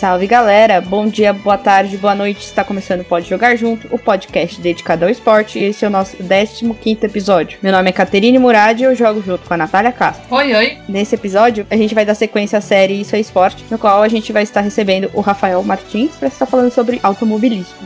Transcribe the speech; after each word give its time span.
Salve 0.00 0.26
galera, 0.26 0.80
bom 0.80 1.06
dia, 1.06 1.30
boa 1.30 1.58
tarde, 1.58 1.98
boa 1.98 2.14
noite. 2.14 2.40
Está 2.40 2.64
começando 2.64 3.02
o 3.02 3.04
Pode 3.04 3.28
Jogar 3.28 3.54
Junto, 3.54 3.86
o 3.94 3.98
podcast 3.98 4.58
dedicado 4.58 5.04
ao 5.04 5.10
esporte. 5.10 5.58
E 5.58 5.64
esse 5.64 5.84
é 5.84 5.88
o 5.88 5.90
nosso 5.90 6.16
15 6.16 7.04
episódio. 7.04 7.58
Meu 7.62 7.70
nome 7.70 7.90
é 7.90 7.92
Caterine 7.92 8.38
Murad 8.38 8.80
e 8.80 8.84
eu 8.84 8.94
jogo 8.94 9.20
junto 9.20 9.46
com 9.46 9.52
a 9.52 9.58
Natália 9.58 9.92
Castro. 9.92 10.24
Oi, 10.34 10.54
oi. 10.54 10.78
Nesse 10.88 11.16
episódio, 11.16 11.66
a 11.68 11.76
gente 11.76 11.94
vai 11.94 12.06
dar 12.06 12.14
sequência 12.14 12.56
à 12.56 12.62
série 12.62 12.98
Isso 12.98 13.14
é 13.14 13.20
Esporte, 13.20 13.62
no 13.70 13.78
qual 13.78 14.02
a 14.02 14.08
gente 14.08 14.32
vai 14.32 14.42
estar 14.42 14.62
recebendo 14.62 15.10
o 15.12 15.20
Rafael 15.20 15.62
Martins 15.62 16.12
para 16.16 16.28
estar 16.28 16.46
falando 16.46 16.70
sobre 16.70 16.98
automobilismo. 17.02 17.76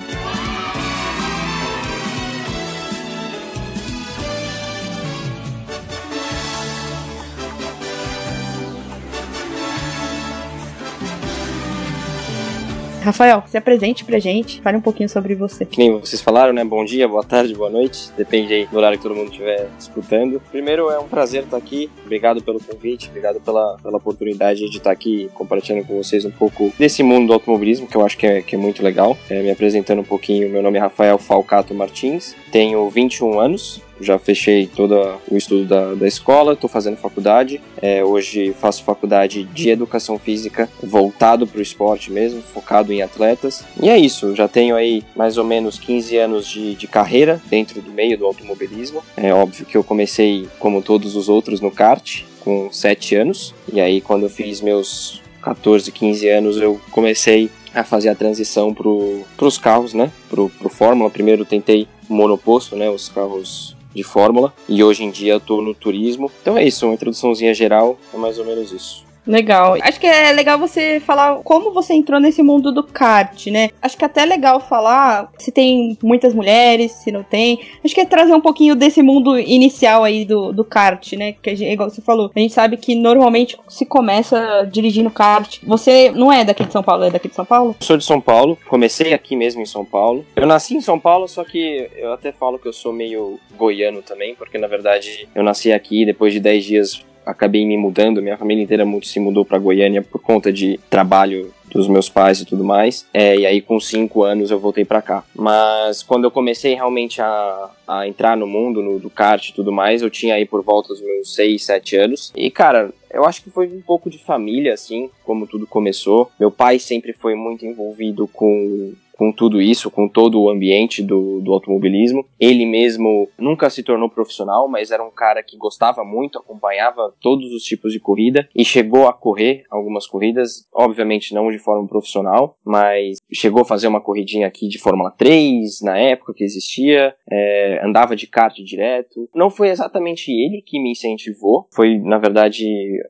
Rafael, 13.04 13.42
se 13.46 13.58
apresente 13.58 14.02
pra 14.02 14.18
gente, 14.18 14.62
fale 14.62 14.78
um 14.78 14.80
pouquinho 14.80 15.10
sobre 15.10 15.34
você. 15.34 15.66
Que 15.66 15.76
nem 15.76 16.00
vocês 16.00 16.22
falaram, 16.22 16.54
né? 16.54 16.64
Bom 16.64 16.82
dia, 16.86 17.06
boa 17.06 17.22
tarde, 17.22 17.54
boa 17.54 17.68
noite. 17.68 18.10
Depende 18.16 18.54
aí 18.54 18.66
do 18.66 18.78
horário 18.78 18.96
que 18.96 19.02
todo 19.02 19.14
mundo 19.14 19.30
estiver 19.30 19.68
escutando. 19.78 20.40
Primeiro, 20.50 20.88
é 20.88 20.98
um 20.98 21.06
prazer 21.06 21.42
estar 21.42 21.58
aqui. 21.58 21.90
Obrigado 22.02 22.42
pelo 22.42 22.58
convite, 22.58 23.10
obrigado 23.10 23.40
pela, 23.40 23.76
pela 23.82 23.98
oportunidade 23.98 24.70
de 24.70 24.78
estar 24.78 24.90
aqui 24.90 25.28
compartilhando 25.34 25.86
com 25.86 26.02
vocês 26.02 26.24
um 26.24 26.30
pouco 26.30 26.72
desse 26.78 27.02
mundo 27.02 27.26
do 27.26 27.34
automobilismo, 27.34 27.86
que 27.86 27.96
eu 27.96 28.06
acho 28.06 28.16
que 28.16 28.26
é, 28.26 28.40
que 28.40 28.54
é 28.54 28.58
muito 28.58 28.82
legal. 28.82 29.18
É, 29.28 29.42
me 29.42 29.50
apresentando 29.50 30.00
um 30.00 30.04
pouquinho, 30.04 30.48
meu 30.48 30.62
nome 30.62 30.78
é 30.78 30.80
Rafael 30.80 31.18
Falcato 31.18 31.74
Martins, 31.74 32.34
tenho 32.50 32.88
21 32.88 33.38
anos, 33.38 33.82
já 34.00 34.18
fechei 34.18 34.66
todo 34.66 34.94
o 35.30 35.36
estudo 35.36 35.64
da, 35.64 35.94
da 35.94 36.06
escola, 36.06 36.52
estou 36.52 36.68
fazendo 36.68 36.96
faculdade. 36.96 37.60
É, 37.80 38.04
hoje 38.04 38.54
faço 38.60 38.82
faculdade 38.82 39.44
de 39.44 39.70
educação 39.70 40.18
física 40.18 40.68
voltado 40.82 41.46
para 41.46 41.58
o 41.58 41.62
esporte 41.62 42.10
mesmo, 42.10 42.42
focado 42.42 42.92
em 42.92 43.02
atletas. 43.02 43.64
E 43.80 43.88
é 43.88 43.98
isso, 43.98 44.34
já 44.34 44.48
tenho 44.48 44.76
aí 44.76 45.02
mais 45.16 45.38
ou 45.38 45.44
menos 45.44 45.78
15 45.78 46.16
anos 46.16 46.46
de, 46.46 46.74
de 46.74 46.86
carreira 46.86 47.40
dentro 47.46 47.80
do 47.80 47.92
meio 47.92 48.18
do 48.18 48.26
automobilismo. 48.26 49.02
É 49.16 49.32
óbvio 49.32 49.66
que 49.66 49.76
eu 49.76 49.84
comecei, 49.84 50.48
como 50.58 50.82
todos 50.82 51.16
os 51.16 51.28
outros, 51.28 51.60
no 51.60 51.70
kart, 51.70 52.22
com 52.40 52.70
7 52.70 53.16
anos. 53.16 53.54
E 53.72 53.80
aí, 53.80 54.00
quando 54.00 54.24
eu 54.24 54.30
fiz 54.30 54.60
meus 54.60 55.22
14, 55.42 55.90
15 55.90 56.28
anos, 56.28 56.56
eu 56.56 56.80
comecei 56.90 57.50
a 57.74 57.82
fazer 57.82 58.08
a 58.08 58.14
transição 58.14 58.72
para 58.72 59.46
os 59.46 59.58
carros, 59.58 59.94
né? 59.94 60.10
Pro, 60.30 60.48
pro 60.48 60.68
Fórmula. 60.68 61.10
Primeiro 61.10 61.44
tentei 61.44 61.88
monoposto, 62.08 62.76
né? 62.76 62.88
Os 62.88 63.08
carros 63.08 63.76
de 63.94 64.02
Fórmula 64.02 64.52
e 64.68 64.82
hoje 64.82 65.04
em 65.04 65.10
dia 65.10 65.36
estou 65.36 65.62
no 65.62 65.74
turismo. 65.74 66.30
Então 66.42 66.58
é 66.58 66.64
isso, 66.64 66.86
uma 66.86 66.94
introduçãozinha 66.94 67.54
geral, 67.54 67.98
é 68.12 68.16
mais 68.16 68.38
ou 68.38 68.44
menos 68.44 68.72
isso. 68.72 69.04
Legal. 69.26 69.76
Acho 69.80 69.98
que 69.98 70.06
é 70.06 70.32
legal 70.32 70.58
você 70.58 71.00
falar 71.00 71.36
como 71.42 71.72
você 71.72 71.94
entrou 71.94 72.20
nesse 72.20 72.42
mundo 72.42 72.72
do 72.72 72.82
kart, 72.82 73.46
né? 73.46 73.70
Acho 73.80 73.96
que 73.96 74.04
é 74.04 74.06
até 74.06 74.24
legal 74.24 74.60
falar 74.60 75.30
se 75.38 75.50
tem 75.50 75.98
muitas 76.02 76.34
mulheres, 76.34 76.92
se 76.92 77.10
não 77.10 77.22
tem. 77.22 77.60
Acho 77.84 77.94
que 77.94 78.00
é 78.00 78.04
trazer 78.04 78.34
um 78.34 78.40
pouquinho 78.40 78.74
desse 78.74 79.02
mundo 79.02 79.38
inicial 79.38 80.04
aí 80.04 80.24
do, 80.24 80.52
do 80.52 80.64
kart, 80.64 81.12
né? 81.14 81.32
Que 81.42 81.50
igual 81.50 81.90
você 81.90 82.02
falou, 82.02 82.30
a 82.34 82.38
gente 82.38 82.52
sabe 82.52 82.76
que 82.76 82.94
normalmente 82.94 83.56
se 83.68 83.86
começa 83.86 84.68
dirigindo 84.70 85.10
kart. 85.10 85.58
Você 85.62 86.10
não 86.10 86.32
é 86.32 86.44
daqui 86.44 86.64
de 86.64 86.72
São 86.72 86.82
Paulo, 86.82 87.04
é 87.04 87.10
daqui 87.10 87.28
de 87.28 87.34
São 87.34 87.44
Paulo? 87.44 87.74
Sou 87.80 87.96
de 87.96 88.04
São 88.04 88.20
Paulo, 88.20 88.58
comecei 88.68 89.14
aqui 89.14 89.36
mesmo 89.36 89.62
em 89.62 89.66
São 89.66 89.84
Paulo. 89.84 90.24
Eu 90.36 90.46
nasci 90.46 90.74
em 90.74 90.80
São 90.80 90.98
Paulo, 90.98 91.26
só 91.28 91.44
que 91.44 91.88
eu 91.96 92.12
até 92.12 92.32
falo 92.32 92.58
que 92.58 92.68
eu 92.68 92.72
sou 92.72 92.92
meio 92.92 93.38
goiano 93.56 94.02
também, 94.02 94.34
porque 94.34 94.58
na 94.58 94.66
verdade 94.66 95.28
eu 95.34 95.42
nasci 95.42 95.72
aqui 95.72 96.04
depois 96.04 96.32
de 96.32 96.40
10 96.40 96.64
dias 96.64 97.04
acabei 97.24 97.64
me 97.64 97.76
mudando, 97.76 98.22
minha 98.22 98.36
família 98.36 98.62
inteira 98.62 98.84
muito 98.84 99.06
se 99.06 99.18
mudou 99.20 99.44
para 99.44 99.58
Goiânia 99.58 100.02
por 100.02 100.20
conta 100.20 100.52
de 100.52 100.78
trabalho 100.90 101.52
dos 101.74 101.88
meus 101.88 102.08
pais 102.08 102.40
e 102.40 102.44
tudo 102.44 102.62
mais. 102.62 103.06
É, 103.12 103.36
e 103.36 103.46
aí 103.46 103.60
com 103.60 103.80
cinco 103.80 104.22
anos 104.22 104.50
eu 104.50 104.60
voltei 104.60 104.84
para 104.84 105.02
cá. 105.02 105.24
Mas 105.34 106.02
quando 106.02 106.24
eu 106.24 106.30
comecei 106.30 106.74
realmente 106.74 107.20
a, 107.20 107.70
a 107.86 108.06
entrar 108.06 108.36
no 108.36 108.46
mundo 108.46 108.82
no, 108.82 108.98
do 108.98 109.10
kart 109.10 109.48
e 109.48 109.54
tudo 109.54 109.72
mais, 109.72 110.02
eu 110.02 110.10
tinha 110.10 110.34
aí 110.34 110.46
por 110.46 110.62
volta 110.62 110.88
dos 110.88 111.00
meus 111.00 111.34
seis, 111.34 111.64
sete 111.64 111.96
anos. 111.96 112.32
E 112.36 112.50
cara, 112.50 112.92
eu 113.10 113.24
acho 113.24 113.42
que 113.42 113.50
foi 113.50 113.68
um 113.68 113.80
pouco 113.80 114.10
de 114.10 114.18
família, 114.18 114.74
assim, 114.74 115.10
como 115.24 115.46
tudo 115.46 115.66
começou. 115.66 116.30
Meu 116.38 116.50
pai 116.50 116.78
sempre 116.78 117.12
foi 117.12 117.34
muito 117.34 117.64
envolvido 117.64 118.26
com 118.26 118.94
com 119.16 119.32
tudo 119.32 119.60
isso, 119.60 119.90
com 119.90 120.08
todo 120.08 120.40
o 120.40 120.50
ambiente 120.50 121.02
do, 121.02 121.40
do 121.40 121.52
automobilismo. 121.52 122.26
Ele 122.38 122.66
mesmo 122.66 123.28
nunca 123.38 123.70
se 123.70 123.82
tornou 123.82 124.08
profissional, 124.10 124.68
mas 124.68 124.90
era 124.90 125.04
um 125.04 125.10
cara 125.10 125.42
que 125.42 125.56
gostava 125.56 126.04
muito, 126.04 126.38
acompanhava 126.38 127.14
todos 127.20 127.52
os 127.52 127.62
tipos 127.62 127.92
de 127.92 128.00
corrida 128.00 128.48
e 128.54 128.64
chegou 128.64 129.08
a 129.08 129.12
correr 129.12 129.64
algumas 129.70 130.06
corridas, 130.06 130.66
obviamente 130.72 131.34
não 131.34 131.50
de 131.50 131.58
forma 131.58 131.86
profissional, 131.86 132.56
mas 132.64 133.18
chegou 133.32 133.62
a 133.62 133.66
fazer 133.66 133.86
uma 133.86 134.00
corridinha 134.00 134.46
aqui 134.46 134.68
de 134.68 134.78
Fórmula 134.78 135.10
3 135.10 135.80
na 135.82 135.98
época 135.98 136.34
que 136.34 136.44
existia, 136.44 137.14
é, 137.30 137.73
andava 137.82 138.14
de 138.14 138.26
kart 138.26 138.54
direto. 138.56 139.28
Não 139.34 139.50
foi 139.50 139.68
exatamente 139.68 140.30
ele 140.30 140.62
que 140.62 140.80
me 140.80 140.92
incentivou, 140.92 141.66
foi 141.72 141.98
na 141.98 142.18
verdade 142.18 142.66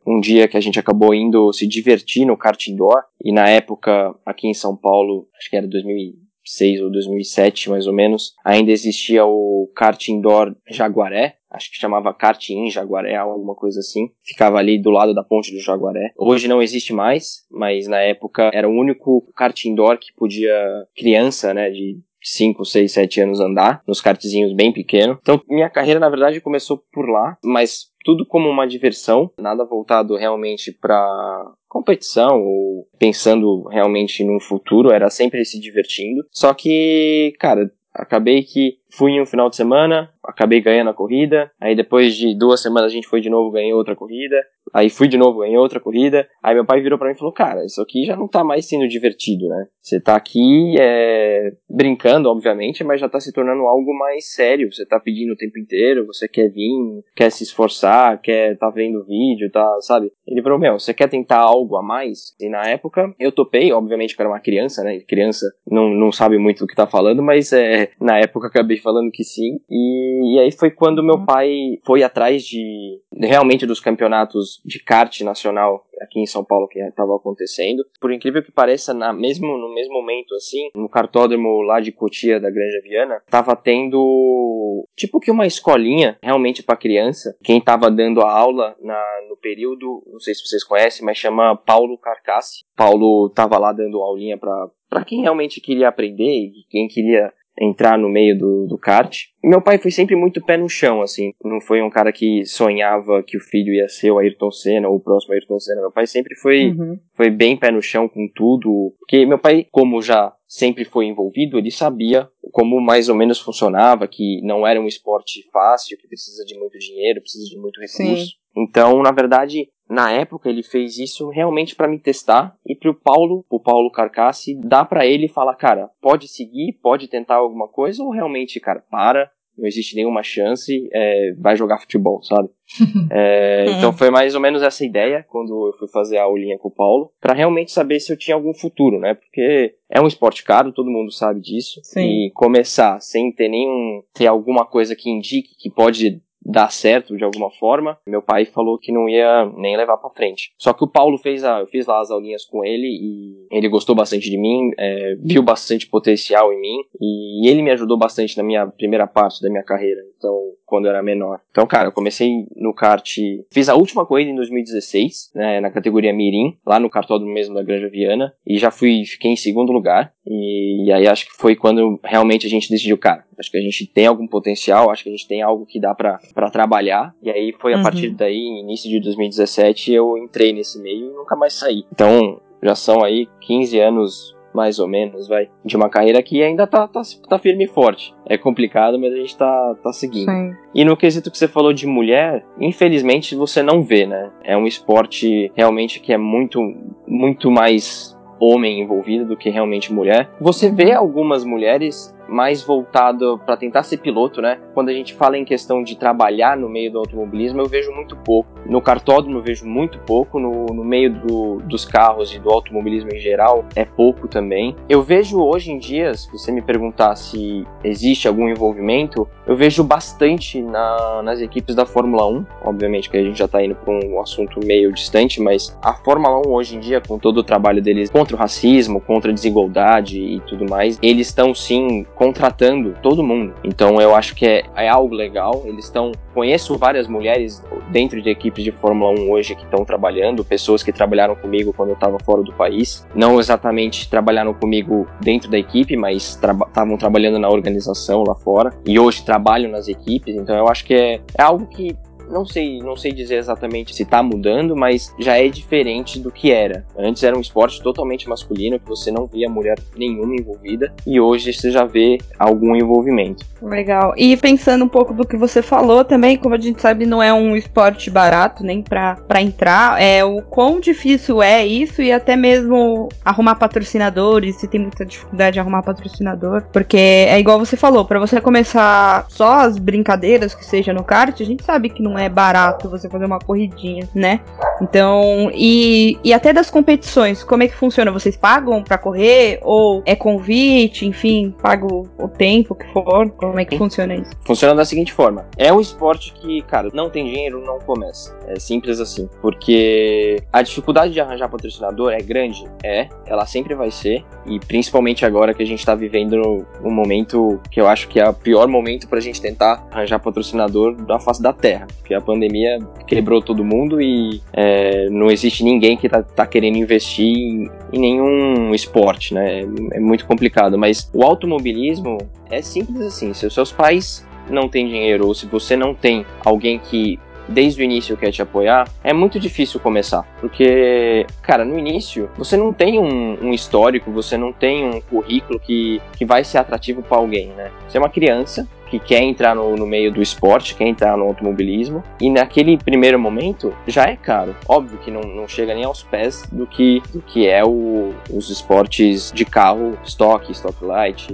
um 0.06 0.20
dia 0.20 0.48
que 0.48 0.56
a 0.56 0.60
gente 0.60 0.78
acabou 0.78 1.14
indo 1.14 1.52
se 1.52 1.66
divertir 1.66 2.24
no 2.24 2.36
kart 2.36 2.66
indoor 2.68 3.02
e 3.22 3.32
na 3.32 3.48
época 3.48 4.14
aqui 4.24 4.48
em 4.48 4.54
São 4.54 4.76
Paulo, 4.76 5.28
acho 5.38 5.50
que 5.50 5.56
era 5.56 5.66
2000 5.66 6.24
2006 6.44 6.82
ou 6.82 6.90
2007 6.90 7.70
mais 7.70 7.86
ou 7.86 7.92
menos, 7.92 8.34
ainda 8.44 8.70
existia 8.70 9.24
o 9.24 9.70
kart 9.74 10.08
indoor 10.08 10.54
Jaguaré, 10.68 11.36
acho 11.50 11.70
que 11.70 11.78
chamava 11.78 12.12
kart 12.12 12.50
in 12.50 12.70
Jaguaré, 12.70 13.16
alguma 13.16 13.54
coisa 13.54 13.80
assim. 13.80 14.10
Ficava 14.22 14.58
ali 14.58 14.78
do 14.78 14.90
lado 14.90 15.14
da 15.14 15.24
ponte 15.24 15.52
do 15.52 15.60
Jaguaré. 15.60 16.12
Hoje 16.18 16.46
não 16.46 16.62
existe 16.62 16.92
mais, 16.92 17.44
mas 17.50 17.86
na 17.88 18.00
época 18.00 18.50
era 18.52 18.68
o 18.68 18.72
único 18.72 19.22
kart 19.34 19.64
indoor 19.64 19.98
que 19.98 20.12
podia 20.14 20.54
criança, 20.96 21.54
né, 21.54 21.70
de 21.70 21.98
5, 22.24 22.64
6, 22.64 22.92
7 22.92 23.20
anos 23.20 23.40
andar, 23.40 23.82
nos 23.86 24.00
kartzinhos 24.00 24.54
bem 24.54 24.72
pequenos. 24.72 25.18
Então, 25.20 25.40
minha 25.48 25.70
carreira, 25.70 26.00
na 26.00 26.08
verdade, 26.08 26.40
começou 26.40 26.82
por 26.92 27.08
lá, 27.08 27.36
mas 27.44 27.92
tudo 28.04 28.26
como 28.26 28.48
uma 28.48 28.66
diversão, 28.66 29.30
nada 29.38 29.64
voltado 29.64 30.16
realmente 30.16 30.72
para 30.72 31.52
competição 31.68 32.40
ou 32.40 32.86
pensando 32.98 33.66
realmente 33.68 34.22
no 34.24 34.40
futuro, 34.40 34.92
era 34.92 35.10
sempre 35.10 35.44
se 35.44 35.58
divertindo. 35.58 36.24
Só 36.30 36.54
que, 36.54 37.32
cara, 37.38 37.70
acabei 37.92 38.42
que 38.42 38.78
fui 38.96 39.12
em 39.12 39.20
um 39.20 39.26
final 39.26 39.50
de 39.50 39.56
semana, 39.56 40.10
acabei 40.22 40.60
ganhando 40.60 40.90
a 40.90 40.94
corrida, 40.94 41.50
aí 41.60 41.74
depois 41.74 42.14
de 42.14 42.36
duas 42.36 42.62
semanas 42.62 42.90
a 42.90 42.94
gente 42.94 43.08
foi 43.08 43.20
de 43.20 43.28
novo, 43.28 43.50
ganhei 43.50 43.72
outra 43.72 43.96
corrida, 43.96 44.36
aí 44.72 44.88
fui 44.88 45.08
de 45.08 45.18
novo, 45.18 45.40
ganhei 45.40 45.58
outra 45.58 45.80
corrida, 45.80 46.28
aí 46.42 46.54
meu 46.54 46.64
pai 46.64 46.80
virou 46.80 46.98
para 46.98 47.08
mim 47.08 47.14
e 47.14 47.18
falou, 47.18 47.32
cara, 47.32 47.64
isso 47.64 47.82
aqui 47.82 48.04
já 48.04 48.16
não 48.16 48.28
tá 48.28 48.42
mais 48.42 48.68
sendo 48.68 48.88
divertido, 48.88 49.48
né? 49.48 49.66
Você 49.80 50.00
tá 50.00 50.16
aqui 50.16 50.76
é, 50.80 51.52
brincando, 51.68 52.28
obviamente, 52.28 52.82
mas 52.82 53.00
já 53.00 53.08
tá 53.08 53.20
se 53.20 53.32
tornando 53.32 53.62
algo 53.62 53.92
mais 53.98 54.32
sério, 54.32 54.72
você 54.72 54.86
tá 54.86 54.98
pedindo 54.98 55.32
o 55.32 55.36
tempo 55.36 55.58
inteiro, 55.58 56.06
você 56.06 56.28
quer 56.28 56.48
vir, 56.48 57.02
quer 57.14 57.30
se 57.30 57.42
esforçar, 57.42 58.20
quer 58.20 58.56
tá 58.56 58.70
vendo 58.70 59.04
vídeo, 59.04 59.50
tá, 59.50 59.68
sabe? 59.80 60.10
Ele 60.26 60.42
falou, 60.42 60.58
meu, 60.58 60.78
você 60.78 60.94
quer 60.94 61.08
tentar 61.08 61.40
algo 61.40 61.76
a 61.76 61.82
mais? 61.82 62.34
E 62.40 62.48
na 62.48 62.62
época 62.68 63.14
eu 63.18 63.30
topei, 63.32 63.72
obviamente 63.72 64.14
que 64.14 64.22
era 64.22 64.30
uma 64.30 64.40
criança, 64.40 64.82
né? 64.82 65.00
Criança 65.00 65.46
não, 65.70 65.90
não 65.90 66.12
sabe 66.12 66.38
muito 66.38 66.60
do 66.60 66.66
que 66.66 66.74
tá 66.74 66.86
falando, 66.86 67.22
mas 67.22 67.52
é, 67.52 67.90
na 68.00 68.18
época 68.18 68.48
acabei 68.48 68.78
falando 68.84 69.10
que 69.10 69.24
sim, 69.24 69.58
e, 69.68 70.36
e 70.36 70.38
aí 70.38 70.52
foi 70.52 70.70
quando 70.70 71.02
meu 71.02 71.16
uhum. 71.16 71.24
pai 71.24 71.50
foi 71.84 72.02
atrás 72.02 72.44
de 72.44 73.00
realmente 73.18 73.66
dos 73.66 73.80
campeonatos 73.80 74.60
de 74.64 74.78
kart 74.78 75.22
nacional 75.22 75.84
aqui 76.00 76.20
em 76.20 76.26
São 76.26 76.44
Paulo 76.44 76.68
que 76.68 76.78
estava 76.78 77.16
acontecendo. 77.16 77.84
Por 78.00 78.12
incrível 78.12 78.42
que 78.42 78.52
pareça, 78.52 78.92
na 78.92 79.12
mesmo 79.12 79.56
no 79.56 79.72
mesmo 79.72 79.94
momento 79.94 80.34
assim, 80.34 80.68
no 80.74 80.88
cartódromo 80.88 81.62
lá 81.62 81.80
de 81.80 81.92
Cotia 81.92 82.38
da 82.38 82.50
Granja 82.50 82.80
Viana, 82.82 83.22
tava 83.30 83.56
tendo 83.56 84.86
tipo 84.96 85.18
que 85.18 85.30
uma 85.30 85.46
escolinha 85.46 86.18
realmente 86.22 86.62
para 86.62 86.76
criança. 86.76 87.36
Quem 87.42 87.60
tava 87.60 87.90
dando 87.90 88.20
a 88.20 88.30
aula 88.30 88.76
na, 88.80 89.02
no 89.28 89.36
período, 89.36 90.02
não 90.12 90.20
sei 90.20 90.34
se 90.34 90.46
vocês 90.46 90.62
conhecem, 90.62 91.04
mas 91.04 91.18
chama 91.18 91.56
Paulo 91.56 91.98
Carcassi. 91.98 92.64
Paulo 92.76 93.30
tava 93.30 93.58
lá 93.58 93.72
dando 93.72 94.00
aulinha 94.00 94.38
para 94.38 94.68
para 94.88 95.04
quem 95.04 95.22
realmente 95.22 95.60
queria 95.60 95.88
aprender 95.88 96.22
e 96.22 96.64
quem 96.70 96.86
queria 96.86 97.32
entrar 97.60 97.98
no 97.98 98.08
meio 98.08 98.36
do, 98.36 98.66
do 98.66 98.78
kart. 98.78 99.24
E 99.42 99.48
meu 99.48 99.60
pai 99.60 99.78
foi 99.78 99.90
sempre 99.90 100.16
muito 100.16 100.44
pé 100.44 100.56
no 100.56 100.68
chão, 100.68 101.02
assim. 101.02 101.32
Não 101.44 101.60
foi 101.60 101.82
um 101.82 101.90
cara 101.90 102.12
que 102.12 102.44
sonhava 102.44 103.22
que 103.22 103.36
o 103.36 103.40
filho 103.40 103.72
ia 103.72 103.88
ser 103.88 104.10
o 104.10 104.18
Ayrton 104.18 104.50
Senna 104.50 104.88
ou 104.88 104.96
o 104.96 105.00
próximo 105.00 105.34
Ayrton 105.34 105.58
Senna. 105.58 105.82
Meu 105.82 105.92
pai 105.92 106.06
sempre 106.06 106.34
foi, 106.36 106.70
uhum. 106.70 106.98
foi 107.14 107.30
bem 107.30 107.56
pé 107.56 107.70
no 107.70 107.82
chão 107.82 108.08
com 108.08 108.28
tudo. 108.34 108.94
Porque 108.98 109.24
meu 109.26 109.38
pai, 109.38 109.66
como 109.70 110.02
já 110.02 110.32
sempre 110.54 110.84
foi 110.84 111.06
envolvido, 111.06 111.58
ele 111.58 111.70
sabia 111.70 112.28
como 112.52 112.80
mais 112.80 113.08
ou 113.08 113.16
menos 113.16 113.40
funcionava, 113.40 114.06
que 114.06 114.40
não 114.42 114.64
era 114.64 114.80
um 114.80 114.86
esporte 114.86 115.42
fácil, 115.52 115.98
que 115.98 116.06
precisa 116.06 116.44
de 116.44 116.56
muito 116.56 116.78
dinheiro, 116.78 117.20
precisa 117.20 117.44
de 117.50 117.58
muito 117.58 117.80
recurso. 117.80 118.26
Sim. 118.26 118.32
Então, 118.56 119.02
na 119.02 119.10
verdade, 119.10 119.68
na 119.90 120.12
época 120.12 120.48
ele 120.48 120.62
fez 120.62 120.96
isso 120.96 121.28
realmente 121.28 121.74
para 121.74 121.88
me 121.88 121.98
testar 121.98 122.56
e 122.64 122.76
pro 122.76 122.94
Paulo, 122.94 123.44
o 123.50 123.58
Paulo 123.58 123.90
Carcassi, 123.90 124.54
dá 124.54 124.84
para 124.84 125.04
ele 125.04 125.26
falar, 125.26 125.56
cara, 125.56 125.90
pode 126.00 126.28
seguir, 126.28 126.78
pode 126.80 127.08
tentar 127.08 127.34
alguma 127.34 127.66
coisa 127.66 128.04
ou 128.04 128.12
realmente, 128.12 128.60
cara, 128.60 128.80
para, 128.88 129.28
não 129.56 129.66
existe 129.66 129.96
nenhuma 129.96 130.22
chance, 130.22 130.88
é, 130.92 131.32
vai 131.38 131.56
jogar 131.56 131.78
futebol, 131.78 132.22
sabe? 132.22 132.48
é, 133.10 133.66
então 133.68 133.92
foi 133.92 134.10
mais 134.10 134.34
ou 134.34 134.40
menos 134.40 134.62
essa 134.62 134.84
ideia 134.84 135.24
quando 135.28 135.68
eu 135.68 135.78
fui 135.78 135.88
fazer 135.88 136.18
a 136.18 136.24
aulinha 136.24 136.58
com 136.58 136.68
o 136.68 136.74
Paulo, 136.74 137.12
para 137.20 137.34
realmente 137.34 137.72
saber 137.72 138.00
se 138.00 138.12
eu 138.12 138.16
tinha 138.16 138.34
algum 138.34 138.54
futuro, 138.54 138.98
né? 138.98 139.14
Porque 139.14 139.74
é 139.90 140.00
um 140.00 140.06
esporte 140.06 140.42
caro, 140.42 140.72
todo 140.72 140.90
mundo 140.90 141.12
sabe 141.12 141.40
disso. 141.40 141.80
Sim. 141.82 142.26
E 142.26 142.30
começar 142.32 143.00
sem 143.00 143.32
ter 143.32 143.48
nenhum, 143.48 144.02
ter 144.12 144.26
alguma 144.26 144.66
coisa 144.66 144.96
que 144.96 145.10
indique 145.10 145.56
que 145.58 145.70
pode 145.70 146.20
dar 146.44 146.70
certo 146.70 147.16
de 147.16 147.24
alguma 147.24 147.50
forma, 147.50 147.98
meu 148.06 148.22
pai 148.22 148.44
falou 148.44 148.78
que 148.78 148.92
não 148.92 149.08
ia 149.08 149.46
nem 149.56 149.76
levar 149.76 149.96
para 149.96 150.10
frente. 150.10 150.52
Só 150.58 150.72
que 150.72 150.84
o 150.84 150.88
Paulo 150.88 151.16
fez 151.18 151.44
a, 151.44 151.60
eu 151.60 151.66
fiz 151.66 151.86
lá 151.86 152.00
as 152.00 152.10
aulinhas 152.10 152.44
com 152.44 152.64
ele 152.64 152.86
e 152.86 153.46
ele 153.50 153.68
gostou 153.68 153.94
bastante 153.94 154.28
de 154.30 154.38
mim, 154.38 154.70
é, 154.78 155.14
viu 155.20 155.42
bastante 155.42 155.88
potencial 155.88 156.52
em 156.52 156.60
mim 156.60 156.76
e 157.00 157.48
ele 157.48 157.62
me 157.62 157.70
ajudou 157.70 157.96
bastante 157.96 158.36
na 158.36 158.42
minha 158.42 158.66
primeira 158.66 159.06
parte 159.06 159.40
da 159.40 159.48
minha 159.48 159.62
carreira. 159.62 160.00
Então, 160.16 160.43
quando 160.74 160.86
eu 160.86 160.90
era 160.90 161.02
menor. 161.04 161.38
Então, 161.52 161.64
cara, 161.68 161.88
eu 161.88 161.92
comecei 161.92 162.46
no 162.56 162.74
kart, 162.74 163.16
fiz 163.52 163.68
a 163.68 163.76
última 163.76 164.04
corrida 164.04 164.32
em 164.32 164.34
2016, 164.34 165.30
né, 165.32 165.60
na 165.60 165.70
categoria 165.70 166.12
Mirim, 166.12 166.58
lá 166.66 166.80
no 166.80 166.90
cartódromo 166.90 167.32
mesmo 167.32 167.54
da 167.54 167.62
Granja 167.62 167.88
Viana, 167.88 168.34
e 168.44 168.58
já 168.58 168.72
fui, 168.72 169.04
fiquei 169.04 169.30
em 169.30 169.36
segundo 169.36 169.72
lugar. 169.72 170.12
E, 170.26 170.86
e 170.86 170.92
aí 170.92 171.06
acho 171.06 171.26
que 171.26 171.36
foi 171.36 171.54
quando 171.54 172.00
realmente 172.02 172.44
a 172.46 172.50
gente 172.50 172.68
decidiu, 172.68 172.98
cara, 172.98 173.24
acho 173.38 173.52
que 173.52 173.56
a 173.56 173.60
gente 173.60 173.86
tem 173.86 174.06
algum 174.06 174.26
potencial, 174.26 174.90
acho 174.90 175.04
que 175.04 175.10
a 175.10 175.12
gente 175.12 175.28
tem 175.28 175.42
algo 175.42 175.64
que 175.64 175.78
dá 175.78 175.94
para 175.94 176.50
trabalhar. 176.50 177.14
E 177.22 177.30
aí 177.30 177.54
foi 177.60 177.72
a 177.72 177.76
uhum. 177.76 177.82
partir 177.84 178.10
daí, 178.10 178.36
início 178.36 178.90
de 178.90 178.98
2017, 178.98 179.92
eu 179.92 180.18
entrei 180.18 180.52
nesse 180.52 180.80
meio 180.82 181.10
e 181.10 181.14
nunca 181.14 181.36
mais 181.36 181.52
saí. 181.52 181.84
Então, 181.92 182.40
já 182.60 182.74
são 182.74 183.04
aí 183.04 183.28
15 183.42 183.78
anos 183.78 184.34
mais 184.54 184.78
ou 184.78 184.86
menos, 184.86 185.26
vai, 185.26 185.48
de 185.64 185.76
uma 185.76 185.88
carreira 185.88 186.22
que 186.22 186.42
ainda 186.42 186.66
tá, 186.66 186.86
tá, 186.86 187.02
tá 187.28 187.38
firme 187.38 187.64
e 187.64 187.68
forte. 187.68 188.14
É 188.26 188.38
complicado, 188.38 188.98
mas 188.98 189.12
a 189.12 189.16
gente 189.16 189.36
tá, 189.36 189.74
tá 189.82 189.92
seguindo. 189.92 190.30
Sim. 190.30 190.54
E 190.74 190.84
no 190.84 190.96
quesito 190.96 191.30
que 191.30 191.36
você 191.36 191.48
falou 191.48 191.72
de 191.72 191.86
mulher, 191.86 192.44
infelizmente 192.60 193.34
você 193.34 193.62
não 193.62 193.82
vê, 193.82 194.06
né? 194.06 194.30
É 194.42 194.56
um 194.56 194.66
esporte 194.66 195.50
realmente 195.56 195.98
que 196.00 196.12
é 196.12 196.18
muito, 196.18 196.60
muito 197.06 197.50
mais 197.50 198.16
homem 198.38 198.80
envolvido 198.80 199.24
do 199.24 199.36
que 199.36 199.50
realmente 199.50 199.92
mulher. 199.92 200.30
Você 200.40 200.70
vê 200.70 200.92
algumas 200.92 201.44
mulheres 201.44 202.14
mais 202.28 202.62
voltado 202.62 203.40
para 203.44 203.56
tentar 203.56 203.82
ser 203.82 203.98
piloto, 203.98 204.40
né? 204.40 204.58
Quando 204.72 204.88
a 204.88 204.92
gente 204.92 205.14
fala 205.14 205.36
em 205.38 205.44
questão 205.44 205.82
de 205.82 205.96
trabalhar 205.96 206.56
no 206.56 206.68
meio 206.68 206.90
do 206.92 206.98
automobilismo, 206.98 207.60
eu 207.60 207.66
vejo 207.66 207.92
muito 207.92 208.16
pouco. 208.16 208.48
No 208.66 208.80
cartódromo 208.80 209.38
eu 209.38 209.42
vejo 209.42 209.66
muito 209.66 209.98
pouco, 210.00 210.38
no, 210.38 210.66
no 210.66 210.84
meio 210.84 211.12
do, 211.12 211.58
dos 211.64 211.84
carros 211.84 212.34
e 212.34 212.38
do 212.38 212.50
automobilismo 212.50 213.10
em 213.12 213.18
geral 213.18 213.64
é 213.76 213.84
pouco 213.84 214.26
também. 214.26 214.74
Eu 214.88 215.02
vejo 215.02 215.40
hoje 215.40 215.70
em 215.70 215.78
dia, 215.78 216.14
se 216.14 216.30
você 216.30 216.50
me 216.50 216.62
perguntar 216.62 217.14
se 217.16 217.66
existe 217.82 218.26
algum 218.26 218.48
envolvimento, 218.48 219.28
eu 219.46 219.56
vejo 219.56 219.84
bastante 219.84 220.62
na, 220.62 221.22
nas 221.22 221.40
equipes 221.40 221.74
da 221.74 221.84
Fórmula 221.84 222.26
1, 222.26 222.46
obviamente 222.64 223.10
que 223.10 223.16
a 223.16 223.22
gente 223.22 223.38
já 223.38 223.44
está 223.44 223.62
indo 223.62 223.74
para 223.74 223.92
um 223.92 224.20
assunto 224.20 224.58
meio 224.64 224.92
distante, 224.92 225.40
mas 225.40 225.76
a 225.82 225.92
Fórmula 225.92 226.38
1 226.46 226.50
hoje 226.50 226.76
em 226.76 226.80
dia, 226.80 227.00
com 227.00 227.18
todo 227.18 227.38
o 227.38 227.44
trabalho 227.44 227.82
deles 227.82 228.08
contra 228.10 228.34
o 228.34 228.38
racismo, 228.38 229.00
contra 229.00 229.30
a 229.30 229.34
desigualdade 229.34 230.18
e 230.18 230.40
tudo 230.40 230.68
mais, 230.68 230.98
eles 231.02 231.28
estão 231.28 231.54
sim 231.54 232.06
contratando 232.14 232.94
todo 233.02 233.22
mundo. 233.22 233.54
Então 233.64 234.00
eu 234.00 234.14
acho 234.14 234.34
que 234.34 234.46
é, 234.46 234.64
é 234.76 234.88
algo 234.88 235.14
legal. 235.14 235.62
Eles 235.64 235.86
estão. 235.86 236.12
Conheço 236.32 236.76
várias 236.76 237.06
mulheres 237.06 237.62
dentro 237.90 238.20
de 238.20 238.28
equipes 238.28 238.64
de 238.64 238.72
Fórmula 238.72 239.12
1 239.12 239.30
hoje 239.30 239.54
que 239.54 239.62
estão 239.62 239.84
trabalhando, 239.84 240.44
pessoas 240.44 240.82
que 240.82 240.92
trabalharam 240.92 241.36
comigo 241.36 241.72
quando 241.72 241.90
eu 241.90 241.94
estava 241.94 242.18
fora 242.18 242.42
do 242.42 242.52
país. 242.52 243.06
Não 243.14 243.38
exatamente 243.38 244.08
trabalharam 244.10 244.52
comigo 244.52 245.06
dentro 245.20 245.48
da 245.48 245.58
equipe, 245.58 245.96
mas 245.96 246.30
estavam 246.30 246.96
tra 246.96 247.04
trabalhando 247.04 247.38
na 247.38 247.48
organização 247.48 248.24
lá 248.26 248.34
fora. 248.34 248.72
E 248.84 248.98
hoje 248.98 249.24
trabalham 249.24 249.70
nas 249.70 249.86
equipes. 249.88 250.34
Então 250.34 250.56
eu 250.56 250.66
acho 250.66 250.84
que 250.84 250.94
é, 250.94 251.20
é 251.38 251.42
algo 251.42 251.66
que 251.66 251.96
não 252.30 252.44
sei, 252.44 252.78
não 252.78 252.96
sei 252.96 253.12
dizer 253.12 253.36
exatamente 253.36 253.94
se 253.94 254.04
tá 254.04 254.22
mudando, 254.22 254.76
mas 254.76 255.14
já 255.18 255.38
é 255.38 255.48
diferente 255.48 256.18
do 256.18 256.30
que 256.30 256.50
era. 256.50 256.84
Antes 256.98 257.22
era 257.22 257.36
um 257.36 257.40
esporte 257.40 257.82
totalmente 257.82 258.28
masculino, 258.28 258.78
que 258.78 258.88
você 258.88 259.10
não 259.10 259.26
via 259.26 259.48
mulher 259.48 259.78
nenhuma 259.96 260.34
envolvida, 260.34 260.92
e 261.06 261.20
hoje 261.20 261.52
você 261.52 261.70
já 261.70 261.84
vê 261.84 262.18
algum 262.38 262.74
envolvimento. 262.74 263.44
Legal. 263.62 264.12
E 264.16 264.36
pensando 264.36 264.84
um 264.84 264.88
pouco 264.88 265.14
do 265.14 265.26
que 265.26 265.36
você 265.36 265.62
falou 265.62 266.04
também, 266.04 266.36
como 266.36 266.54
a 266.54 266.60
gente 266.60 266.82
sabe, 266.82 267.06
não 267.06 267.22
é 267.22 267.32
um 267.32 267.56
esporte 267.56 268.10
barato 268.10 268.62
nem 268.62 268.82
pra 268.82 269.40
entrar, 269.40 270.00
é 270.00 270.24
o 270.24 270.42
quão 270.42 270.80
difícil 270.80 271.42
é 271.42 271.64
isso 271.64 272.02
e 272.02 272.12
até 272.12 272.36
mesmo 272.36 273.08
arrumar 273.24 273.54
patrocinadores, 273.54 274.56
se 274.56 274.68
tem 274.68 274.80
muita 274.80 275.04
dificuldade 275.04 275.54
de 275.54 275.60
arrumar 275.60 275.82
patrocinador, 275.82 276.64
porque 276.72 276.96
é 276.96 277.38
igual 277.38 277.58
você 277.58 277.76
falou, 277.76 278.04
para 278.04 278.18
você 278.18 278.40
começar 278.40 279.26
só 279.30 279.60
as 279.60 279.78
brincadeiras 279.78 280.54
que 280.54 280.64
seja 280.64 280.92
no 280.92 281.04
kart, 281.04 281.40
a 281.40 281.44
gente 281.44 281.64
sabe 281.64 281.88
que 281.88 282.02
não 282.02 282.13
é 282.18 282.28
barato 282.28 282.88
você 282.88 283.08
fazer 283.08 283.24
uma 283.24 283.38
corridinha, 283.38 284.08
né? 284.14 284.40
Então, 284.80 285.50
e, 285.54 286.18
e 286.24 286.32
até 286.32 286.52
das 286.52 286.70
competições, 286.70 287.44
como 287.44 287.62
é 287.62 287.68
que 287.68 287.74
funciona? 287.74 288.10
Vocês 288.10 288.36
pagam 288.36 288.82
para 288.82 288.98
correr 288.98 289.60
ou 289.62 290.02
é 290.04 290.16
convite, 290.16 291.06
enfim, 291.06 291.54
pago 291.62 292.08
o 292.18 292.28
tempo 292.28 292.74
que 292.74 292.86
for? 292.92 293.30
Como 293.30 293.58
é 293.58 293.64
que 293.64 293.78
funciona 293.78 294.14
isso? 294.14 294.30
Funciona 294.44 294.74
da 294.74 294.84
seguinte 294.84 295.12
forma: 295.12 295.46
é 295.56 295.72
um 295.72 295.80
esporte 295.80 296.32
que, 296.32 296.62
cara, 296.62 296.90
não 296.92 297.08
tem 297.08 297.24
dinheiro, 297.24 297.64
não 297.64 297.78
começa. 297.78 298.36
É 298.46 298.58
simples 298.58 299.00
assim. 299.00 299.28
Porque 299.40 300.42
a 300.52 300.62
dificuldade 300.62 301.12
de 301.12 301.20
arranjar 301.20 301.48
patrocinador 301.48 302.12
é 302.12 302.20
grande? 302.20 302.64
É, 302.82 303.08
ela 303.26 303.46
sempre 303.46 303.74
vai 303.74 303.90
ser. 303.90 304.24
E 304.46 304.58
principalmente 304.58 305.24
agora 305.24 305.54
que 305.54 305.62
a 305.62 305.66
gente 305.66 305.84
tá 305.84 305.94
vivendo 305.94 306.66
um 306.82 306.90
momento 306.90 307.60
que 307.70 307.80
eu 307.80 307.86
acho 307.86 308.08
que 308.08 308.20
é 308.20 308.28
o 308.28 308.34
pior 308.34 308.68
momento 308.68 309.08
pra 309.08 309.20
gente 309.20 309.40
tentar 309.40 309.86
arranjar 309.90 310.18
patrocinador 310.18 310.94
da 310.94 311.18
face 311.18 311.42
da 311.42 311.52
terra. 311.52 311.86
Porque 312.04 312.12
a 312.12 312.20
pandemia 312.20 312.78
quebrou 313.06 313.40
todo 313.40 313.64
mundo 313.64 313.98
e 313.98 314.42
é, 314.52 315.08
não 315.08 315.30
existe 315.30 315.64
ninguém 315.64 315.96
que 315.96 316.06
tá, 316.06 316.22
tá 316.22 316.46
querendo 316.46 316.76
investir 316.76 317.26
em, 317.26 317.70
em 317.90 317.98
nenhum 317.98 318.74
esporte, 318.74 319.32
né? 319.32 319.62
É, 319.62 319.96
é 319.96 320.00
muito 320.00 320.26
complicado. 320.26 320.76
Mas 320.76 321.10
o 321.14 321.24
automobilismo 321.24 322.18
é 322.50 322.60
simples 322.60 323.00
assim. 323.00 323.32
Se 323.32 323.46
os 323.46 323.54
seus 323.54 323.72
pais 323.72 324.22
não 324.50 324.68
têm 324.68 324.86
dinheiro 324.86 325.26
ou 325.26 325.34
se 325.34 325.46
você 325.46 325.78
não 325.78 325.94
tem 325.94 326.26
alguém 326.44 326.78
que 326.78 327.18
desde 327.48 327.80
o 327.80 327.84
início 327.84 328.18
quer 328.18 328.30
te 328.30 328.42
apoiar, 328.42 328.86
é 329.02 329.14
muito 329.14 329.40
difícil 329.40 329.80
começar. 329.80 330.22
Porque, 330.42 331.26
cara, 331.40 331.64
no 331.64 331.78
início, 331.78 332.28
você 332.36 332.54
não 332.54 332.70
tem 332.70 332.98
um, 332.98 333.46
um 333.46 333.52
histórico, 333.54 334.10
você 334.10 334.36
não 334.36 334.52
tem 334.52 334.84
um 334.84 335.00
currículo 335.00 335.58
que, 335.58 336.02
que 336.16 336.24
vai 336.26 336.44
ser 336.44 336.58
atrativo 336.58 337.02
para 337.02 337.16
alguém, 337.16 337.48
né? 337.48 337.70
Você 337.88 337.96
é 337.96 338.00
uma 338.00 338.10
criança, 338.10 338.68
que 338.94 338.98
quer 338.98 339.22
entrar 339.22 339.54
no, 339.54 339.76
no, 339.76 339.86
meio 339.86 340.12
do 340.12 340.22
esporte, 340.22 340.74
quer 340.74 340.86
entrar 340.86 341.16
no 341.16 341.24
automobilismo, 341.24 342.02
e 342.20 342.30
naquele 342.30 342.76
primeiro 342.78 343.18
momento 343.18 343.74
já 343.86 344.04
é 344.04 344.16
caro. 344.16 344.54
Óbvio 344.68 344.98
que 344.98 345.10
não, 345.10 345.22
não 345.22 345.48
chega 345.48 345.74
nem 345.74 345.84
aos 345.84 346.02
pés 346.02 346.44
do 346.52 346.66
que, 346.66 347.02
do 347.12 347.20
que 347.20 347.48
é 347.48 347.64
o, 347.64 348.12
os 348.30 348.50
esportes 348.50 349.32
de 349.32 349.44
carro, 349.44 349.98
stock, 350.04 350.50
stock 350.52 350.84
light, 350.84 351.28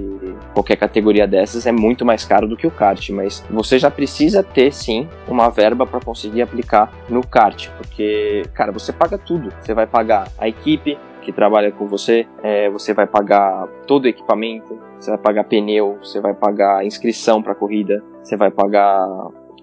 qualquer 0.53 0.75
categoria 0.75 1.27
dessas 1.27 1.65
é 1.67 1.71
muito 1.71 2.05
mais 2.05 2.25
caro 2.25 2.47
do 2.47 2.57
que 2.57 2.65
o 2.65 2.71
kart, 2.71 3.09
mas 3.09 3.45
você 3.49 3.77
já 3.77 3.91
precisa 3.91 4.41
ter 4.41 4.71
sim 4.73 5.07
uma 5.27 5.49
verba 5.49 5.85
para 5.85 5.99
conseguir 5.99 6.41
aplicar 6.41 6.91
no 7.09 7.25
kart, 7.25 7.69
porque, 7.77 8.43
cara, 8.53 8.71
você 8.71 8.91
paga 8.91 9.17
tudo. 9.17 9.53
Você 9.61 9.73
vai 9.73 9.85
pagar 9.85 10.27
a 10.37 10.47
equipe, 10.47 10.97
que 11.21 11.31
trabalha 11.31 11.71
com 11.71 11.85
você, 11.85 12.27
é, 12.43 12.69
você 12.69 12.93
vai 12.93 13.05
pagar 13.05 13.67
todo 13.85 14.05
o 14.05 14.07
equipamento, 14.07 14.77
você 15.01 15.11
vai 15.11 15.19
pagar 15.19 15.43
pneu, 15.45 15.97
você 16.01 16.21
vai 16.21 16.33
pagar 16.33 16.85
inscrição 16.85 17.41
para 17.41 17.55
corrida, 17.55 18.03
você 18.21 18.37
vai 18.37 18.51
pagar 18.51 19.07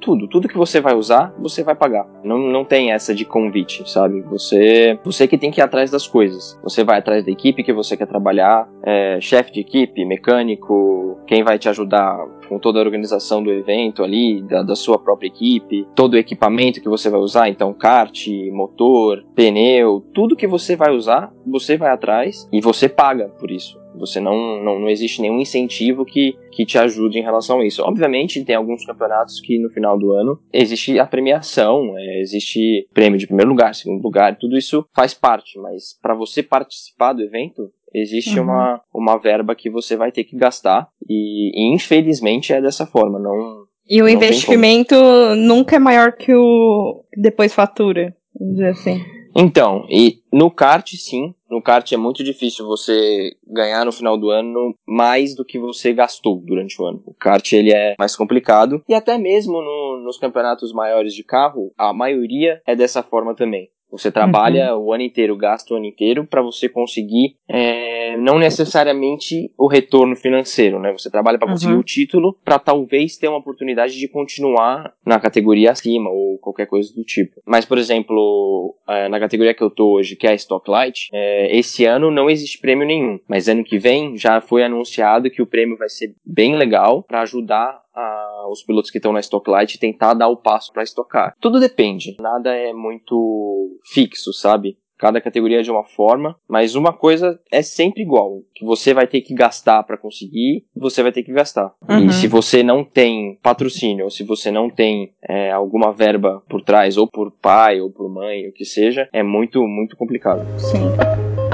tudo, 0.01 0.27
tudo 0.29 0.49
que 0.49 0.57
você 0.57 0.81
vai 0.81 0.95
usar, 0.95 1.35
você 1.39 1.63
vai 1.63 1.75
pagar. 1.75 2.07
Não, 2.25 2.39
não 2.39 2.65
tem 2.65 2.93
essa 2.93 3.15
de 3.15 3.25
convite, 3.25 3.89
sabe? 3.89 4.23
Você, 4.23 4.99
você 5.05 5.27
que 5.27 5.37
tem 5.37 5.51
que 5.51 5.61
ir 5.61 5.63
atrás 5.63 5.91
das 5.91 6.07
coisas. 6.07 6.59
Você 6.63 6.85
vai 6.85 6.99
atrás 6.99 7.25
da 7.25 7.31
equipe 7.31 7.63
que 7.63 7.73
você 7.73 7.97
quer 7.97 8.07
trabalhar, 8.07 8.69
é, 8.83 9.19
chefe 9.21 9.53
de 9.53 9.61
equipe, 9.61 10.05
mecânico, 10.05 11.19
quem 11.27 11.43
vai 11.43 11.59
te 11.59 11.69
ajudar 11.69 12.17
com 12.49 12.59
toda 12.59 12.79
a 12.79 12.83
organização 12.83 13.43
do 13.43 13.53
evento 13.53 14.03
ali, 14.03 14.43
da, 14.43 14.63
da 14.63 14.75
sua 14.75 14.99
própria 14.99 15.29
equipe, 15.29 15.87
todo 15.95 16.15
o 16.15 16.19
equipamento 16.19 16.81
que 16.81 16.89
você 16.89 17.11
vai 17.11 17.21
usar, 17.21 17.49
então 17.49 17.75
kart, 17.75 18.27
motor, 18.53 19.25
pneu, 19.35 20.03
tudo 20.15 20.37
que 20.37 20.47
você 20.47 20.75
vai 20.75 20.95
usar, 20.95 21.33
você 21.47 21.77
vai 21.77 21.91
atrás 21.91 22.49
e 22.53 22.61
você 22.61 22.89
paga 22.89 23.29
por 23.39 23.51
isso. 23.51 23.79
Você 23.99 24.21
não, 24.21 24.63
não, 24.63 24.79
não 24.79 24.89
existe 24.89 25.21
nenhum 25.21 25.41
incentivo 25.41 26.05
que, 26.05 26.37
que 26.53 26.65
te 26.65 26.79
ajude 26.79 27.19
em 27.19 27.23
relação 27.23 27.61
a 27.61 27.67
isso. 27.67 27.83
Obviamente, 27.83 28.45
tem 28.45 28.57
alguns 28.57 28.85
campeonatos 28.85 29.41
que 29.41 29.59
no 29.59 29.71
final 29.71 29.99
do 29.99 30.13
ano 30.13 30.39
existe 30.53 30.99
a 30.99 31.07
premiação, 31.07 31.95
é, 31.97 32.21
existe 32.21 32.89
prêmio 32.93 33.19
de 33.19 33.27
primeiro 33.27 33.51
lugar, 33.51 33.75
segundo 33.75 34.03
lugar, 34.03 34.37
tudo 34.39 34.57
isso 34.57 34.87
faz 34.95 35.15
parte, 35.15 35.59
mas 35.59 35.99
para 36.01 36.15
você 36.15 36.43
participar 36.43 37.13
do 37.13 37.23
evento, 37.23 37.71
existe 37.95 38.39
uhum. 38.39 38.47
uma, 38.47 38.81
uma 38.93 39.17
verba 39.19 39.55
que 39.55 39.71
você 39.71 39.97
vai 39.97 40.13
ter 40.13 40.25
que 40.25 40.37
gastar 40.37 40.89
e, 41.09 41.51
e 41.55 41.75
infelizmente 41.75 42.53
é 42.53 42.61
dessa 42.61 42.87
forma, 42.87 43.19
não. 43.19 43.67
E 43.89 44.03
o 44.03 44.09
investimento 44.09 44.95
nunca 45.37 45.77
é 45.77 45.79
maior 45.79 46.13
que 46.13 46.35
o 46.35 47.05
depois 47.17 47.55
fatura, 47.55 48.15
vamos 48.39 48.57
dizer 48.57 48.69
assim. 48.69 49.01
Então, 49.35 49.87
e 49.89 50.19
no 50.33 50.51
kart 50.51 50.91
sim, 50.95 51.35
No 51.51 51.63
kart 51.63 51.91
é 51.91 51.97
muito 51.97 52.23
difícil 52.23 52.67
você 52.67 53.37
ganhar 53.47 53.85
no 53.85 53.93
final 53.93 54.19
do 54.19 54.31
ano 54.31 54.75
mais 54.87 55.35
do 55.35 55.45
que 55.45 55.59
você 55.59 55.93
gastou 55.93 56.41
durante 56.45 56.81
o 56.81 56.85
ano. 56.85 57.03
O 57.07 57.15
kart 57.15 57.53
ele 57.53 57.73
é 57.73 57.95
mais 57.99 58.15
complicado 58.15 58.83
e 58.89 58.95
até 58.95 59.17
mesmo 59.17 59.63
no, 59.63 60.03
nos 60.05 60.19
campeonatos 60.19 60.73
maiores 60.73 61.15
de 61.15 61.25
carro, 61.25 61.73
a 61.79 61.93
maioria 61.93 62.61
é 62.67 62.77
dessa 62.77 63.03
forma 63.03 63.35
também. 63.35 63.71
Você 63.91 64.11
trabalha 64.11 64.75
uhum. 64.75 64.87
o 64.87 64.93
ano 64.93 65.03
inteiro, 65.03 65.37
gasta 65.37 65.73
o 65.73 65.77
ano 65.77 65.87
inteiro 65.87 66.27
para 66.27 66.43
você 66.43 66.69
conseguir 66.69 67.37
é, 67.49 68.17
não 68.19 68.39
necessariamente 68.39 69.51
o 69.57 69.67
retorno 69.67 70.15
financeiro, 70.15 70.79
né? 70.79 70.93
Você 70.93 71.11
trabalha 71.11 71.39
para 71.39 71.51
conseguir 71.51 71.75
uhum. 71.75 71.81
o 71.81 71.85
título 71.85 72.39
para 72.45 72.59
talvez 72.59 73.17
ter 73.17 73.29
uma 73.29 73.39
oportunidade 73.39 73.99
de 73.99 74.09
continuar 74.09 74.93
na 75.05 75.19
categoria 75.19 75.71
acima 75.71 76.11
ou 76.11 76.39
qualquer 76.39 76.67
coisa 76.67 76.93
do 76.95 77.03
tipo. 77.03 77.41
Mas, 77.47 77.65
por 77.65 77.79
exemplo, 77.79 78.75
é, 78.89 79.09
na 79.09 79.19
categoria 79.19 79.55
que 79.55 79.63
eu 79.63 79.71
tô 79.71 79.95
hoje, 79.95 80.17
que 80.17 80.27
é 80.27 80.31
a 80.31 80.35
Stock 80.35 80.71
Light, 80.71 81.09
é, 81.13 81.57
esse 81.57 81.85
ano 81.85 82.11
não 82.11 82.29
existe 82.29 82.59
prêmio 82.59 82.87
nenhum, 82.87 83.19
mas 83.27 83.49
ano 83.49 83.65
que 83.65 83.79
vem 83.79 84.17
já 84.17 84.41
foi 84.41 84.63
anunciado 84.63 85.31
que 85.31 85.43
o 85.43 85.47
prêmio 85.47 85.77
vai 85.77 85.89
ser 85.89 86.15
bem 86.25 86.57
legal 86.57 87.03
para 87.03 87.23
ajudar 87.23 87.81
a, 87.99 88.49
os 88.51 88.63
pilotos 88.63 88.91
que 88.91 88.99
estão 88.99 89.13
na 89.13 89.21
Stock 89.21 89.49
Light 89.51 89.79
tentar 89.79 90.15
dar 90.15 90.29
o 90.29 90.37
passo 90.37 90.73
para 90.73 90.83
estocar. 90.83 91.35
Tudo 91.41 91.59
depende, 91.59 92.17
nada 92.21 92.55
é 92.55 92.73
muito 92.73 93.79
fixo, 93.93 94.33
sabe? 94.33 94.79
Cada 94.99 95.21
categoria 95.21 95.61
é 95.61 95.63
de 95.63 95.71
uma 95.71 95.85
forma, 95.85 96.37
mas 96.49 96.75
uma 96.75 96.93
coisa 96.93 97.39
é 97.53 97.63
sempre 97.63 98.03
igual, 98.03 98.43
que 98.53 98.65
você 98.65 98.93
vai 98.93 99.07
ter 99.07 99.21
que 99.21 99.33
gastar 99.33 99.85
para 99.85 99.97
conseguir, 99.97 100.65
você 100.75 101.05
vai 101.05 101.13
ter 101.13 101.23
que 101.23 101.33
gastar. 101.33 101.73
Uhum. 101.89 102.07
E 102.07 102.13
se 102.13 102.27
você 102.27 102.65
não 102.65 102.83
tem 102.83 103.39
patrocínio, 103.41 104.07
ou 104.07 104.11
se 104.11 104.25
você 104.25 104.51
não 104.51 104.69
tem 104.69 105.13
é, 105.23 105.53
alguma 105.53 105.93
verba 105.93 106.43
por 106.49 106.63
trás, 106.63 106.97
ou 106.97 107.07
por 107.07 107.31
pai, 107.31 107.81
ou 107.81 107.93
por 107.93 108.13
mãe, 108.13 108.49
o 108.49 108.53
que 108.53 108.65
seja, 108.65 109.09
é 109.13 109.23
muito, 109.23 109.63
muito 109.69 109.97
complicado. 109.97 110.45
Sim. 110.59 111.48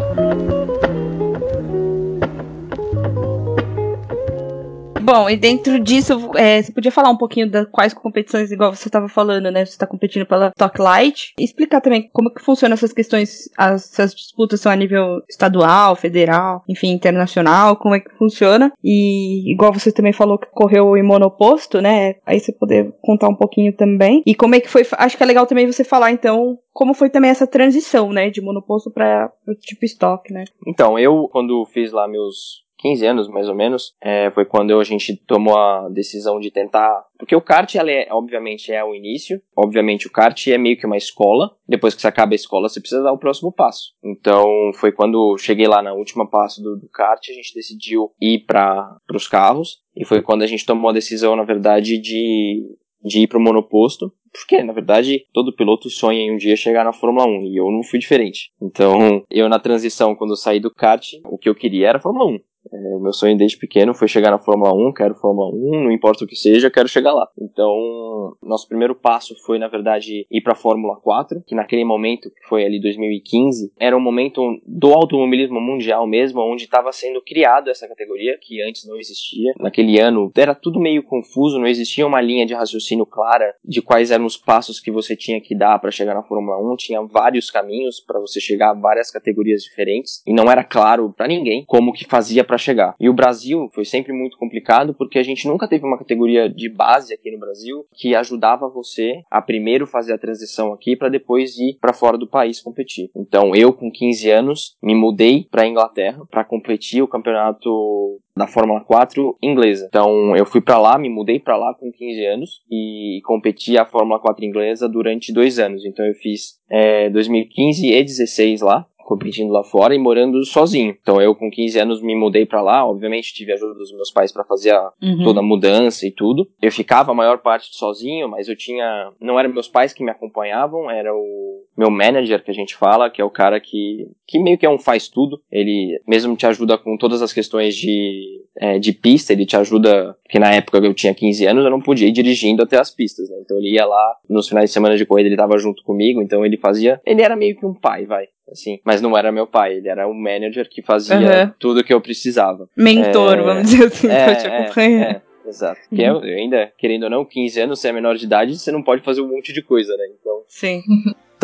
Bom, 5.15 5.31
e 5.31 5.37
dentro 5.37 5.79
disso, 5.79 6.33
é, 6.35 6.61
você 6.61 6.73
podia 6.73 6.91
falar 6.91 7.09
um 7.09 7.17
pouquinho 7.17 7.49
das 7.49 7.69
quais 7.71 7.95
competições, 7.95 8.51
igual 8.51 8.75
você 8.75 8.89
estava 8.89 9.09
falando, 9.09 9.49
né? 9.49 9.65
Você 9.65 9.71
está 9.71 9.87
competindo 9.87 10.27
pela 10.27 10.51
Talk 10.51 10.83
Light. 10.83 11.33
Explicar 11.39 11.81
também 11.81 12.11
como 12.13 12.35
que 12.35 12.43
funcionam 12.43 12.75
essas 12.75 12.93
questões, 12.93 13.49
as, 13.57 13.93
essas 13.93 14.13
disputas 14.13 14.61
são 14.61 14.73
a 14.73 14.75
nível 14.75 15.23
estadual, 15.31 15.95
federal, 15.95 16.65
enfim, 16.69 16.89
internacional, 16.89 17.77
como 17.77 17.95
é 17.95 18.01
que 18.01 18.11
funciona. 18.19 18.73
E 18.83 19.53
igual 19.53 19.73
você 19.73 19.93
também 19.93 20.13
falou 20.13 20.37
que 20.37 20.49
correu 20.51 20.97
em 20.97 21.03
monoposto, 21.05 21.81
né? 21.81 22.17
Aí 22.27 22.41
você 22.41 22.51
poder 22.51 22.93
contar 23.01 23.29
um 23.29 23.37
pouquinho 23.37 23.73
também. 23.73 24.21
E 24.27 24.35
como 24.35 24.57
é 24.57 24.61
que 24.61 24.69
foi, 24.69 24.85
acho 24.99 25.17
que 25.17 25.23
é 25.23 25.27
legal 25.27 25.47
também 25.47 25.65
você 25.65 25.85
falar, 25.85 26.11
então, 26.11 26.59
como 26.73 26.93
foi 26.93 27.09
também 27.09 27.31
essa 27.31 27.47
transição, 27.47 28.13
né, 28.13 28.31
de 28.31 28.41
monoposto 28.41 28.91
para 28.91 29.31
tipo 29.61 29.85
estoque, 29.85 30.33
né? 30.33 30.43
Então, 30.67 30.99
eu, 30.99 31.29
quando 31.31 31.65
fiz 31.67 31.93
lá 31.93 32.09
meus 32.09 32.64
15 32.79 33.07
anos 33.07 33.29
mais 33.29 33.49
ou 33.49 33.55
menos, 33.55 33.95
é, 34.03 34.31
foi 34.33 34.45
quando 34.45 34.79
a 34.79 34.85
gente 34.85 35.17
tomou 35.27 35.57
a 35.57 35.89
decisão 35.89 36.39
de 36.39 36.51
tentar. 36.51 37.05
Porque 37.19 37.35
o 37.35 37.41
kart, 37.41 37.75
ela 37.75 37.91
é, 37.91 38.09
obviamente, 38.11 38.73
é 38.73 38.85
o 38.85 38.95
início. 38.95 39.41
Obviamente, 39.57 40.07
o 40.07 40.13
kart 40.13 40.47
é 40.49 40.59
meio 40.59 40.77
que 40.77 40.87
uma 40.87 40.97
escola. 40.97 41.57
Depois 41.67 41.95
que 41.95 42.01
você 42.01 42.09
acaba 42.09 42.35
a 42.35 42.37
escola, 42.37 42.69
você 42.69 42.81
precisa 42.81 43.03
dar 43.03 43.13
o 43.13 43.19
próximo 43.19 43.53
passo. 43.53 43.93
Então, 44.05 44.47
foi 44.75 44.93
quando 44.93 45.37
cheguei 45.39 45.67
lá 45.67 45.83
na 45.83 45.95
última 45.95 46.29
passo 46.29 46.63
do, 46.63 46.77
do 46.77 46.89
kart, 46.89 47.21
a 47.29 47.33
gente 47.33 47.55
decidiu 47.55 48.13
ir 48.21 48.45
para 48.47 48.99
os 49.15 49.27
carros. 49.27 49.83
E 49.97 50.05
foi 50.05 50.21
quando 50.21 50.43
a 50.43 50.47
gente 50.47 50.67
tomou 50.67 50.91
a 50.91 50.95
decisão, 50.95 51.37
na 51.37 51.45
verdade, 51.45 51.99
de, 51.99 52.63
de 53.03 53.21
ir 53.21 53.29
para 53.29 53.39
o 53.39 53.43
monoposto. 53.43 54.13
Porque, 54.33 54.63
na 54.65 54.73
verdade, 54.73 55.25
todo 55.33 55.55
piloto 55.55 55.89
sonha 55.89 56.19
em 56.19 56.35
um 56.35 56.37
dia 56.37 56.57
chegar 56.57 56.85
na 56.85 56.93
Fórmula 56.93 57.25
1 57.25 57.45
e 57.45 57.57
eu 57.57 57.71
não 57.71 57.85
fui 57.85 58.01
diferente. 58.01 58.51
Então, 58.61 59.25
eu 59.31 59.49
na 59.49 59.61
transição, 59.61 60.17
quando 60.17 60.31
eu 60.31 60.37
saí 60.37 60.59
do 60.59 60.75
kart, 60.75 61.13
o 61.25 61.39
que 61.39 61.49
eu 61.49 61.55
queria 61.55 61.89
era 61.91 61.99
a 61.99 62.01
Fórmula 62.01 62.33
1. 62.33 62.41
É, 62.73 62.97
o 62.97 63.01
meu 63.01 63.13
sonho 63.13 63.37
desde 63.37 63.59
pequeno 63.59 63.95
foi 63.95 64.09
chegar 64.09 64.31
na 64.31 64.39
Fórmula 64.39 64.73
1, 64.73 64.93
quero 64.93 65.15
Fórmula 65.15 65.51
1, 65.55 65.85
não 65.85 65.91
importa 65.91 66.25
o 66.25 66.27
que 66.27 66.37
seja, 66.37 66.71
quero 66.71 66.89
chegar 66.89 67.13
lá. 67.13 67.29
Então, 67.39 68.37
nosso 68.43 68.69
primeiro 68.69 68.95
passo 68.95 69.35
foi, 69.45 69.59
na 69.59 69.69
verdade, 69.69 70.27
ir 70.31 70.41
para 70.41 70.53
a 70.53 70.57
Fórmula 70.57 70.97
4, 70.97 71.43
que 71.47 71.55
naquele 71.55 71.85
momento, 71.85 72.31
que 72.31 72.49
foi 72.49 72.65
ali 72.65 72.81
2015, 72.81 73.73
era 73.79 73.97
um 73.97 74.01
momento 74.01 74.41
do 74.67 74.93
automobilismo 74.93 75.61
mundial 75.61 76.07
mesmo, 76.07 76.41
onde 76.41 76.65
estava 76.65 76.93
sendo 76.93 77.23
criado 77.23 77.71
essa 77.71 77.89
categoria, 77.89 78.39
que 78.41 78.63
antes 78.63 78.87
não 78.87 78.97
existia. 78.97 79.53
Naquele 79.59 80.01
ano, 80.01 80.31
era 80.37 80.55
tudo 80.55 80.81
meio 80.81 81.03
confuso, 81.03 81.59
não 81.59 81.67
existia 81.67 82.07
uma 82.07 82.21
linha 82.21 82.47
de 82.47 82.55
raciocínio 82.55 83.07
clara 83.07 83.55
de 83.65 83.83
quais 83.83 84.11
eram 84.11 84.25
os 84.25 84.37
passos 84.37 84.81
que 84.81 84.91
você 84.91 85.17
tinha 85.17 85.41
que 85.41 85.55
dar 85.55 85.79
para 85.79 85.91
chegar 85.91 86.15
na 86.15 86.23
Fórmula 86.23 86.59
1, 86.73 86.77
tinha 86.77 87.03
vários 87.03 87.51
caminhos 87.51 88.01
para 88.01 88.21
você 88.21 88.41
chegar 88.41 88.71
a 88.71 88.75
várias 88.75 89.11
categorias 89.11 89.63
diferentes, 89.63 90.23
e 90.27 90.33
não 90.33 90.51
era 90.51 90.65
claro 90.65 91.13
para 91.17 91.29
ninguém 91.29 91.65
como 91.67 91.93
que 91.93 92.05
fazia 92.05 92.45
para 92.45 92.54
chegar. 92.59 92.95
E 92.99 93.09
o 93.09 93.15
Brasil 93.15 93.69
foi 93.73 93.85
sempre 93.85 94.13
muito 94.13 94.37
complicado 94.39 94.95
porque 94.95 95.19
a 95.19 95.23
gente 95.23 95.47
nunca 95.47 95.69
teve 95.69 95.85
uma 95.85 95.99
categoria 95.99 96.49
de 96.49 96.69
base 96.69 97.15
aqui 97.15 97.31
no 97.31 97.39
Brasil 97.39 97.87
que 97.93 98.15
ajudava 98.15 98.69
você 98.69 99.23
a 99.31 99.41
primeiro 99.41 99.87
fazer 99.87 100.13
a 100.13 100.19
transição 100.19 100.73
aqui 100.73 100.97
para 100.97 101.09
depois 101.09 101.59
ir 101.59 101.79
para 101.81 101.93
fora 101.93 102.19
do 102.19 102.29
país 102.29 102.61
competir. 102.61 103.11
Então 103.17 103.55
eu 103.55 103.73
com 103.73 103.91
15 103.91 104.31
anos 104.31 104.77
me 104.83 104.95
mudei 104.95 105.47
para 105.51 105.67
Inglaterra 105.67 106.23
para 106.31 106.45
competir 106.45 107.03
o 107.03 107.09
campeonato 107.09 108.21
da 108.37 108.47
Fórmula 108.47 108.81
4 108.81 109.37
inglesa. 109.43 109.87
Então 109.89 110.37
eu 110.37 110.45
fui 110.45 110.61
para 110.61 110.79
lá, 110.79 110.99
me 110.99 111.09
mudei 111.09 111.39
para 111.39 111.57
lá 111.57 111.75
com 111.75 111.93
15 111.93 112.27
anos 112.27 112.63
e 112.71 113.21
competi 113.25 113.79
a 113.79 113.87
Fórmula 113.87 114.19
4 114.19 114.45
inglesa 114.45 114.89
durante 114.89 115.33
dois 115.33 115.59
anos. 115.59 115.85
Então 115.85 116.05
eu 116.05 116.15
fiz 116.15 116.59
é, 116.69 117.09
2015 117.11 117.87
e 117.87 118.03
16 118.03 118.61
lá 118.61 118.87
competindo 119.05 119.51
lá 119.51 119.63
fora 119.63 119.95
e 119.95 119.99
morando 119.99 120.45
sozinho. 120.45 120.97
Então 121.01 121.21
eu 121.21 121.35
com 121.35 121.51
15 121.51 121.79
anos 121.79 122.03
me 122.03 122.17
mudei 122.17 122.47
para 122.47 122.63
lá, 122.63 122.87
obviamente 122.87 123.33
tive 123.35 123.53
a 123.53 123.55
ajuda 123.55 123.75
dos 123.75 123.93
meus 123.93 124.11
pais 124.11 124.33
para 124.33 124.45
fazer 124.45 124.73
a, 124.73 124.93
uhum. 125.03 125.25
toda 125.25 125.41
a 125.41 125.43
mudança 125.43 126.07
e 126.07 126.11
tudo. 126.11 126.49
Eu 126.61 126.73
ficava 126.73 127.13
a 127.13 127.15
maior 127.15 127.39
parte 127.39 127.69
sozinho, 127.77 128.29
mas 128.29 128.49
eu 128.49 128.57
tinha, 128.57 129.13
não 129.21 129.39
eram 129.39 129.53
meus 129.53 129.69
pais 129.69 129.93
que 129.93 130.03
me 130.03 130.11
acompanhavam, 130.11 130.91
era 130.91 131.15
o 131.15 131.65
meu 131.77 131.91
manager 131.91 132.43
que 132.43 132.51
a 132.51 132.55
gente 132.55 132.75
fala, 132.75 133.11
que 133.11 133.21
é 133.21 133.25
o 133.25 133.31
cara 133.31 133.61
que 133.61 134.09
que 134.27 134.39
meio 134.39 134.57
que 134.57 134.67
é 134.67 134.71
um 134.71 134.79
faz 134.79 135.09
tudo. 135.09 135.41
Ele 135.51 136.01
mesmo 136.07 136.37
te 136.37 136.47
ajuda 136.47 136.79
com 136.79 136.97
todas 136.97 137.23
as 137.23 137.33
questões 137.33 137.75
de 137.75 138.43
é, 138.57 138.79
de 138.79 138.93
pista, 138.93 139.33
ele 139.33 139.47
te 139.47 139.57
ajuda, 139.57 140.17
porque 140.23 140.39
na 140.39 140.53
época 140.53 140.81
que 140.81 140.87
eu 140.87 140.95
tinha 140.95 141.15
15 141.15 141.47
anos 141.47 141.65
eu 141.65 141.71
não 141.71 141.81
podia 141.81 142.09
ir 142.09 142.13
dirigindo 142.13 142.63
até 142.63 142.79
as 142.79 142.91
pistas, 142.91 143.29
né? 143.29 143.37
Então 143.41 143.57
ele 143.59 143.75
ia 143.75 143.85
lá 143.85 144.17
nos 144.29 144.49
finais 144.49 144.71
de 144.71 144.75
semana 144.75 144.97
de 144.97 145.05
corrida, 145.05 145.29
ele 145.29 145.37
tava 145.37 145.59
junto 145.59 145.83
comigo, 145.83 146.23
então 146.23 146.45
ele 146.47 146.57
fazia, 146.57 147.01
ele 147.05 147.23
era 147.23 147.35
meio 147.35 147.57
que 147.57 147.67
um 147.67 147.75
pai, 147.75 148.07
vai 148.07 148.27
assim. 148.51 148.79
Mas 148.85 149.01
não 149.01 149.17
era 149.17 149.33
meu 149.33 149.47
pai, 149.47 149.75
ele 149.75 149.89
era 149.89 150.07
o 150.07 150.15
manager 150.15 150.69
que 150.69 150.83
fazia 150.83 151.17
uhum. 151.17 151.53
tudo 151.59 151.85
que 151.85 151.93
eu 151.93 152.01
precisava. 152.01 152.69
Mentor, 152.77 153.39
é, 153.39 153.43
vamos 153.43 153.71
dizer 153.71 153.87
assim, 153.87 154.09
é, 154.09 154.25
pra 154.25 154.35
te 154.37 154.47
acompanhar. 154.47 155.11
É, 155.11 155.23
é, 155.47 155.49
exato. 155.49 155.81
Porque 155.89 156.03
eu, 156.03 156.25
eu 156.25 156.37
ainda, 156.37 156.73
querendo 156.79 157.05
ou 157.05 157.11
não, 157.11 157.25
15 157.25 157.61
anos, 157.61 157.81
você 157.81 157.89
é 157.89 157.93
menor 157.93 158.17
de 158.17 158.25
idade, 158.25 158.59
você 158.59 158.71
não 158.71 158.83
pode 158.83 159.03
fazer 159.03 159.21
um 159.21 159.29
monte 159.29 159.53
de 159.53 159.63
coisa, 159.63 159.97
né? 159.97 160.05
Então. 160.21 160.43
Sim. 160.47 160.83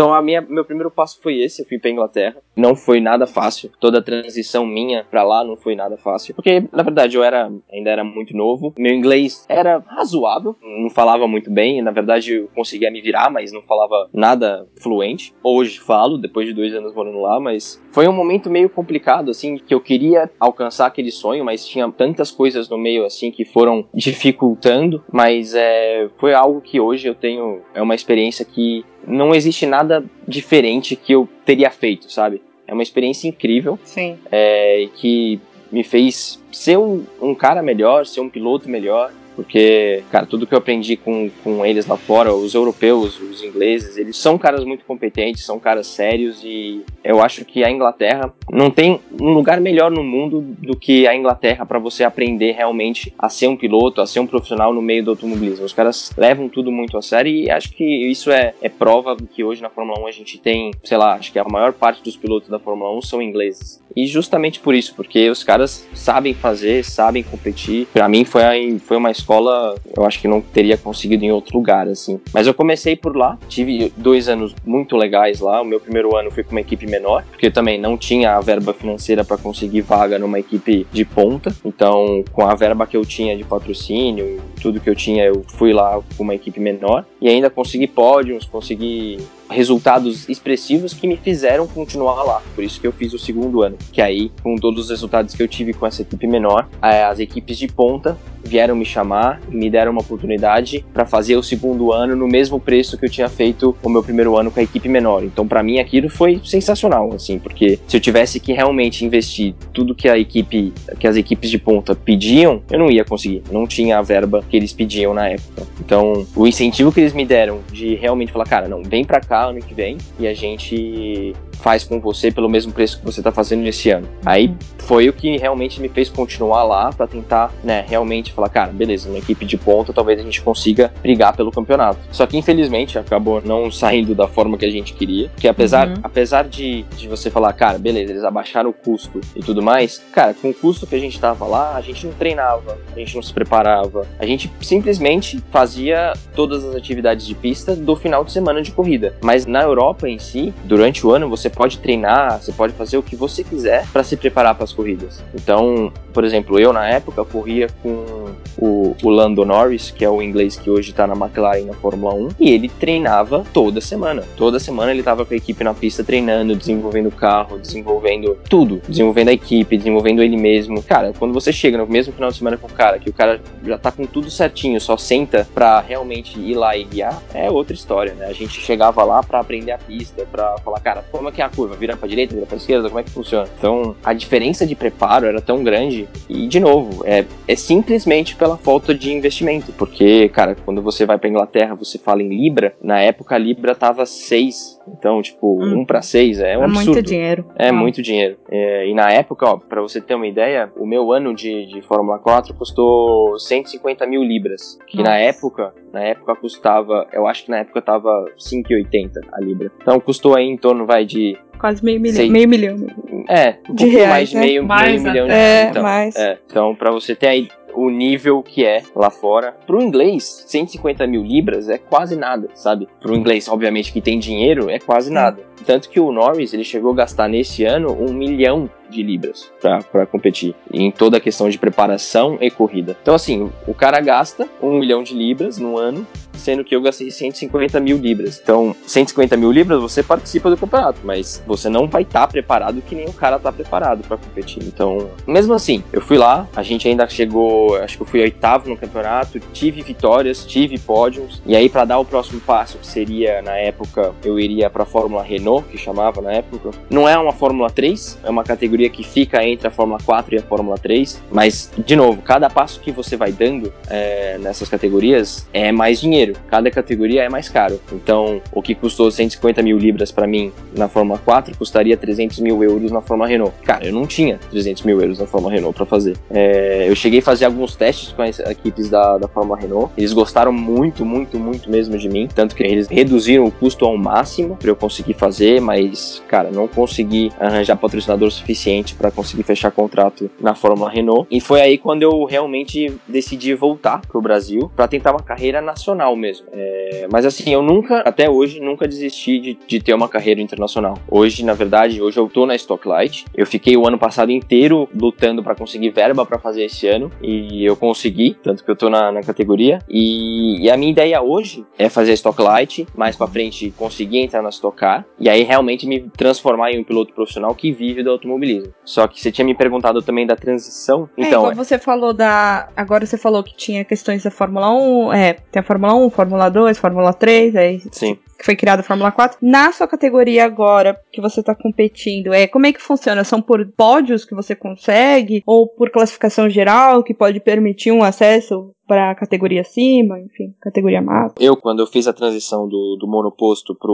Então 0.00 0.14
a 0.14 0.23
minha, 0.23 0.40
meu 0.40 0.64
primeiro 0.64 0.90
passo 0.90 1.21
foi 1.23 1.42
esse, 1.42 1.61
eu 1.61 1.69
fui 1.69 1.78
pra 1.78 1.90
Inglaterra. 1.90 2.37
Não 2.57 2.75
foi 2.75 3.02
nada 3.02 3.26
fácil. 3.26 3.71
Toda 3.78 3.99
a 3.99 4.02
transição 4.02 4.64
minha 4.64 5.04
para 5.04 5.23
lá 5.23 5.45
não 5.45 5.59
foi 5.59 5.76
nada 5.76 5.99
fácil. 5.99 6.35
Porque, 6.35 6.64
na 6.73 6.83
verdade, 6.83 7.19
eu 7.19 7.23
era 7.23 7.52
ainda 7.71 7.90
era 7.90 8.02
muito 8.02 8.35
novo. 8.35 8.73
Meu 8.78 8.95
inglês 8.95 9.45
era 9.47 9.85
razoável, 9.87 10.57
não 10.62 10.88
falava 10.88 11.28
muito 11.28 11.50
bem. 11.50 11.83
Na 11.83 11.90
verdade, 11.90 12.33
eu 12.33 12.49
conseguia 12.54 12.90
me 12.90 13.02
virar, 13.02 13.28
mas 13.30 13.52
não 13.52 13.61
falava 13.61 14.09
nada 14.11 14.66
fluente. 14.80 15.35
Hoje 15.45 15.78
falo, 15.78 16.16
depois 16.16 16.47
de 16.47 16.54
dois 16.54 16.75
anos 16.75 16.95
morando 16.95 17.21
lá, 17.21 17.38
mas 17.38 17.78
foi 17.92 18.09
um 18.09 18.12
momento 18.12 18.49
meio 18.49 18.71
complicado, 18.71 19.30
assim, 19.30 19.59
que 19.59 19.75
eu 19.75 19.83
queria 19.83 20.30
alcançar 20.40 20.87
aquele 20.87 21.11
sonho, 21.11 21.45
mas 21.45 21.66
tinha 21.66 21.92
tantas 21.92 22.30
coisas 22.30 22.71
no 22.71 22.78
meio, 22.78 23.04
assim, 23.04 23.30
que 23.30 23.45
foram 23.45 23.87
dificultando. 23.92 25.04
Mas 25.12 25.54
é, 25.54 26.09
foi 26.16 26.33
algo 26.33 26.62
que 26.62 26.80
hoje 26.80 27.07
eu 27.07 27.14
tenho. 27.14 27.61
É 27.75 27.83
uma 27.83 27.95
experiência 27.95 28.47
que 28.47 28.83
não 29.07 29.35
existe 29.35 29.66
nada 29.66 30.04
diferente 30.26 30.97
que 30.97 31.12
eu 31.12 31.28
teria 31.45 31.71
feito, 31.71 32.11
sabe? 32.11 32.42
É 32.66 32.73
uma 32.73 32.83
experiência 32.83 33.28
incrível. 33.28 33.78
Sim. 33.85 34.19
É, 34.30 34.88
que 34.97 35.40
me 35.71 35.85
fez 35.85 36.40
ser 36.52 36.78
um, 36.78 37.04
um 37.21 37.35
cara 37.35 37.62
melhor, 37.62 38.07
ser 38.07 38.21
um 38.21 38.28
piloto 38.28 38.69
melhor. 38.69 39.12
Porque, 39.37 40.03
cara, 40.11 40.27
tudo 40.27 40.47
que 40.47 40.55
eu 40.55 40.59
aprendi 40.59 40.97
com, 40.97 41.31
com 41.43 41.65
eles 41.65 41.87
lá 41.87 41.97
fora, 41.97 42.35
os 42.35 42.55
europeus, 42.55 43.21
os 43.21 43.43
ingleses, 43.43 43.97
eles 43.97 44.17
são 44.17 44.37
caras 44.37 44.65
muito 44.65 44.85
competentes, 44.85 45.45
são 45.45 45.59
caras 45.59 45.87
sérios 45.87 46.43
e 46.45 46.85
eu 47.03 47.23
acho 47.23 47.45
que 47.45 47.65
a 47.65 47.71
Inglaterra 47.71 48.33
não 48.51 48.71
tem 48.71 49.01
um 49.21 49.33
lugar 49.33 49.61
melhor 49.61 49.91
no 49.91 50.03
mundo 50.03 50.41
do 50.41 50.77
que 50.77 51.07
a 51.07 51.15
Inglaterra 51.15 51.65
para 51.65 51.79
você 51.79 52.05
aprender 52.05 52.53
realmente 52.53 53.13
a 53.19 53.29
ser 53.29 53.49
um 53.49 53.57
piloto, 53.57 54.01
a 54.01 54.07
ser 54.07 54.21
um 54.21 54.27
profissional 54.27 54.73
no 54.73 54.83
meio 54.83 55.05
do 55.05 55.11
automobilismo. 55.11 55.65
Os 55.65 55.73
caras 55.73 56.13
levam 56.17 56.49
tudo 56.49 56.71
muito 56.71 56.99
a 56.99 57.03
sério 57.03 57.33
e 57.33 57.51
acho 57.51 57.73
que 57.73 57.85
isso 57.85 58.31
é, 58.31 58.55
é 58.61 58.69
prova 58.69 59.17
que 59.17 59.43
hoje 59.45 59.63
na 59.63 59.71
Fórmula 59.71 60.01
1 60.01 60.07
a 60.07 60.13
gente 60.13 60.39
tem, 60.39 60.71
sei 60.85 60.99
lá, 60.99 61.15
acho 61.15 61.33
que 61.33 61.39
a 61.39 61.45
maior 61.45 61.73
parte 61.73 62.03
dos 62.03 62.17
pilotos 62.17 62.49
da 62.49 62.59
Fórmula 62.59 62.97
1 62.99 63.03
são 63.03 63.23
ingleses. 63.23 63.81
E 63.95 64.07
justamente 64.07 64.61
por 64.61 64.75
isso, 64.75 64.95
porque 64.95 65.29
os 65.31 65.43
caras 65.43 65.87
sabem 65.95 66.35
fazer, 66.35 66.85
sabem 66.85 67.23
competir. 67.23 67.87
Para 67.93 68.09
mim 68.09 68.25
foi, 68.25 68.79
foi 68.79 68.97
uma 68.97 69.11
escola, 69.11 69.77
eu 69.97 70.05
acho 70.05 70.21
que 70.21 70.29
não 70.29 70.41
teria 70.41 70.77
conseguido 70.77 71.25
em 71.25 71.33
outro 71.33 71.57
lugar, 71.57 71.89
assim. 71.89 72.21
Mas 72.33 72.47
eu 72.47 72.55
comecei 72.55 72.97
por 72.97 73.17
lá, 73.17 73.39
tive 73.49 73.93
dois 73.97 74.29
anos 74.29 74.55
muito 74.65 74.97
legais 74.97 75.41
lá. 75.41 75.61
O 75.61 75.65
meu 75.65 75.81
primeiro 75.81 76.17
ano 76.17 76.31
foi 76.31 76.45
com 76.45 76.53
uma 76.53 76.61
equipe 76.61 76.87
menor, 76.87 77.25
porque 77.31 77.51
também 77.51 77.79
não 77.79 77.97
tinha 77.97 78.37
a 78.37 78.41
verba 78.41 78.73
financeira 78.73 79.25
para 79.25 79.37
conseguir 79.37 79.83
vaga 79.83 80.19
numa 80.19 80.39
equipe 80.39 80.87
de 80.93 81.05
ponta. 81.05 81.55
Então, 81.65 82.25
com 82.33 82.43
a 82.47 82.55
verba 82.55 82.87
que 82.87 82.97
eu 82.97 83.05
tinha 83.05 83.37
de 83.37 83.45
patrocínio, 83.45 84.41
tudo 84.61 84.81
que 84.81 84.89
eu 84.89 84.95
tinha, 84.95 85.25
eu 85.25 85.45
fui 85.49 85.73
lá 85.73 86.01
com 86.17 86.23
uma 86.23 86.35
equipe 86.35 86.61
menor 86.61 87.05
e 87.21 87.29
ainda 87.29 87.51
consegui 87.51 87.87
pódios, 87.87 88.45
consegui 88.45 89.19
resultados 89.50 90.28
expressivos 90.28 90.95
que 90.95 91.07
me 91.07 91.16
fizeram 91.16 91.66
continuar 91.66 92.23
lá. 92.23 92.42
Por 92.54 92.64
isso 92.64 92.80
que 92.80 92.87
eu 92.87 92.92
fiz 92.92 93.12
o 93.12 93.19
segundo 93.19 93.62
ano. 93.62 93.76
Que 93.92 94.00
aí, 94.00 94.30
com 94.42 94.57
todos 94.57 94.85
os 94.85 94.90
resultados 94.90 95.35
que 95.35 95.42
eu 95.42 95.49
tive 95.49 95.73
com 95.73 95.87
essa 95.87 96.02
equipe 96.02 96.26
menor, 96.26 96.69
eh, 96.83 97.04
as 97.04 97.19
equipes 97.19 97.59
de 97.59 97.69
ponta 97.69 98.16
vieram 98.42 98.75
me 98.75 98.85
chamar 98.85 99.40
e 99.50 99.54
me 99.54 99.71
deram 99.71 99.92
uma 99.92 100.00
oportunidade 100.00 100.85
para 100.92 101.04
fazer 101.04 101.37
o 101.37 101.42
segundo 101.42 101.92
ano 101.92 102.16
no 102.16 102.26
mesmo 102.26 102.59
preço 102.59 102.97
que 102.97 103.04
eu 103.04 103.11
tinha 103.11 103.28
feito 103.28 103.76
o 103.83 103.88
meu 103.88 104.02
primeiro 104.02 104.37
ano 104.37 104.50
com 104.50 104.61
a 104.61 104.62
equipe 104.62 104.88
menor. 104.88 105.23
Então, 105.25 105.47
para 105.47 105.62
mim, 105.62 105.78
aquilo 105.78 106.09
foi 106.09 106.40
sensacional, 106.45 107.12
assim, 107.12 107.38
porque 107.38 107.78
se 107.87 107.97
eu 107.97 108.00
tivesse 108.00 108.40
que 108.40 108.52
realmente 108.52 109.04
investir 109.04 109.54
tudo 109.73 109.95
que 109.95 110.09
a 110.09 110.19
equipe, 110.19 110.73
que 110.99 111.07
as 111.07 111.16
equipes 111.16 111.50
de 111.50 111.59
ponta 111.59 111.95
pediam, 111.95 112.62
eu 112.71 112.78
não 112.78 112.90
ia 112.90 113.04
conseguir. 113.04 113.42
Não 113.50 113.66
tinha 113.66 113.99
a 113.99 114.02
verba 114.02 114.42
que 114.49 114.57
eles 114.57 114.73
pediam 114.73 115.12
na 115.12 115.28
época. 115.28 115.62
Então, 115.78 116.26
o 116.35 116.47
incentivo 116.47 116.92
que 116.92 117.00
eles 117.00 117.12
me 117.12 117.26
deram 117.26 117.61
de 117.73 117.95
realmente 117.95 118.33
falar, 118.33 118.47
cara, 118.47 118.69
não, 118.69 118.83
vem 118.83 119.04
para 119.04 119.21
cá 119.21 119.40
ano 119.49 119.61
que 119.61 119.75
vem 119.75 119.99
e 120.19 120.27
a 120.27 120.35
gente 120.35 121.35
faz 121.61 121.85
com 121.85 122.01
você 122.01 122.31
pelo 122.31 122.49
mesmo 122.49 122.73
preço 122.73 122.99
que 122.99 123.05
você 123.05 123.21
está 123.21 123.31
fazendo 123.31 123.61
nesse 123.61 123.91
ano. 123.91 124.09
Aí 124.25 124.55
foi 124.79 125.09
o 125.09 125.13
que 125.13 125.37
realmente 125.37 125.81
me 125.81 125.89
fez 125.89 126.09
continuar 126.09 126.65
lá 126.65 126.91
para 126.93 127.07
tentar, 127.07 127.53
né, 127.63 127.85
realmente 127.87 128.33
falar, 128.33 128.49
cara, 128.49 128.73
beleza, 128.73 129.09
uma 129.09 129.19
equipe 129.19 129.45
de 129.45 129.57
ponta, 129.57 129.93
talvez 129.93 130.19
a 130.19 130.23
gente 130.23 130.41
consiga 130.43 130.93
brigar 131.03 131.37
pelo 131.37 131.51
campeonato. 131.51 131.99
Só 132.11 132.27
que 132.27 132.37
infelizmente 132.37 132.99
acabou 132.99 133.43
não 133.45 133.71
saindo 133.71 134.15
da 134.15 134.27
forma 134.27 134.57
que 134.59 134.65
a 134.65 134.71
gente 134.71 134.95
queria, 134.95 135.31
que 135.37 135.47
apesar, 135.47 135.89
uhum. 135.89 135.95
apesar 136.03 136.49
de, 136.49 136.83
de 136.97 137.09
você 137.09 137.31
falar, 137.31 137.53
cara, 137.53 137.79
beleza, 137.79 138.13
eles 138.13 138.25
abaixaram 138.25 138.71
o 138.71 138.73
custo 138.73 139.21
e 139.37 139.41
tudo 139.41 139.63
mais, 139.63 140.03
cara, 140.13 140.35
com 140.35 140.51
o 140.51 140.55
custo 140.55 140.87
que 140.87 140.95
a 140.95 140.99
gente 140.99 141.21
tava 141.21 141.47
lá, 141.47 141.77
a 141.77 141.81
gente 141.81 142.07
não 142.07 142.13
treinava, 142.15 142.79
a 142.95 142.99
gente 142.99 143.15
não 143.15 143.23
se 143.23 143.33
preparava, 143.33 144.07
a 144.19 144.27
gente 144.27 144.51
simplesmente 144.61 145.43
fazia 145.51 146.15
todas 146.35 146.65
as 146.65 146.75
atividades 146.75 147.27
de 147.27 147.35
pista 147.35 147.77
do 147.77 147.95
final 147.95 148.25
de 148.25 148.33
semana 148.33 148.63
de 148.63 148.73
corrida. 148.73 149.15
Mas 149.23 149.30
na 149.47 149.63
Europa 149.63 150.09
em 150.09 150.19
si, 150.19 150.53
durante 150.65 151.07
o 151.07 151.13
ano 151.13 151.29
você 151.29 151.49
pode 151.49 151.79
treinar, 151.79 152.41
você 152.41 152.53
pode 152.53 152.73
fazer 152.73 152.97
o 152.99 153.03
que 153.03 153.17
você 153.17 153.43
quiser 153.43 153.87
para 153.93 154.03
se 154.03 154.17
preparar 154.17 154.55
para 154.55 154.65
as 154.65 154.73
corridas. 154.73 155.23
Então, 155.35 155.93
por 156.13 156.25
exemplo, 156.25 156.59
eu 156.59 156.73
na 156.73 156.89
época 156.89 157.25
corria 157.25 157.69
com 157.83 158.31
o, 158.59 158.97
o 159.03 159.09
Lando 159.09 159.45
Norris, 159.45 159.91
que 159.91 160.05
é 160.05 160.11
o 160.11 160.23
inglês 160.23 160.57
que 160.57 160.71
hoje 160.71 160.91
está 160.91 161.07
na 161.07 161.15
McLaren 161.15 161.65
na 161.65 161.75
Fórmula 161.75 162.15
1, 162.15 162.29
e 162.39 162.51
ele 162.51 162.69
treinava 162.69 163.45
toda 163.53 163.81
semana. 163.81 164.23
Toda 164.37 164.59
semana 164.59 164.91
ele 164.91 165.00
estava 165.00 165.25
com 165.25 165.35
a 165.35 165.37
equipe 165.37 165.63
na 165.65 165.75
pista 165.75 166.04
treinando, 166.04 166.54
desenvolvendo 166.54 167.09
o 167.09 167.13
carro, 167.13 167.59
desenvolvendo 167.59 168.37
tudo, 168.49 168.81
desenvolvendo 168.89 169.28
a 169.28 169.33
equipe, 169.33 169.76
desenvolvendo 169.76 170.23
ele 170.23 170.37
mesmo. 170.37 170.83
Cara, 170.83 171.13
quando 171.19 171.33
você 171.33 171.52
chega 171.52 171.78
no 171.78 171.87
mesmo 171.87 172.13
final 172.13 172.31
de 172.31 172.37
semana 172.37 172.57
com 172.57 172.67
o 172.67 172.73
cara, 172.73 172.99
que 172.99 173.11
o 173.11 173.13
cara 173.13 173.41
já 173.65 173.78
tá 173.78 173.91
com 173.93 174.04
tudo 174.04 174.31
certinho, 174.31 174.81
só 174.81 174.97
senta 174.97 175.47
para 175.54 175.81
realmente 175.81 176.39
ir 176.39 176.54
lá 176.54 176.76
e 176.76 176.85
guiar, 176.85 177.23
é 177.35 177.50
outra 177.50 177.75
história, 177.75 178.15
né? 178.15 178.26
A 178.26 178.33
gente 178.33 178.61
chegava 178.61 179.02
lá 179.04 179.20
para 179.23 179.41
aprender 179.41 179.73
a 179.73 179.78
pista, 179.78 180.26
para 180.30 180.56
falar, 180.59 180.80
cara, 180.80 181.04
como 181.11 181.28
é 181.28 181.33
que 181.33 181.41
é 181.41 181.45
a 181.45 181.49
curva? 181.49 181.76
Vira 181.76 181.97
pra 181.97 182.09
direita, 182.09 182.35
vira 182.35 182.47
pra 182.47 182.56
esquerda, 182.56 182.89
como 182.89 183.00
é 183.00 183.02
que 183.02 183.11
funciona? 183.11 183.49
Então, 183.59 183.95
a 184.04 184.13
diferença 184.13 184.67
de 184.67 184.75
preparo 184.75 185.26
era 185.26 185.41
tão 185.41 185.63
grande 185.63 186.09
e, 186.28 186.47
de 186.47 186.61
novo, 186.61 187.02
é, 187.06 187.25
é 187.47 187.56
simplesmente 187.56 188.37
pela 188.37 188.56
falta 188.56 188.95
de 188.95 189.13
investimento, 189.13 189.73
porque, 189.73 190.28
cara, 190.30 190.56
quando 190.65 190.83
você 190.83 191.06
vai 191.06 191.19
pra 191.19 191.28
Inglaterra, 191.28 191.75
você 191.75 191.99
fala 191.99 192.23
em 192.23 192.28
Libra, 192.28 192.75
na 192.83 193.00
época 193.00 193.35
a 193.35 193.39
Libra 193.39 193.75
tava 193.75 194.06
6, 194.06 194.79
então, 194.88 195.21
tipo, 195.23 195.62
hum. 195.62 195.80
1 195.80 195.84
para 195.84 196.02
6 196.02 196.40
é 196.40 196.58
um 196.58 196.62
é 196.62 196.64
absurdo. 196.64 196.86
muito 196.86 197.02
dinheiro. 197.02 197.47
É 197.56 197.69
ah. 197.69 197.73
muito 197.73 198.02
dinheiro. 198.02 198.36
É, 198.50 198.88
e 198.88 198.95
na 198.95 199.10
época, 199.10 199.47
ó, 199.47 199.56
pra 199.56 199.80
você 199.80 200.00
ter 200.00 200.14
uma 200.14 200.26
ideia, 200.26 200.71
o 200.76 200.86
meu 200.86 201.12
ano 201.12 201.34
de, 201.34 201.66
de 201.66 201.82
Fórmula 201.82 202.19
4 202.19 202.54
custou 202.54 203.38
150 203.38 204.06
mil 204.06 204.23
libras, 204.23 204.78
que 204.86 204.99
Nossa. 204.99 205.10
na 205.10 205.16
época, 205.19 205.75
na 205.93 206.02
época 206.02 206.34
custava, 206.36 207.06
eu 207.12 207.26
acho 207.26 207.45
que 207.45 207.50
na 207.50 207.58
época 207.58 207.82
tava 207.82 208.25
5,80 208.38 209.10
a 209.32 209.40
libra. 209.40 209.71
Então 209.80 209.99
custou 210.00 210.36
aí 210.36 210.47
em 210.47 210.56
torno, 210.56 210.86
vai, 210.86 211.04
de 211.04 211.36
Quase 211.60 211.84
meio 211.84 212.00
milhão. 212.00 212.30
Meio 212.30 212.49
milhão. 212.49 212.86
É, 213.28 213.56
um 213.69 213.75
de 213.75 213.86
reais, 213.86 214.08
mais 214.08 214.28
de 214.30 214.34
né? 214.34 214.40
meio, 214.40 214.64
mais, 214.64 215.02
meio 215.02 215.02
milhão 215.02 215.26
de 215.26 215.32
é, 215.34 215.69
então, 215.69 215.82
mais. 215.82 216.16
É, 216.16 216.38
então, 216.47 216.75
pra 216.75 216.90
você 216.90 217.14
ter 217.14 217.26
aí 217.26 217.49
o 217.75 217.91
nível 217.91 218.43
que 218.43 218.65
é 218.65 218.83
lá 218.95 219.11
fora. 219.11 219.56
Pro 219.67 219.83
inglês, 219.83 220.45
150 220.47 221.06
mil 221.06 221.23
libras 221.23 221.69
é 221.69 221.78
quase 221.78 222.17
nada, 222.17 222.49
sabe? 222.54 222.89
Pro 223.00 223.15
inglês, 223.15 223.49
obviamente, 223.49 223.93
que 223.93 224.00
tem 224.00 224.19
dinheiro, 224.19 224.71
é 224.71 224.78
quase 224.78 225.13
nada. 225.13 225.43
Tanto 225.67 225.89
que 225.89 226.00
o 226.00 226.11
Norris, 226.11 226.52
ele 226.52 226.65
chegou 226.65 226.93
a 226.93 226.97
gastar 226.97 227.28
nesse 227.28 227.65
ano 227.65 227.93
um 227.93 228.13
milhão 228.13 228.69
de 228.89 229.02
libras 229.02 229.52
para 229.61 230.06
competir 230.06 230.54
em 230.73 230.91
toda 230.91 231.19
a 231.19 231.21
questão 231.21 231.49
de 231.49 231.59
preparação 231.59 232.39
e 232.41 232.50
corrida. 232.50 232.97
Então, 233.00 233.15
assim, 233.15 233.50
o 233.67 233.75
cara 233.75 234.00
gasta 234.00 234.49
um 234.61 234.78
milhão 234.78 235.02
de 235.02 235.15
libras 235.15 235.59
no 235.59 235.78
ano, 235.78 236.06
sendo 236.41 236.65
que 236.65 236.75
eu 236.75 236.83
gastei 236.83 237.11
150 237.11 237.79
mil 237.81 237.99
libras. 237.99 238.41
Então, 238.43 238.75
150 238.87 239.37
mil 239.37 239.53
libras 239.53 239.81
você 239.81 240.03
participa 240.03 240.50
do 240.50 240.57
campeonato, 240.57 241.00
mas 241.05 241.43
você 241.47 241.69
não 241.69 241.87
vai 241.87 242.03
estar 242.03 242.21
tá 242.21 242.29
preparado 242.29 242.83
que 242.83 242.95
nem 242.95 243.07
o 243.07 243.13
cara 243.13 243.39
tá 243.39 243.53
preparado 243.53 244.03
para 244.07 244.17
competir. 244.17 244.63
Então, 244.65 245.11
mesmo 245.26 245.55
assim, 245.55 245.83
eu 245.93 246.00
fui 246.00 246.19
lá, 246.19 246.49
a 246.57 246.63
gente 246.63 246.89
ainda 246.89 247.09
chegou, 247.09 247.76
acho 247.76 247.97
que 247.97 248.03
eu 248.03 248.07
fui 248.07 248.21
oitavo 248.21 248.69
no 248.69 248.76
campeonato, 248.76 249.39
tive 249.53 249.83
vitórias, 249.83 250.45
tive 250.45 250.79
pódios, 250.79 251.43
e 251.47 251.55
aí 251.55 251.69
para 251.69 251.85
dar 251.85 251.99
o 251.99 252.05
próximo 252.05 252.41
passo, 252.41 252.79
que 252.79 252.87
seria 252.87 253.43
na 253.43 253.57
época, 253.57 254.13
eu 254.25 254.39
iria 254.39 254.69
para 254.71 254.83
a 254.83 254.87
Fórmula 254.87 255.23
Renault, 255.23 255.69
que 255.69 255.79
chamava 255.79 256.21
na 256.21 256.33
época. 256.33 256.71
Não 256.89 257.09
é 257.09 257.17
uma 257.19 257.33
Fórmula 257.33 257.71
3, 257.71 258.19
é 258.25 258.31
uma 258.31 258.45
categoria 258.45 258.89
que 258.89 259.03
fica 259.03 259.45
entre 259.45 259.69
a 259.69 259.71
Fórmula 259.71 260.00
4 260.05 260.35
e 260.35 260.39
a 260.39 260.43
Fórmula 260.43 260.76
3, 260.76 261.23
mas, 261.31 261.71
de 261.85 261.97
novo, 261.97 262.23
cada 262.23 262.49
passo 262.49 262.81
que 262.81 262.91
você 262.91 263.17
vai 263.17 263.33
dando 263.33 263.73
é, 263.89 264.39
nessas 264.39 264.69
categorias 264.69 265.49
é 265.53 265.73
mais 265.73 266.00
dinheiro, 266.00 266.29
cada 266.49 266.71
categoria 266.71 267.23
é 267.23 267.28
mais 267.28 267.49
caro. 267.49 267.80
Então, 267.93 268.40
o 268.52 268.62
que 268.62 268.75
custou 268.75 269.10
150 269.10 269.62
mil 269.62 269.78
libras 269.78 270.10
para 270.10 270.26
mim 270.26 270.52
na 270.76 270.88
Fórmula 270.88 271.19
4 271.25 271.56
custaria 271.56 271.97
300 271.97 272.38
mil 272.40 272.62
euros 272.62 272.90
na 272.90 273.00
Fórmula 273.00 273.28
Renault. 273.28 273.54
Cara, 273.64 273.86
eu 273.86 273.93
não 273.93 274.06
tinha 274.06 274.38
300 274.50 274.82
mil 274.82 275.00
euros 275.00 275.19
na 275.19 275.26
Fórmula 275.26 275.52
Renault 275.52 275.76
para 275.76 275.86
fazer. 275.86 276.16
É, 276.30 276.88
eu 276.88 276.95
cheguei 276.95 277.21
a 277.21 277.23
fazer 277.23 277.45
alguns 277.45 277.76
testes 277.76 278.12
com 278.12 278.23
as 278.23 278.38
equipes 278.38 278.88
da, 278.88 279.19
da 279.19 279.28
Fórmula 279.28 279.58
Renault, 279.58 279.93
eles 279.97 280.12
gostaram 280.12 280.52
muito, 280.52 281.04
muito, 281.04 281.38
muito 281.38 281.71
mesmo 281.71 281.97
de 281.97 282.08
mim, 282.08 282.28
tanto 282.32 282.54
que 282.54 282.62
eles 282.62 282.88
reduziram 282.88 283.45
o 283.45 283.50
custo 283.50 283.84
ao 283.84 283.97
máximo 283.97 284.56
para 284.56 284.69
eu 284.69 284.76
conseguir 284.76 285.14
fazer, 285.14 285.60
mas, 285.60 286.23
cara, 286.28 286.50
não 286.50 286.66
consegui 286.69 287.30
arranjar 287.38 287.76
patrocinador 287.76 288.30
suficiente 288.30 288.95
para 288.95 289.10
conseguir 289.10 289.43
fechar 289.43 289.71
contrato 289.71 290.30
na 290.40 290.54
Fórmula 290.54 290.90
Renault. 290.90 291.26
E 291.30 291.40
foi 291.40 291.60
aí 291.60 291.78
quando 291.78 292.02
eu 292.02 292.25
realmente 292.25 292.93
decidi 293.06 293.54
voltar 293.54 294.00
pro 294.06 294.21
Brasil 294.21 294.71
para 294.75 294.88
tentar 294.88 295.12
uma 295.12 295.23
carreira 295.23 295.60
nacional 295.60 296.16
mesmo. 296.21 296.47
É, 296.52 297.09
mas 297.11 297.25
assim, 297.25 297.52
eu 297.52 297.63
nunca, 297.63 298.00
até 298.00 298.28
hoje, 298.28 298.61
nunca 298.61 298.87
desisti 298.87 299.39
de, 299.39 299.59
de, 299.67 299.80
ter 299.80 299.95
uma 299.95 300.09
carreira 300.09 300.41
internacional. 300.41 300.99
Hoje, 301.09 301.45
na 301.45 301.54
verdade, 301.54 302.00
hoje 302.02 302.19
eu 302.19 302.28
tô 302.28 302.47
na 302.47 302.54
Stocklight. 302.54 303.25
Eu 303.35 303.47
fiquei 303.47 303.76
o 303.76 303.87
ano 303.87 303.99
passado 303.99 304.30
inteiro 304.30 304.89
lutando 304.95 305.43
para 305.43 305.54
conseguir 305.54 305.91
verba 305.91 306.26
para 306.26 306.39
fazer 306.39 306.65
esse 306.65 306.87
ano 306.87 307.11
e 307.23 307.65
eu 307.65 307.76
consegui, 307.76 308.37
tanto 308.43 308.65
que 308.65 308.71
eu 308.71 308.76
tô 308.76 308.91
na, 308.91 309.11
na 309.11 309.23
categoria. 309.23 309.78
E, 309.89 310.65
e, 310.65 310.71
a 310.71 310.76
minha 310.76 310.93
ideia 310.93 311.23
hoje 311.23 311.65
é 311.78 311.89
fazer 311.89 312.13
a 312.13 312.15
Stocklight, 312.15 312.87
mais 312.95 313.17
para 313.17 313.26
frente 313.26 313.73
conseguir 313.76 314.19
entrar 314.19 314.43
na 314.43 314.50
Stock 314.50 314.76
Car 314.76 315.04
e 315.19 315.28
aí 315.28 315.43
realmente 315.43 315.87
me 315.87 316.00
transformar 316.17 316.73
em 316.73 316.80
um 316.80 316.85
piloto 316.85 317.13
profissional 317.13 317.54
que 317.54 317.73
vive 317.73 318.02
do 318.02 318.11
automobilismo. 318.11 318.73
Só 318.85 319.06
que 319.06 319.21
você 319.21 319.33
tinha 319.33 319.45
me 319.45 319.54
perguntado 319.54 320.02
também 320.02 320.26
da 320.26 320.37
transição. 320.37 321.09
É, 321.17 321.23
então, 321.23 321.50
é, 321.50 321.54
você 321.54 321.78
falou 321.78 322.13
da. 322.13 322.69
Agora 322.76 323.04
você 323.06 323.17
falou 323.17 323.43
que 323.43 323.54
tinha 323.54 323.85
questões 323.85 324.23
da 324.23 324.30
Fórmula 324.30 324.71
1. 324.71 325.13
É, 325.13 325.33
tem 325.50 325.61
a 325.61 325.63
Fórmula 325.63 325.95
1, 325.95 326.10
Fórmula 326.11 326.51
2, 326.51 326.79
Fórmula 326.79 327.13
3, 327.13 327.57
aí. 327.57 327.83
Sim 327.93 328.19
que 328.41 328.47
foi 328.47 328.57
criada 328.57 328.81
a 328.81 328.83
Fórmula 328.83 329.13
4. 329.13 329.39
Na 329.43 329.71
sua 329.71 329.87
categoria 329.87 330.47
agora, 330.47 330.99
que 331.13 331.21
você 331.21 331.41
está 331.41 331.55
competindo, 331.55 332.33
é 332.33 332.47
como 332.47 332.65
é 332.65 332.73
que 332.73 332.81
funciona? 332.81 333.23
São 333.23 333.43
por 333.43 333.71
pódios 333.76 334.25
que 334.25 334.35
você 334.35 334.57
consegue? 334.57 335.43
Ou 335.47 335.69
por 335.69 335.91
classificação 335.91 336.49
geral, 336.49 337.05
que 337.05 337.13
pode 337.13 337.39
permitir 337.39 337.93
um 337.93 338.03
acesso 338.03 338.73
para 338.91 339.13
a 339.13 339.15
categoria 339.15 339.61
acima, 339.61 340.19
enfim, 340.19 340.53
categoria 340.61 341.00
massa. 341.00 341.37
Eu, 341.39 341.57
quando 341.57 341.79
eu 341.79 341.87
fiz 341.87 342.09
a 342.09 342.13
transição 342.13 342.67
do, 342.67 342.97
do 342.99 343.07
monoposto 343.07 343.73
para 343.73 343.93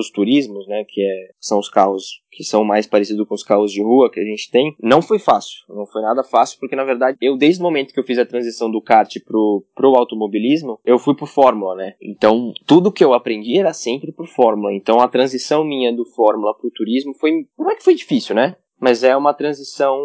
os 0.00 0.10
turismos, 0.10 0.66
né, 0.66 0.84
que 0.88 1.02
é, 1.02 1.32
são 1.38 1.58
os 1.58 1.68
carros 1.68 2.22
que 2.30 2.44
são 2.44 2.64
mais 2.64 2.86
parecidos 2.86 3.26
com 3.26 3.34
os 3.34 3.42
carros 3.42 3.72
de 3.72 3.82
rua 3.82 4.10
que 4.10 4.20
a 4.20 4.24
gente 4.24 4.50
tem, 4.50 4.74
não 4.80 5.02
foi 5.02 5.18
fácil. 5.18 5.64
Não 5.68 5.84
foi 5.84 6.00
nada 6.00 6.22
fácil, 6.22 6.58
porque 6.60 6.76
na 6.76 6.84
verdade, 6.84 7.18
eu 7.20 7.36
desde 7.36 7.60
o 7.60 7.64
momento 7.64 7.92
que 7.92 8.00
eu 8.00 8.04
fiz 8.04 8.16
a 8.16 8.24
transição 8.24 8.70
do 8.70 8.80
kart 8.80 9.12
pro, 9.26 9.64
pro 9.74 9.96
automobilismo, 9.96 10.78
eu 10.84 10.98
fui 10.98 11.14
pro 11.14 11.26
Fórmula, 11.26 11.74
né? 11.74 11.94
Então, 12.00 12.52
tudo 12.64 12.92
que 12.92 13.04
eu 13.04 13.12
aprendi 13.12 13.58
era 13.58 13.70
sempre 13.88 14.12
por 14.12 14.26
Fórmula. 14.26 14.72
Então, 14.72 15.00
a 15.00 15.08
transição 15.08 15.64
minha 15.64 15.92
do 15.92 16.04
Fórmula 16.04 16.54
pro 16.56 16.70
turismo 16.70 17.14
foi. 17.14 17.46
Não 17.58 17.70
é 17.70 17.76
que 17.76 17.84
foi 17.84 17.94
difícil, 17.94 18.34
né? 18.34 18.56
mas 18.80 19.02
é 19.02 19.16
uma 19.16 19.34
transição 19.34 19.98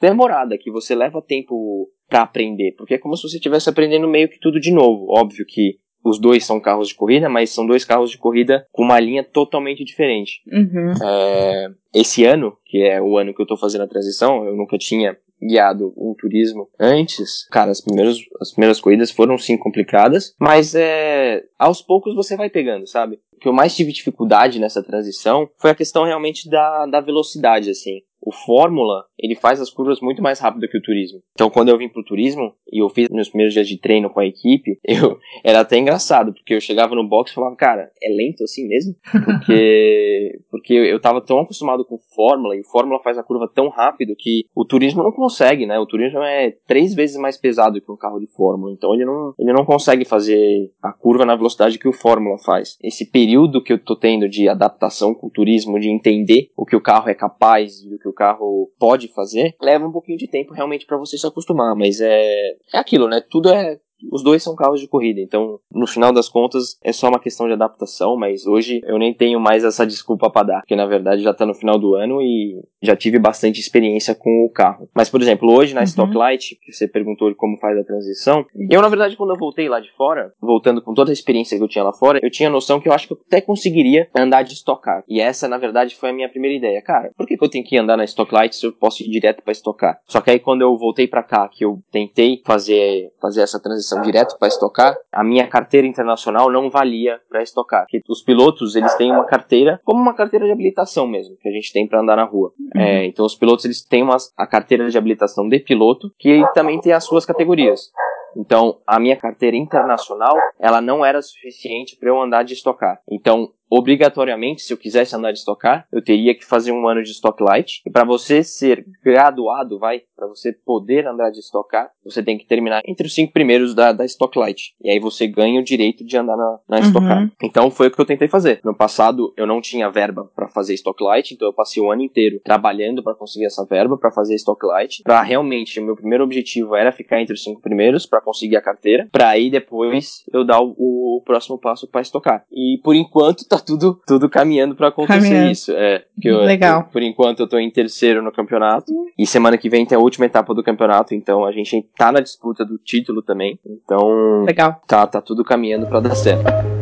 demorada, 0.00 0.58
que 0.58 0.70
você 0.70 0.94
leva 0.94 1.22
tempo 1.22 1.88
para 2.08 2.22
aprender, 2.22 2.74
porque 2.76 2.94
é 2.94 2.98
como 2.98 3.16
se 3.16 3.22
você 3.22 3.36
estivesse 3.36 3.68
aprendendo 3.68 4.06
meio 4.06 4.28
que 4.28 4.38
tudo 4.38 4.60
de 4.60 4.70
novo. 4.70 5.06
Óbvio 5.08 5.44
que 5.46 5.78
os 6.04 6.20
dois 6.20 6.44
são 6.44 6.60
carros 6.60 6.88
de 6.88 6.94
corrida, 6.94 7.30
mas 7.30 7.50
são 7.50 7.66
dois 7.66 7.84
carros 7.84 8.10
de 8.10 8.18
corrida 8.18 8.66
com 8.70 8.82
uma 8.82 9.00
linha 9.00 9.24
totalmente 9.24 9.82
diferente. 9.84 10.42
Uhum. 10.52 10.92
É, 11.02 11.68
esse 11.94 12.24
ano, 12.24 12.56
que 12.66 12.82
é 12.82 13.00
o 13.00 13.16
ano 13.16 13.32
que 13.32 13.40
eu 13.40 13.46
tô 13.46 13.56
fazendo 13.56 13.84
a 13.84 13.88
transição, 13.88 14.44
eu 14.44 14.54
nunca 14.54 14.76
tinha 14.76 15.16
guiado 15.44 15.92
um 15.96 16.14
turismo 16.14 16.68
antes, 16.80 17.46
cara, 17.50 17.70
as 17.70 17.80
primeiras, 17.80 18.16
as 18.40 18.52
primeiras 18.52 18.80
corridas 18.80 19.10
foram 19.10 19.36
sim 19.36 19.56
complicadas, 19.56 20.34
mas 20.40 20.74
é, 20.74 21.44
aos 21.58 21.82
poucos 21.82 22.14
você 22.14 22.36
vai 22.36 22.48
pegando, 22.48 22.86
sabe? 22.86 23.20
O 23.36 23.40
que 23.40 23.48
eu 23.48 23.52
mais 23.52 23.74
tive 23.74 23.92
dificuldade 23.92 24.58
nessa 24.58 24.82
transição 24.82 25.48
foi 25.58 25.70
a 25.70 25.74
questão 25.74 26.04
realmente 26.04 26.48
da, 26.48 26.86
da 26.86 27.00
velocidade, 27.00 27.70
assim 27.70 28.00
o 28.24 28.32
Fórmula, 28.32 29.04
ele 29.18 29.34
faz 29.34 29.60
as 29.60 29.70
curvas 29.70 30.00
muito 30.00 30.22
mais 30.22 30.40
rápido 30.40 30.66
que 30.66 30.78
o 30.78 30.82
turismo. 30.82 31.20
Então, 31.32 31.50
quando 31.50 31.68
eu 31.68 31.76
vim 31.76 31.88
pro 31.88 32.02
turismo 32.02 32.54
e 32.72 32.82
eu 32.82 32.88
fiz 32.88 33.08
meus 33.10 33.28
primeiros 33.28 33.52
dias 33.52 33.68
de 33.68 33.78
treino 33.78 34.08
com 34.08 34.20
a 34.20 34.26
equipe, 34.26 34.78
eu 34.82 35.18
era 35.44 35.60
até 35.60 35.78
engraçado, 35.78 36.32
porque 36.32 36.54
eu 36.54 36.60
chegava 36.60 36.94
no 36.94 37.06
box 37.06 37.30
e 37.30 37.34
falava, 37.34 37.54
cara, 37.54 37.90
é 38.02 38.08
lento 38.08 38.42
assim 38.42 38.66
mesmo? 38.66 38.94
Porque 39.44 40.40
porque 40.50 40.72
eu 40.72 41.00
tava 41.00 41.20
tão 41.20 41.40
acostumado 41.40 41.84
com 41.84 41.98
Fórmula 42.14 42.56
e 42.56 42.60
o 42.60 42.64
Fórmula 42.64 43.02
faz 43.02 43.18
a 43.18 43.22
curva 43.22 43.50
tão 43.52 43.68
rápido 43.68 44.14
que 44.16 44.46
o 44.54 44.64
turismo 44.64 45.02
não 45.02 45.12
consegue, 45.12 45.66
né? 45.66 45.78
O 45.78 45.86
turismo 45.86 46.20
é 46.20 46.54
três 46.66 46.94
vezes 46.94 47.16
mais 47.16 47.36
pesado 47.36 47.80
que 47.80 47.90
um 47.90 47.96
carro 47.96 48.18
de 48.18 48.26
Fórmula, 48.28 48.72
então 48.72 48.94
ele 48.94 49.04
não 49.04 49.34
ele 49.38 49.52
não 49.52 49.64
consegue 49.64 50.04
fazer 50.04 50.70
a 50.82 50.92
curva 50.92 51.26
na 51.26 51.36
velocidade 51.36 51.78
que 51.78 51.88
o 51.88 51.92
Fórmula 51.92 52.38
faz. 52.38 52.78
Esse 52.82 53.10
período 53.24 53.62
que 53.62 53.72
eu 53.72 53.78
tô 53.78 53.96
tendo 53.96 54.28
de 54.28 54.50
adaptação 54.50 55.14
com 55.14 55.28
o 55.28 55.30
turismo, 55.30 55.80
de 55.80 55.88
entender 55.88 56.50
o 56.54 56.66
que 56.66 56.76
o 56.76 56.80
carro 56.80 57.08
é 57.08 57.14
capaz 57.14 57.82
e 57.82 57.94
o 57.94 57.98
que 57.98 58.08
o 58.08 58.12
carro 58.12 58.70
pode 58.78 59.08
fazer, 59.08 59.54
leva 59.62 59.86
um 59.86 59.92
pouquinho 59.92 60.18
de 60.18 60.28
tempo 60.28 60.52
realmente 60.52 60.84
para 60.84 60.98
você 60.98 61.16
se 61.16 61.26
acostumar, 61.26 61.74
mas 61.74 62.02
é, 62.02 62.50
é 62.74 62.78
aquilo, 62.78 63.08
né? 63.08 63.22
Tudo 63.30 63.48
é 63.48 63.78
os 64.10 64.22
dois 64.22 64.42
são 64.42 64.54
carros 64.54 64.80
de 64.80 64.88
corrida, 64.88 65.20
então 65.20 65.58
no 65.72 65.86
final 65.86 66.12
das 66.12 66.28
contas 66.28 66.78
é 66.82 66.92
só 66.92 67.08
uma 67.08 67.18
questão 67.18 67.46
de 67.46 67.52
adaptação, 67.52 68.16
mas 68.16 68.46
hoje 68.46 68.80
eu 68.84 68.98
nem 68.98 69.14
tenho 69.14 69.40
mais 69.40 69.64
essa 69.64 69.86
desculpa 69.86 70.30
para 70.30 70.46
dar, 70.46 70.60
porque 70.60 70.76
na 70.76 70.86
verdade 70.86 71.22
já 71.22 71.32
tá 71.32 71.46
no 71.46 71.54
final 71.54 71.78
do 71.78 71.94
ano 71.94 72.20
e 72.22 72.62
já 72.82 72.94
tive 72.96 73.18
bastante 73.18 73.60
experiência 73.60 74.14
com 74.14 74.44
o 74.44 74.50
carro. 74.50 74.88
Mas 74.94 75.08
por 75.08 75.20
exemplo, 75.20 75.52
hoje 75.52 75.74
na 75.74 75.80
uhum. 75.80 75.86
Stocklight, 75.86 76.58
que 76.62 76.72
você 76.72 76.86
perguntou 76.86 77.34
como 77.34 77.58
faz 77.58 77.78
a 77.78 77.84
transição, 77.84 78.44
eu 78.70 78.82
na 78.82 78.88
verdade 78.88 79.16
quando 79.16 79.30
eu 79.30 79.38
voltei 79.38 79.68
lá 79.68 79.80
de 79.80 79.90
fora, 79.92 80.32
voltando 80.40 80.82
com 80.82 80.94
toda 80.94 81.10
a 81.10 81.12
experiência 81.12 81.56
que 81.56 81.62
eu 81.62 81.68
tinha 81.68 81.84
lá 81.84 81.92
fora, 81.92 82.20
eu 82.22 82.30
tinha 82.30 82.50
noção 82.50 82.80
que 82.80 82.88
eu 82.88 82.92
acho 82.92 83.06
que 83.06 83.14
eu 83.14 83.18
até 83.26 83.40
conseguiria 83.40 84.08
andar 84.16 84.42
de 84.42 84.54
estocar. 84.54 85.02
E 85.08 85.20
essa 85.20 85.48
na 85.48 85.58
verdade 85.58 85.96
foi 85.96 86.10
a 86.10 86.12
minha 86.12 86.28
primeira 86.28 86.56
ideia. 86.56 86.82
Cara, 86.82 87.10
por 87.16 87.26
que, 87.26 87.36
que 87.36 87.44
eu 87.44 87.48
tenho 87.48 87.64
que 87.64 87.76
andar 87.78 87.96
na 87.96 88.04
Stocklight 88.04 88.54
se 88.54 88.66
eu 88.66 88.72
posso 88.72 89.02
ir 89.02 89.10
direto 89.10 89.42
para 89.42 89.52
estocar? 89.52 89.98
Só 90.06 90.20
que 90.20 90.30
aí 90.30 90.38
quando 90.38 90.62
eu 90.62 90.76
voltei 90.76 91.06
para 91.06 91.22
cá, 91.22 91.48
que 91.48 91.64
eu 91.64 91.78
tentei 91.90 92.40
fazer 92.44 93.10
fazer 93.20 93.42
essa 93.42 93.60
transição 93.60 93.83
transição 93.84 94.00
direto 94.00 94.36
para 94.38 94.48
estocar, 94.48 94.96
a 95.12 95.22
minha 95.22 95.46
carteira 95.46 95.86
internacional 95.86 96.50
não 96.50 96.70
valia 96.70 97.20
para 97.28 97.42
estocar. 97.42 97.82
Porque 97.82 98.00
os 98.08 98.22
pilotos, 98.22 98.74
eles 98.74 98.94
têm 98.94 99.12
uma 99.12 99.24
carteira, 99.24 99.80
como 99.84 100.00
uma 100.00 100.14
carteira 100.14 100.46
de 100.46 100.52
habilitação 100.52 101.06
mesmo, 101.06 101.36
que 101.36 101.48
a 101.48 101.52
gente 101.52 101.72
tem 101.72 101.86
para 101.86 102.00
andar 102.00 102.16
na 102.16 102.24
rua. 102.24 102.52
Uhum. 102.58 102.80
É, 102.80 103.04
então 103.06 103.24
os 103.24 103.36
pilotos, 103.36 103.64
eles 103.64 103.84
têm 103.84 104.02
uma, 104.02 104.16
a 104.36 104.46
carteira 104.46 104.88
de 104.88 104.96
habilitação 104.96 105.48
de 105.48 105.60
piloto, 105.60 106.10
que 106.18 106.42
também 106.54 106.80
tem 106.80 106.92
as 106.92 107.04
suas 107.04 107.26
categorias. 107.26 107.90
Então, 108.36 108.78
a 108.84 108.98
minha 108.98 109.16
carteira 109.16 109.56
internacional, 109.56 110.34
ela 110.58 110.80
não 110.80 111.04
era 111.04 111.22
suficiente 111.22 111.96
para 111.96 112.08
eu 112.08 112.20
andar 112.20 112.42
de 112.42 112.54
estocar. 112.54 113.00
Então, 113.08 113.52
obrigatoriamente, 113.76 114.62
se 114.62 114.72
eu 114.72 114.76
quisesse 114.76 115.16
andar 115.16 115.32
de 115.32 115.38
estocar, 115.38 115.86
eu 115.92 116.02
teria 116.02 116.34
que 116.34 116.44
fazer 116.44 116.70
um 116.70 116.86
ano 116.86 117.02
de 117.02 117.10
Stock 117.10 117.42
Light. 117.42 117.82
E 117.84 117.90
para 117.90 118.04
você 118.04 118.44
ser 118.44 118.84
graduado, 119.02 119.78
vai, 119.80 120.02
para 120.16 120.28
você 120.28 120.52
poder 120.52 121.06
andar 121.06 121.30
de 121.30 121.40
estocar, 121.40 121.90
você 122.04 122.22
tem 122.22 122.38
que 122.38 122.46
terminar 122.46 122.82
entre 122.86 123.06
os 123.06 123.14
cinco 123.14 123.32
primeiros 123.32 123.74
da, 123.74 123.90
da 123.90 124.04
Stock 124.04 124.38
Light. 124.38 124.74
E 124.80 124.90
aí 124.90 125.00
você 125.00 125.26
ganha 125.26 125.60
o 125.60 125.64
direito 125.64 126.04
de 126.04 126.16
andar 126.16 126.36
na, 126.36 126.58
na 126.68 126.76
uhum. 126.76 126.82
estocar. 126.82 127.32
Então 127.42 127.70
foi 127.70 127.88
o 127.88 127.90
que 127.90 128.00
eu 128.00 128.06
tentei 128.06 128.28
fazer. 128.28 128.60
No 128.62 128.76
passado 128.76 129.32
eu 129.36 129.46
não 129.46 129.60
tinha 129.60 129.90
verba 129.90 130.30
para 130.36 130.48
fazer 130.48 130.74
Stock 130.74 131.02
Light, 131.02 131.34
então 131.34 131.48
eu 131.48 131.52
passei 131.52 131.82
o 131.82 131.90
ano 131.90 132.02
inteiro 132.02 132.40
trabalhando 132.44 133.02
para 133.02 133.14
conseguir 133.14 133.46
essa 133.46 133.64
verba 133.64 133.98
para 133.98 134.12
fazer 134.12 134.36
Stock 134.36 134.64
Light. 134.64 135.02
Para 135.02 135.20
realmente, 135.22 135.80
o 135.80 135.84
meu 135.84 135.96
primeiro 135.96 136.22
objetivo 136.22 136.76
era 136.76 136.92
ficar 136.92 137.20
entre 137.20 137.34
os 137.34 137.42
cinco 137.42 137.60
primeiros 137.60 138.06
para 138.06 138.20
conseguir 138.20 138.56
a 138.56 138.62
carteira, 138.62 139.08
para 139.10 139.30
aí 139.30 139.50
depois 139.50 140.22
eu 140.32 140.44
dar 140.44 140.60
o, 140.60 140.74
o 140.78 141.22
próximo 141.24 141.58
passo 141.58 141.88
para 141.88 142.02
estocar. 142.02 142.44
E 142.52 142.78
por 142.84 142.94
enquanto 142.94 143.48
tá 143.48 143.58
tudo, 143.64 144.00
tudo 144.06 144.28
caminhando 144.28 144.74
para 144.74 144.88
acontecer 144.88 145.20
caminhando. 145.20 145.50
isso. 145.50 145.72
É, 145.72 146.04
eu, 146.22 146.38
Legal. 146.40 146.80
Eu, 146.80 146.86
por 146.86 147.02
enquanto 147.02 147.40
eu 147.40 147.48
tô 147.48 147.58
em 147.58 147.70
terceiro 147.70 148.22
no 148.22 148.32
campeonato. 148.32 148.92
E 149.18 149.26
semana 149.26 149.56
que 149.56 149.68
vem 149.68 149.86
tem 149.86 149.96
a 149.96 150.00
última 150.00 150.26
etapa 150.26 150.54
do 150.54 150.62
campeonato, 150.62 151.14
então 151.14 151.44
a 151.44 151.52
gente 151.52 151.86
tá 151.96 152.10
na 152.12 152.20
disputa 152.20 152.64
do 152.64 152.78
título 152.78 153.22
também. 153.22 153.58
Então. 153.64 154.44
Legal. 154.44 154.80
Tá, 154.86 155.06
tá 155.06 155.20
tudo 155.20 155.44
caminhando 155.44 155.86
para 155.86 156.00
dar 156.00 156.14
certo. 156.14 156.73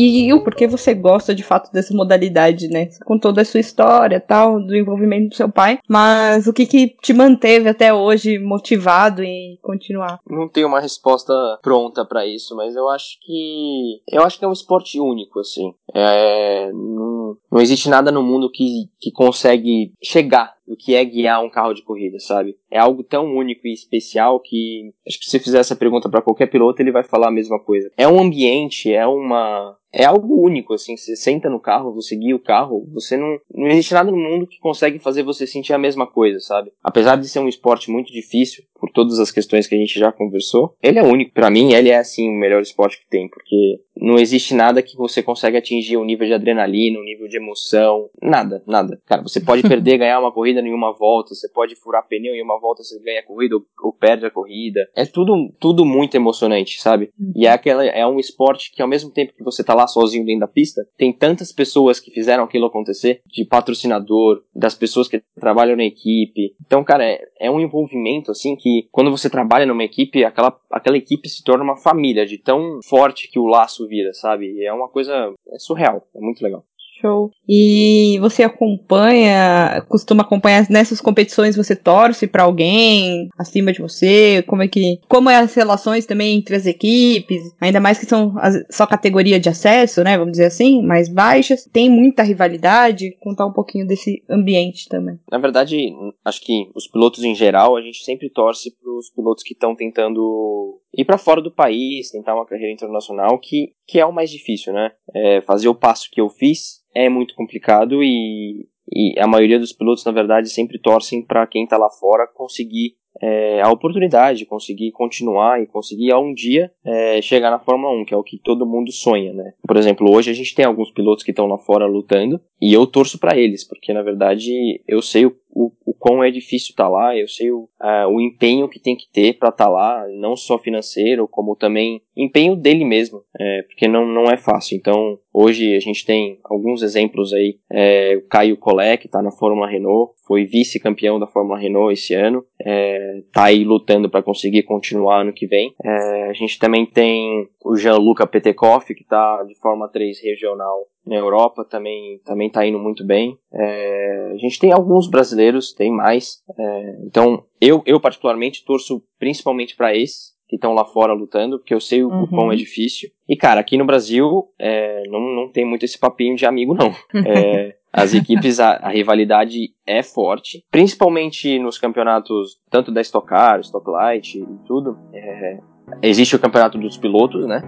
E 0.00 0.32
o 0.32 0.42
porquê 0.42 0.66
você 0.66 0.94
gosta 0.94 1.34
de 1.34 1.42
fato 1.42 1.72
dessa 1.72 1.94
modalidade, 1.94 2.68
né? 2.68 2.88
Com 3.04 3.18
toda 3.18 3.42
a 3.42 3.44
sua 3.44 3.60
história 3.60 4.20
tal, 4.20 4.60
do 4.60 4.76
envolvimento 4.76 5.30
do 5.30 5.34
seu 5.34 5.48
pai, 5.48 5.78
mas 5.88 6.46
o 6.46 6.52
que, 6.52 6.66
que 6.66 6.96
te 7.02 7.12
manteve 7.12 7.68
até 7.68 7.92
hoje 7.92 8.38
motivado 8.38 9.22
em 9.22 9.58
continuar? 9.62 10.20
Não 10.28 10.48
tenho 10.48 10.68
uma 10.68 10.80
resposta 10.80 11.32
pronta 11.62 12.04
para 12.04 12.26
isso, 12.26 12.56
mas 12.56 12.74
eu 12.76 12.88
acho 12.88 13.18
que. 13.20 14.00
Eu 14.08 14.22
acho 14.22 14.38
que 14.38 14.44
é 14.44 14.48
um 14.48 14.52
esporte 14.52 14.98
único, 14.98 15.40
assim. 15.40 15.74
É, 15.94 16.70
não, 16.72 17.19
não 17.50 17.60
existe 17.60 17.88
nada 17.88 18.10
no 18.10 18.22
mundo 18.22 18.50
que, 18.50 18.88
que 19.00 19.10
consegue 19.10 19.92
chegar 20.02 20.54
do 20.66 20.76
que 20.76 20.94
é 20.94 21.04
guiar 21.04 21.42
um 21.44 21.50
carro 21.50 21.74
de 21.74 21.82
corrida, 21.82 22.18
sabe? 22.20 22.56
É 22.70 22.78
algo 22.78 23.02
tão 23.02 23.26
único 23.34 23.66
e 23.66 23.72
especial 23.72 24.38
que 24.40 24.92
acho 25.06 25.18
que 25.18 25.28
se 25.28 25.38
fizer 25.40 25.58
essa 25.58 25.74
pergunta 25.74 26.08
para 26.08 26.22
qualquer 26.22 26.46
piloto, 26.46 26.80
ele 26.80 26.92
vai 26.92 27.02
falar 27.02 27.28
a 27.28 27.32
mesma 27.32 27.58
coisa. 27.58 27.90
É 27.96 28.06
um 28.06 28.20
ambiente, 28.20 28.92
é 28.92 29.06
uma 29.06 29.76
é 29.92 30.04
algo 30.04 30.40
único, 30.40 30.72
assim, 30.72 30.96
você 30.96 31.16
senta 31.16 31.50
no 31.50 31.58
carro, 31.58 31.92
você 31.92 32.14
guia 32.14 32.36
o 32.36 32.40
carro, 32.40 32.86
você 32.92 33.16
não, 33.16 33.36
não 33.52 33.66
existe 33.66 33.92
nada 33.92 34.10
no 34.10 34.16
mundo 34.16 34.46
que 34.46 34.60
consegue 34.60 35.00
fazer 35.00 35.24
você 35.24 35.46
sentir 35.46 35.72
a 35.72 35.78
mesma 35.78 36.06
coisa, 36.06 36.38
sabe? 36.38 36.70
Apesar 36.82 37.16
de 37.16 37.28
ser 37.28 37.40
um 37.40 37.48
esporte 37.48 37.90
muito 37.90 38.12
difícil, 38.12 38.62
por 38.78 38.90
todas 38.90 39.18
as 39.18 39.30
questões 39.32 39.66
que 39.66 39.74
a 39.74 39.78
gente 39.78 39.98
já 39.98 40.12
conversou, 40.12 40.76
ele 40.82 40.98
é 40.98 41.02
único. 41.02 41.34
para 41.34 41.50
mim, 41.50 41.72
ele 41.72 41.90
é, 41.90 41.98
assim, 41.98 42.28
o 42.28 42.38
melhor 42.38 42.62
esporte 42.62 42.98
que 43.00 43.10
tem, 43.10 43.28
porque 43.28 43.80
não 43.96 44.16
existe 44.16 44.54
nada 44.54 44.82
que 44.82 44.96
você 44.96 45.22
consegue 45.22 45.56
atingir 45.56 45.96
o 45.96 46.04
nível 46.04 46.26
de 46.26 46.34
adrenalina, 46.34 46.98
o 46.98 47.02
um 47.02 47.04
nível 47.20 47.28
de 47.28 47.36
emoção, 47.36 48.08
nada, 48.22 48.62
nada. 48.66 49.00
Cara, 49.04 49.22
você 49.22 49.40
pode 49.40 49.62
perder, 49.68 49.98
ganhar 49.98 50.18
uma 50.18 50.32
corrida 50.32 50.60
em 50.60 50.72
uma 50.72 50.92
volta, 50.92 51.34
você 51.34 51.48
pode 51.48 51.76
furar 51.76 52.06
pneu 52.08 52.34
em 52.34 52.42
uma 52.42 52.58
volta, 52.58 52.82
você 52.82 52.98
ganha 53.00 53.20
a 53.20 53.26
corrida 53.26 53.56
ou, 53.56 53.62
ou 53.82 53.92
perde 53.92 54.24
a 54.24 54.30
corrida. 54.30 54.80
É 54.96 55.04
tudo, 55.04 55.52
tudo 55.60 55.84
muito 55.84 56.14
emocionante, 56.14 56.80
sabe? 56.80 57.10
E 57.36 57.46
é 57.46 57.50
aquela, 57.50 57.84
é 57.84 58.06
um 58.06 58.18
esporte 58.18 58.72
que 58.72 58.82
ao 58.82 58.88
mesmo 58.88 59.10
tempo 59.10 59.34
que 59.34 59.44
você 59.44 59.62
tá 59.62 59.74
lá 59.74 59.86
sozinho 59.86 60.24
dentro 60.24 60.40
da 60.40 60.48
pista, 60.48 60.82
tem 60.96 61.12
tantas 61.12 61.52
pessoas 61.52 62.00
que 62.00 62.10
fizeram 62.10 62.44
aquilo 62.44 62.66
acontecer, 62.66 63.20
de 63.26 63.44
patrocinador, 63.44 64.42
das 64.54 64.74
pessoas 64.74 65.08
que 65.08 65.22
trabalham 65.38 65.76
na 65.76 65.84
equipe. 65.84 66.54
Então, 66.64 66.82
cara, 66.82 67.04
é, 67.04 67.20
é 67.38 67.50
um 67.50 67.60
envolvimento 67.60 68.30
assim 68.30 68.56
que 68.56 68.88
quando 68.90 69.10
você 69.10 69.28
trabalha 69.28 69.66
numa 69.66 69.84
equipe, 69.84 70.24
aquela, 70.24 70.56
aquela 70.70 70.96
equipe 70.96 71.28
se 71.28 71.42
torna 71.42 71.64
uma 71.64 71.76
família, 71.76 72.26
de 72.26 72.38
tão 72.38 72.80
forte 72.88 73.28
que 73.30 73.38
o 73.38 73.46
laço 73.46 73.86
vira, 73.86 74.12
sabe? 74.12 74.64
É 74.64 74.72
uma 74.72 74.88
coisa 74.88 75.32
é 75.52 75.58
surreal, 75.58 76.06
é 76.14 76.20
muito 76.20 76.42
legal. 76.42 76.64
Show. 77.00 77.30
E 77.48 78.18
você 78.20 78.42
acompanha, 78.42 79.84
costuma 79.88 80.22
acompanhar 80.22 80.68
nessas 80.68 81.00
competições, 81.00 81.56
você 81.56 81.74
torce 81.74 82.26
para 82.26 82.44
alguém 82.44 83.28
acima 83.38 83.72
de 83.72 83.80
você? 83.80 84.42
Como 84.46 84.62
é 84.62 84.68
que, 84.68 85.00
como 85.08 85.30
é 85.30 85.36
as 85.36 85.54
relações 85.54 86.06
também 86.06 86.36
entre 86.36 86.54
as 86.54 86.66
equipes? 86.66 87.42
Ainda 87.60 87.80
mais 87.80 87.98
que 87.98 88.06
são 88.06 88.34
as, 88.38 88.62
só 88.70 88.86
categoria 88.86 89.40
de 89.40 89.48
acesso, 89.48 90.04
né, 90.04 90.18
vamos 90.18 90.32
dizer 90.32 90.46
assim, 90.46 90.82
mais 90.82 91.08
baixas. 91.08 91.68
Tem 91.72 91.88
muita 91.88 92.22
rivalidade, 92.22 93.16
contar 93.20 93.46
um 93.46 93.52
pouquinho 93.52 93.86
desse 93.86 94.22
ambiente 94.28 94.88
também. 94.88 95.18
Na 95.30 95.38
verdade, 95.38 95.92
acho 96.24 96.40
que 96.42 96.70
os 96.74 96.86
pilotos 96.86 97.24
em 97.24 97.34
geral, 97.34 97.76
a 97.76 97.82
gente 97.82 98.04
sempre 98.04 98.30
torce 98.30 98.70
para 98.76 98.92
os 98.92 99.10
pilotos 99.10 99.42
que 99.42 99.54
estão 99.54 99.74
tentando 99.74 100.80
ir 100.94 101.04
para 101.04 101.18
fora 101.18 101.40
do 101.40 101.50
país, 101.52 102.10
tentar 102.10 102.34
uma 102.34 102.46
carreira 102.46 102.72
internacional, 102.72 103.38
que, 103.38 103.72
que 103.86 103.98
é 103.98 104.04
o 104.04 104.12
mais 104.12 104.30
difícil, 104.30 104.72
né? 104.72 104.90
É 105.14 105.40
fazer 105.42 105.68
o 105.68 105.74
passo 105.74 106.08
que 106.10 106.20
eu 106.20 106.28
fiz 106.28 106.79
é 106.94 107.08
muito 107.08 107.34
complicado 107.34 108.02
e, 108.02 108.66
e 108.92 109.18
a 109.18 109.26
maioria 109.26 109.58
dos 109.58 109.72
pilotos, 109.72 110.04
na 110.04 110.12
verdade, 110.12 110.50
sempre 110.50 110.78
torcem 110.78 111.22
para 111.24 111.46
quem 111.46 111.64
está 111.64 111.76
lá 111.76 111.90
fora 111.90 112.26
conseguir 112.26 112.94
é, 113.20 113.60
a 113.60 113.70
oportunidade, 113.70 114.46
conseguir 114.46 114.92
continuar 114.92 115.62
e 115.62 115.66
conseguir 115.66 116.14
um 116.14 116.32
dia 116.32 116.70
é, 116.84 117.20
chegar 117.20 117.50
na 117.50 117.58
Fórmula 117.58 117.92
1, 118.00 118.04
que 118.04 118.14
é 118.14 118.16
o 118.16 118.22
que 118.22 118.38
todo 118.38 118.66
mundo 118.66 118.92
sonha, 118.92 119.32
né? 119.32 119.52
Por 119.66 119.76
exemplo, 119.76 120.10
hoje 120.10 120.30
a 120.30 120.34
gente 120.34 120.54
tem 120.54 120.64
alguns 120.64 120.90
pilotos 120.90 121.24
que 121.24 121.30
estão 121.30 121.46
lá 121.46 121.58
fora 121.58 121.86
lutando 121.86 122.40
e 122.60 122.72
eu 122.72 122.86
torço 122.86 123.18
para 123.18 123.36
eles, 123.36 123.66
porque 123.66 123.92
na 123.92 124.02
verdade 124.02 124.82
eu 124.86 125.02
sei 125.02 125.26
o, 125.26 125.36
o, 125.52 125.72
o 125.84 125.94
quão 125.94 126.22
é 126.22 126.30
difícil 126.30 126.70
estar 126.70 126.84
tá 126.84 126.88
lá, 126.88 127.16
eu 127.16 127.28
sei 127.28 127.50
o, 127.50 127.68
uh, 127.80 128.08
o 128.08 128.20
empenho 128.20 128.68
que 128.68 128.80
tem 128.80 128.96
que 128.96 129.10
ter 129.12 129.38
para 129.38 129.50
estar 129.50 129.66
tá 129.66 129.70
lá, 129.70 130.06
não 130.08 130.36
só 130.36 130.58
financeiro, 130.58 131.28
como 131.28 131.56
também 131.56 132.00
empenho 132.16 132.54
dele 132.54 132.84
mesmo, 132.84 133.22
é, 133.38 133.62
porque 133.62 133.88
não, 133.88 134.06
não 134.06 134.24
é 134.24 134.36
fácil. 134.36 134.76
Então, 134.76 135.18
hoje 135.32 135.74
a 135.74 135.80
gente 135.80 136.04
tem 136.04 136.38
alguns 136.44 136.82
exemplos 136.82 137.32
aí, 137.32 137.58
é, 137.70 138.16
o 138.16 138.28
Caio 138.28 138.56
Collet, 138.56 138.98
que 138.98 139.06
está 139.06 139.22
na 139.22 139.30
Fórmula 139.30 139.68
Renault, 139.68 140.12
foi 140.26 140.44
vice-campeão 140.44 141.18
da 141.18 141.26
Fórmula 141.26 141.58
Renault 141.58 141.92
esse 141.92 142.14
ano, 142.14 142.44
é, 142.64 143.22
tá 143.32 143.44
aí 143.44 143.64
lutando 143.64 144.08
para 144.08 144.22
conseguir 144.22 144.62
continuar 144.64 145.22
ano 145.22 145.32
que 145.32 145.46
vem. 145.46 145.74
É, 145.82 146.30
a 146.30 146.32
gente 146.32 146.58
também 146.58 146.86
tem 146.86 147.48
o 147.64 147.76
Jean-Luca 147.76 148.26
Petekoff, 148.26 148.94
que 148.94 149.02
está 149.02 149.42
de 149.44 149.58
Fórmula 149.58 149.88
3 149.88 150.20
regional 150.22 150.86
na 151.10 151.16
Europa, 151.16 151.64
também 151.64 152.20
também 152.24 152.46
está 152.46 152.64
indo 152.64 152.78
muito 152.78 153.04
bem. 153.04 153.36
É, 153.52 154.30
a 154.32 154.36
gente 154.36 154.60
tem 154.60 154.72
alguns 154.72 155.10
brasileiros, 155.10 155.72
tem 155.72 155.90
mais. 155.90 156.40
É, 156.56 156.96
então, 157.04 157.44
eu, 157.60 157.82
eu 157.84 157.98
particularmente 157.98 158.64
torço 158.64 159.02
principalmente 159.18 159.76
para 159.76 159.94
esses 159.94 160.30
que 160.48 160.54
estão 160.54 160.72
lá 160.72 160.84
fora 160.84 161.12
lutando, 161.12 161.58
porque 161.58 161.74
eu 161.74 161.80
sei 161.80 162.04
o, 162.04 162.08
uhum. 162.08 162.26
quão 162.26 162.52
é 162.52 162.56
difícil. 162.56 163.10
E, 163.28 163.36
cara, 163.36 163.60
aqui 163.60 163.76
no 163.76 163.84
Brasil, 163.84 164.48
é, 164.58 165.02
não, 165.08 165.20
não 165.20 165.48
tem 165.50 165.64
muito 165.64 165.84
esse 165.84 165.98
papinho 165.98 166.36
de 166.36 166.46
amigo, 166.46 166.74
não. 166.74 166.92
É, 167.24 167.76
as 167.92 168.14
equipes, 168.14 168.58
a, 168.58 168.72
a, 168.74 168.88
rivalidade 168.88 169.70
é 169.86 170.02
forte, 170.02 170.64
principalmente 170.70 171.58
nos 171.58 171.78
campeonatos, 171.78 172.58
tanto 172.68 172.92
da 172.92 173.00
Stock 173.00 173.26
Car, 173.26 173.60
Stock 173.60 173.88
Light 173.90 174.38
e 174.38 174.46
tudo. 174.66 174.96
É, 175.12 175.58
existe 176.02 176.34
o 176.34 176.40
campeonato 176.40 176.78
dos 176.78 176.96
pilotos, 176.96 177.46
né? 177.46 177.62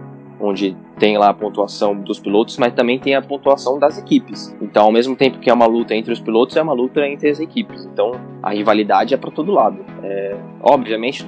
Onde 0.45 0.77
tem 0.99 1.17
lá 1.17 1.29
a 1.29 1.35
pontuação 1.35 1.95
dos 1.95 2.19
pilotos, 2.19 2.59
mas 2.59 2.75
também 2.75 2.99
tem 2.99 3.15
a 3.15 3.23
pontuação 3.23 3.79
das 3.79 3.97
equipes. 3.97 4.55
Então, 4.61 4.85
ao 4.85 4.93
mesmo 4.93 5.15
tempo 5.15 5.39
que 5.39 5.49
é 5.49 5.55
uma 5.55 5.67
luta 5.67 5.95
entre 5.95 6.13
os 6.13 6.19
pilotos, 6.19 6.57
é 6.57 6.63
uma 6.63 6.73
luta 6.73 7.07
entre 7.07 7.31
as 7.31 7.39
equipes. 7.39 7.85
Então, 7.87 8.13
a 8.43 8.51
rivalidade 8.51 9.15
é 9.15 9.17
para 9.17 9.31
todo 9.31 9.53
lado. 9.53 9.79
É, 10.03 10.37
obviamente, 10.61 11.25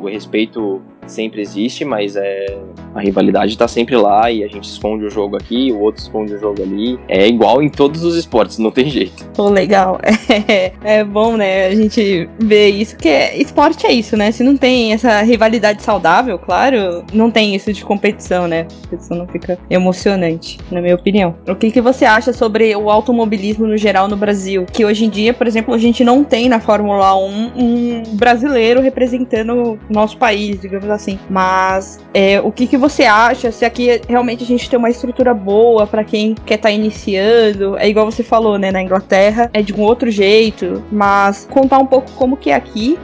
o 0.00 0.08
respeito 0.08 0.80
sempre 1.06 1.40
existe, 1.40 1.84
mas 1.84 2.16
é 2.16 2.58
a 2.94 3.00
rivalidade 3.00 3.52
está 3.52 3.66
sempre 3.66 3.96
lá 3.96 4.30
e 4.30 4.44
a 4.44 4.48
gente 4.48 4.64
esconde 4.64 5.04
o 5.04 5.10
jogo 5.10 5.36
aqui, 5.36 5.72
o 5.72 5.80
outro 5.80 6.02
esconde 6.02 6.34
o 6.34 6.40
jogo 6.40 6.62
ali. 6.62 6.98
É 7.08 7.26
igual 7.26 7.60
em 7.62 7.68
todos 7.68 8.04
os 8.04 8.14
esportes, 8.14 8.58
não 8.58 8.70
tem 8.70 8.88
jeito. 8.88 9.26
Pô, 9.34 9.48
legal. 9.48 10.00
É, 10.46 10.72
é 10.82 11.04
bom, 11.04 11.36
né, 11.36 11.66
a 11.66 11.74
gente 11.74 12.28
ver 12.38 12.68
isso, 12.68 12.96
que 12.96 13.08
esporte 13.36 13.86
é 13.86 13.92
isso, 13.92 14.16
né? 14.16 14.30
Se 14.30 14.42
não 14.42 14.56
tem 14.56 14.92
essa 14.92 15.22
rivalidade 15.22 15.82
saudável, 15.82 16.38
claro, 16.38 17.04
não 17.12 17.30
tem 17.30 17.54
isso 17.54 17.72
de 17.72 17.84
competição, 17.84 18.48
né? 18.48 18.66
Isso 18.92 19.14
não 19.14 19.26
fica 19.26 19.58
emocionante, 19.70 20.58
na 20.70 20.80
minha 20.80 20.94
opinião. 20.94 21.34
O 21.48 21.54
que, 21.54 21.70
que 21.70 21.80
você 21.80 22.04
acha 22.04 22.32
sobre 22.32 22.74
o 22.74 22.90
automobilismo 22.90 23.66
no 23.66 23.76
geral 23.76 24.08
no 24.08 24.16
Brasil? 24.16 24.66
Que 24.70 24.84
hoje 24.84 25.04
em 25.04 25.10
dia, 25.10 25.32
por 25.32 25.46
exemplo, 25.46 25.72
a 25.72 25.78
gente 25.78 26.04
não 26.04 26.24
tem 26.24 26.48
na 26.48 26.60
Fórmula 26.60 27.16
1 27.16 27.52
um 27.56 28.02
brasileiro 28.12 28.80
representando 28.80 29.54
o 29.54 29.78
nosso 29.88 30.16
país, 30.18 30.60
digamos 30.60 30.90
assim. 30.94 31.18
Mas 31.28 31.98
é, 32.12 32.40
o 32.40 32.50
que, 32.50 32.66
que 32.66 32.76
você 32.76 33.04
acha? 33.04 33.50
Se 33.50 33.64
aqui 33.64 34.00
realmente 34.08 34.42
a 34.44 34.46
gente 34.46 34.68
tem 34.68 34.78
uma 34.78 34.90
estrutura 34.90 35.34
boa 35.34 35.86
para 35.86 36.04
quem 36.04 36.34
quer 36.46 36.54
estar 36.54 36.68
tá 36.68 36.74
iniciando? 36.74 37.76
É 37.78 37.88
igual 37.88 38.10
você 38.10 38.22
falou, 38.22 38.58
né? 38.58 38.70
Na 38.70 38.82
Inglaterra 38.82 39.50
é 39.52 39.62
de 39.62 39.72
um 39.72 39.80
outro 39.80 40.10
jeito, 40.10 40.82
mas 40.90 41.46
contar 41.50 41.78
um 41.78 41.86
pouco 41.86 42.10
como 42.12 42.36
que 42.36 42.50
é 42.50 42.54
aqui. 42.54 42.98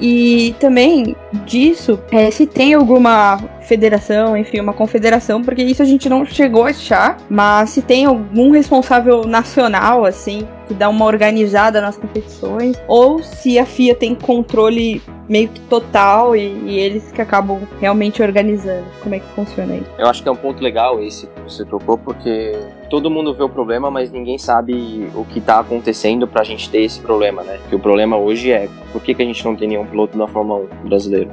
E 0.00 0.54
também 0.58 1.14
disso, 1.44 2.00
é, 2.10 2.30
se 2.30 2.46
tem 2.46 2.74
alguma 2.74 3.38
federação, 3.64 4.36
enfim, 4.36 4.60
uma 4.60 4.72
confederação, 4.72 5.42
porque 5.42 5.62
isso 5.62 5.82
a 5.82 5.84
gente 5.84 6.08
não 6.08 6.24
chegou 6.24 6.64
a 6.64 6.70
achar, 6.70 7.16
mas 7.28 7.70
se 7.70 7.82
tem 7.82 8.04
algum 8.04 8.50
responsável 8.50 9.24
nacional, 9.24 10.04
assim, 10.04 10.46
que 10.66 10.74
dá 10.74 10.88
uma 10.88 11.04
organizada 11.04 11.80
nas 11.80 11.96
competições, 11.96 12.76
ou 12.86 13.22
se 13.22 13.58
a 13.58 13.66
FIA 13.66 13.94
tem 13.94 14.14
controle 14.14 15.02
meio 15.28 15.48
que 15.48 15.60
total 15.62 16.36
e, 16.36 16.40
e, 16.66 16.78
eles 16.78 17.10
que 17.10 17.20
acabam 17.20 17.60
realmente 17.80 18.22
organizando. 18.22 18.84
Como 19.02 19.14
é 19.14 19.18
que 19.18 19.26
funciona 19.28 19.76
isso? 19.76 19.90
Eu 19.98 20.06
acho 20.06 20.22
que 20.22 20.28
é 20.28 20.32
um 20.32 20.36
ponto 20.36 20.62
legal 20.62 21.02
esse 21.02 21.26
que 21.26 21.40
você 21.40 21.64
tocou, 21.64 21.96
porque 21.96 22.52
todo 22.90 23.10
mundo 23.10 23.34
vê 23.34 23.42
o 23.42 23.48
problema, 23.48 23.90
mas 23.90 24.10
ninguém 24.10 24.38
sabe 24.38 25.08
o 25.14 25.24
que 25.24 25.38
está 25.38 25.60
acontecendo 25.60 26.26
para 26.26 26.42
a 26.42 26.44
gente 26.44 26.68
ter 26.68 26.82
esse 26.82 27.00
problema, 27.00 27.42
né? 27.42 27.58
Que 27.68 27.74
o 27.74 27.78
problema 27.78 28.16
hoje 28.16 28.52
é 28.52 28.68
por 28.92 29.02
que, 29.02 29.14
que 29.14 29.22
a 29.22 29.26
gente 29.26 29.44
não 29.44 29.56
tem 29.56 29.68
nenhum 29.68 29.86
piloto 29.86 30.16
da 30.16 30.28
Fórmula 30.28 30.66
1 30.84 30.88
brasileiro? 30.88 31.30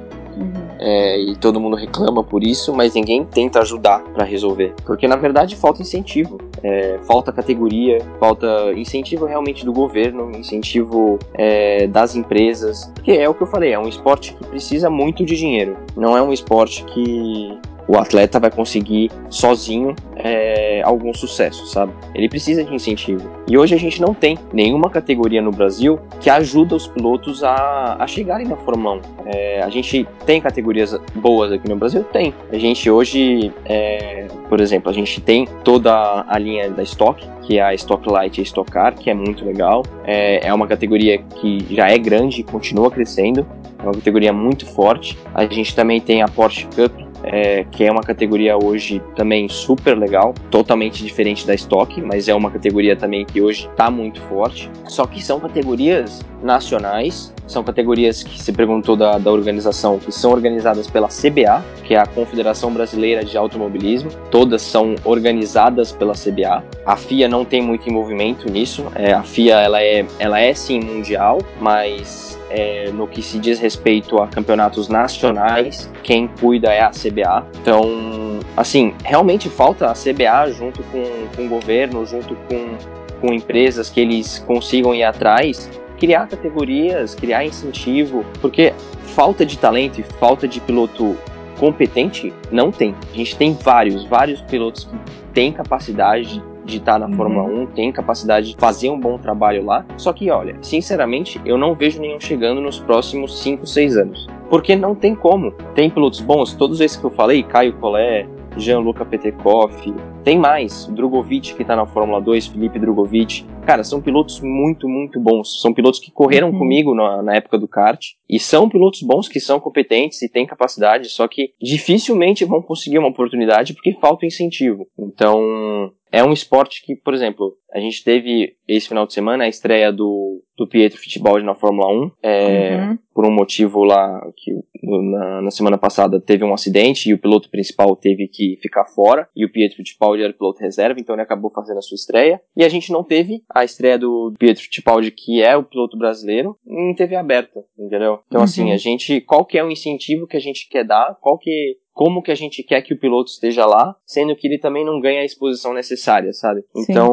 É, 0.82 1.20
e 1.20 1.36
todo 1.36 1.60
mundo 1.60 1.76
reclama 1.76 2.24
por 2.24 2.44
isso, 2.44 2.74
mas 2.74 2.96
ninguém 2.96 3.24
tenta 3.24 3.60
ajudar 3.60 4.04
para 4.06 4.26
resolver. 4.26 4.74
Porque 4.84 5.08
na 5.08 5.16
verdade 5.16 5.56
falta 5.56 5.82
incentivo, 5.82 6.40
é, 6.64 6.98
falta 7.04 7.32
categoria, 7.32 8.00
falta 8.20 8.48
incentivo 8.76 9.26
realmente 9.26 9.64
do 9.64 9.72
governo, 9.72 10.32
incentivo 10.32 11.20
é, 11.36 11.86
das 11.86 12.16
empresas. 12.16 12.92
Porque 12.96 13.12
é 13.12 13.30
o 13.30 13.34
que 13.34 13.44
eu 13.44 13.48
falei, 13.48 13.74
é 13.74 13.80
um 13.80 13.88
esporte 13.88 14.34
que 14.34 14.44
precisa 14.46 14.90
muito 14.90 15.24
de 15.24 15.36
dinheiro. 15.36 15.78
Não 15.96 16.18
é 16.18 16.22
um 16.22 16.34
esporte 16.34 16.84
que 16.86 17.60
o 17.92 17.98
atleta 17.98 18.40
vai 18.40 18.50
conseguir 18.50 19.12
sozinho 19.30 19.94
é, 20.16 20.82
algum 20.82 21.14
sucesso, 21.14 21.66
sabe? 21.68 21.92
Ele 22.16 22.30
precisa 22.30 22.64
de 22.64 22.74
incentivo. 22.74 23.30
E 23.50 23.58
hoje 23.58 23.76
a 23.76 23.78
gente 23.78 24.02
não 24.02 24.14
tem 24.14 24.38
nenhuma 24.54 24.90
categoria 24.90 25.42
no 25.42 25.52
Brasil 25.52 26.00
que 26.22 26.30
ajuda 26.30 26.74
os 26.74 26.88
pilotos 26.88 27.44
a, 27.44 27.98
a 28.00 28.08
chegarem 28.08 28.48
na 28.48 28.56
Fórmula 28.56 28.96
1. 28.96 29.02
É, 29.26 29.62
a 29.62 29.70
gente 29.70 30.08
tem 30.26 30.40
categorias 30.40 30.98
boas 31.16 31.52
aqui 31.52 31.68
no 31.68 31.76
Brasil? 31.76 32.06
Tem. 32.14 32.34
A 32.50 32.58
gente 32.58 32.90
hoje, 32.90 33.52
é, 33.66 34.26
por 34.48 34.62
exemplo, 34.62 34.90
a 34.90 34.94
gente 34.94 35.20
tem 35.20 35.46
toda 35.62 36.24
a 36.26 36.40
linha 36.40 36.70
da 36.72 36.84
Stock, 36.84 37.28
que 37.42 37.60
é 37.60 37.62
a 37.62 37.74
Stock 37.74 38.10
Light 38.10 38.38
e 38.38 38.42
a 38.42 38.44
Stock 38.44 38.72
Car, 38.72 38.96
que 38.96 39.10
é 39.10 39.14
muito 39.14 39.44
legal. 39.44 39.84
É, 40.06 40.48
é 40.48 40.54
uma 40.54 40.66
categoria 40.66 41.18
que 41.18 41.66
já 41.70 41.90
é 41.90 41.98
grande 41.98 42.40
e 42.40 42.44
continua 42.44 42.90
crescendo. 42.90 43.46
É 43.80 43.84
uma 43.84 43.94
categoria 43.94 44.32
muito 44.32 44.66
forte. 44.66 45.18
A 45.34 45.46
gente 45.46 45.76
também 45.76 46.00
tem 46.00 46.22
a 46.22 46.28
Porsche 46.28 46.68
Cup, 46.68 47.11
é, 47.24 47.64
que 47.66 47.84
é 47.84 47.92
uma 47.92 48.04
categoria 48.04 48.58
hoje 48.58 49.02
também 49.16 49.48
super 49.48 49.98
legal, 49.98 50.34
totalmente 50.50 51.04
diferente 51.04 51.46
da 51.46 51.54
Stock, 51.54 52.02
mas 52.02 52.28
é 52.28 52.36
uma 52.36 52.50
categoria 52.50 52.96
também 52.96 53.26
que 53.26 53.42
hoje 53.42 53.68
está 53.68 53.90
muito 53.90 54.22
forte. 54.22 54.70
Só 54.88 55.06
que 55.06 55.24
são 55.24 55.40
categorias 55.40 56.24
nacionais, 56.42 57.34
são 57.48 57.64
categorias 57.64 58.24
que 58.24 58.42
se 58.42 58.52
perguntou 58.54 58.96
da, 58.96 59.18
da 59.18 59.32
organização, 59.32 60.00
que 60.00 60.12
são 60.12 60.32
organizadas 60.32 60.90
pela 60.90 61.08
CBA, 61.08 61.64
que 61.84 61.94
é 61.94 62.00
a 62.00 62.06
Confederação 62.06 62.72
Brasileira 62.74 63.26
de 63.26 63.38
Automobilismo. 63.38 64.10
Todas 64.30 64.62
são 64.62 64.96
organizadas 65.04 65.92
pela 65.92 66.14
CBA. 66.14 66.64
A 66.86 66.96
FIA 66.96 67.28
não 67.28 67.44
tem 67.44 67.62
muito 67.62 67.90
envolvimento 67.90 68.50
nisso. 68.50 68.86
É, 68.96 69.12
a 69.12 69.24
FIA 69.24 69.60
ela 69.60 69.82
é, 69.82 70.06
ela 70.18 70.40
é 70.40 70.54
sim 70.54 70.80
mundial, 70.80 71.40
mas 71.60 72.40
é, 72.50 72.90
no 72.92 73.08
que 73.08 73.22
se 73.22 73.38
diz 73.38 73.60
respeito 73.60 74.18
a 74.18 74.28
campeonatos 74.28 74.88
nacionais, 74.88 75.92
quem 76.04 76.28
cuida 76.28 76.72
é 76.72 76.82
a 76.82 76.90
CBA. 76.90 77.46
Então, 77.62 78.40
assim, 78.56 78.94
realmente 79.04 79.50
falta 79.50 79.88
a 79.88 79.94
CBA 79.94 80.52
junto 80.52 80.84
com, 80.84 81.04
com 81.36 81.46
o 81.46 81.50
governo, 81.50 82.06
junto 82.06 82.36
com, 82.48 82.78
com 83.20 83.34
empresas 83.34 83.90
que 83.90 84.00
eles 84.00 84.40
consigam 84.40 84.94
ir 84.94 85.04
atrás, 85.04 85.70
criar 86.02 86.28
categorias, 86.28 87.14
criar 87.14 87.46
incentivo, 87.46 88.26
porque 88.42 88.74
falta 89.14 89.46
de 89.46 89.56
talento 89.56 90.02
e 90.02 90.04
falta 90.04 90.48
de 90.48 90.60
piloto 90.60 91.16
competente 91.60 92.34
não 92.52 92.72
tem. 92.72 92.96
A 93.14 93.16
gente 93.16 93.38
tem 93.38 93.54
vários, 93.54 94.04
vários 94.06 94.42
pilotos 94.42 94.86
que 94.86 94.96
têm 95.32 95.54
capacidade 95.54 96.44
de 96.66 96.78
estar 96.78 96.98
na 96.98 97.06
uhum. 97.06 97.14
Fórmula 97.14 97.44
1, 97.44 97.68
tem 97.68 97.92
capacidade 97.92 98.48
de 98.48 98.56
fazer 98.56 98.90
um 98.90 99.00
bom 99.00 99.20
trabalho 99.20 99.64
lá. 99.64 99.86
Só 99.96 100.12
que, 100.12 100.32
olha, 100.32 100.58
sinceramente, 100.64 101.40
eu 101.46 101.56
não 101.56 101.76
vejo 101.76 102.02
nenhum 102.02 102.20
chegando 102.20 102.60
nos 102.60 102.80
próximos 102.80 103.40
5, 103.40 103.68
6 103.68 103.98
anos. 103.98 104.28
Porque 104.50 104.76
não 104.76 104.96
tem 104.96 105.14
como. 105.14 105.52
Tem 105.76 105.88
pilotos 105.88 106.20
bons, 106.20 106.56
todos 106.56 106.82
esses 106.82 106.98
que 106.98 107.04
eu 107.04 107.12
falei, 107.12 107.44
Caio 107.44 107.74
Collet, 107.74 108.28
Jean-Luca 108.58 109.06
Petekoff, 109.06 109.94
tem 110.24 110.38
mais, 110.38 110.88
Drogovic 110.88 111.56
que 111.56 111.64
tá 111.64 111.76
na 111.76 111.86
Fórmula 111.86 112.22
2, 112.22 112.48
Felipe 112.48 112.80
Drogovic. 112.80 113.46
Cara, 113.66 113.84
são 113.84 114.02
pilotos 114.02 114.40
muito, 114.42 114.88
muito 114.88 115.20
bons. 115.20 115.62
São 115.62 115.74
pilotos 115.74 116.00
que 116.00 116.12
correram 116.12 116.50
uhum. 116.50 116.60
comigo 116.60 116.94
na, 116.94 117.22
na, 117.22 117.36
época 117.36 117.58
do 117.58 117.68
kart. 117.68 118.00
E 118.30 118.40
são 118.40 118.70
pilotos 118.70 119.02
bons 119.02 119.28
que 119.28 119.40
são 119.40 119.60
competentes 119.60 120.22
e 120.22 120.30
têm 120.30 120.46
capacidade, 120.46 121.10
só 121.10 121.28
que 121.28 121.54
dificilmente 121.62 122.46
vão 122.46 122.62
conseguir 122.62 122.98
uma 122.98 123.10
oportunidade 123.10 123.74
porque 123.74 123.98
falta 124.00 124.26
incentivo. 124.26 124.88
Então, 124.98 125.92
é 126.12 126.24
um 126.24 126.34
esporte 126.34 126.84
que, 126.86 126.96
por 126.96 127.14
exemplo, 127.14 127.56
a 127.74 127.80
gente 127.80 128.04
teve 128.04 128.56
esse 128.68 128.88
final 128.88 129.08
de 129.08 129.14
semana 129.14 129.46
a 129.46 129.48
estreia 129.48 129.92
do, 129.92 130.44
do 130.58 130.68
Pietro 130.68 131.00
Fittipaldi 131.00 131.46
na 131.46 131.56
Fórmula 131.56 131.88
1, 131.88 132.12
é, 132.22 132.76
uhum. 132.76 132.98
por 133.14 133.26
um 133.26 133.32
motivo 133.32 133.84
lá 133.84 134.22
que 134.36 134.52
na, 134.84 135.42
na, 135.42 135.52
semana 135.52 135.78
passada 135.78 136.20
teve 136.20 136.44
um 136.44 136.54
acidente 136.54 137.10
e 137.10 137.14
o 137.14 137.18
piloto 137.18 137.50
principal 137.50 137.96
teve 137.96 138.28
que 138.28 138.58
ficar 138.62 138.86
fora, 138.86 139.28
e 139.36 139.46
o 139.46 139.52
Pietro 139.52 139.78
Fittipaldi 139.78 140.22
era 140.22 140.34
o 140.34 140.38
piloto 140.38 140.62
reserva, 140.62 141.00
então 141.00 141.16
ele 141.16 141.22
acabou 141.22 141.50
fazendo 141.50 141.78
a 141.78 141.82
sua 141.82 141.96
estreia. 141.96 142.42
E 142.58 142.64
a 142.64 142.70
gente 142.70 142.92
não 142.92 143.04
teve 143.04 143.44
a 143.50 143.64
estreia 143.64 143.98
do 143.98 144.34
Pietro 144.38 144.64
Fittipaldi, 144.64 145.12
que 145.12 145.42
é 145.42 145.56
o 145.56 145.64
piloto 145.64 145.98
brasileiro, 145.98 146.58
em 146.68 146.94
TV 146.94 147.16
aberta, 147.16 147.64
entendeu? 147.80 148.20
Então, 148.28 148.44
assim, 148.44 148.64
uhum. 148.64 148.74
assim, 148.74 148.74
a 148.74 148.78
gente, 148.78 149.22
qual 149.22 149.46
que 149.46 149.58
é 149.58 149.64
o 149.64 149.72
incentivo 149.72 150.28
que 150.28 150.38
a 150.38 150.42
gente 150.42 150.68
quer 150.70 150.84
dar, 150.84 151.18
qual 151.22 151.38
que 151.38 151.78
como 151.94 152.22
que 152.22 152.32
a 152.32 152.36
gente 152.36 152.64
quer 152.64 152.82
que 152.82 152.94
o 152.94 153.00
piloto 153.00 153.32
esteja 153.32 153.66
lá, 153.66 153.96
sendo 154.06 154.36
que 154.36 154.48
ele 154.48 154.58
também 154.58 154.86
não 154.86 155.00
ganha 155.00 155.22
a 155.22 155.26
exposição 155.26 155.74
necessária, 155.74 156.34
sabe? 156.34 156.64
Sim. 156.74 156.86
Então, 156.90 157.10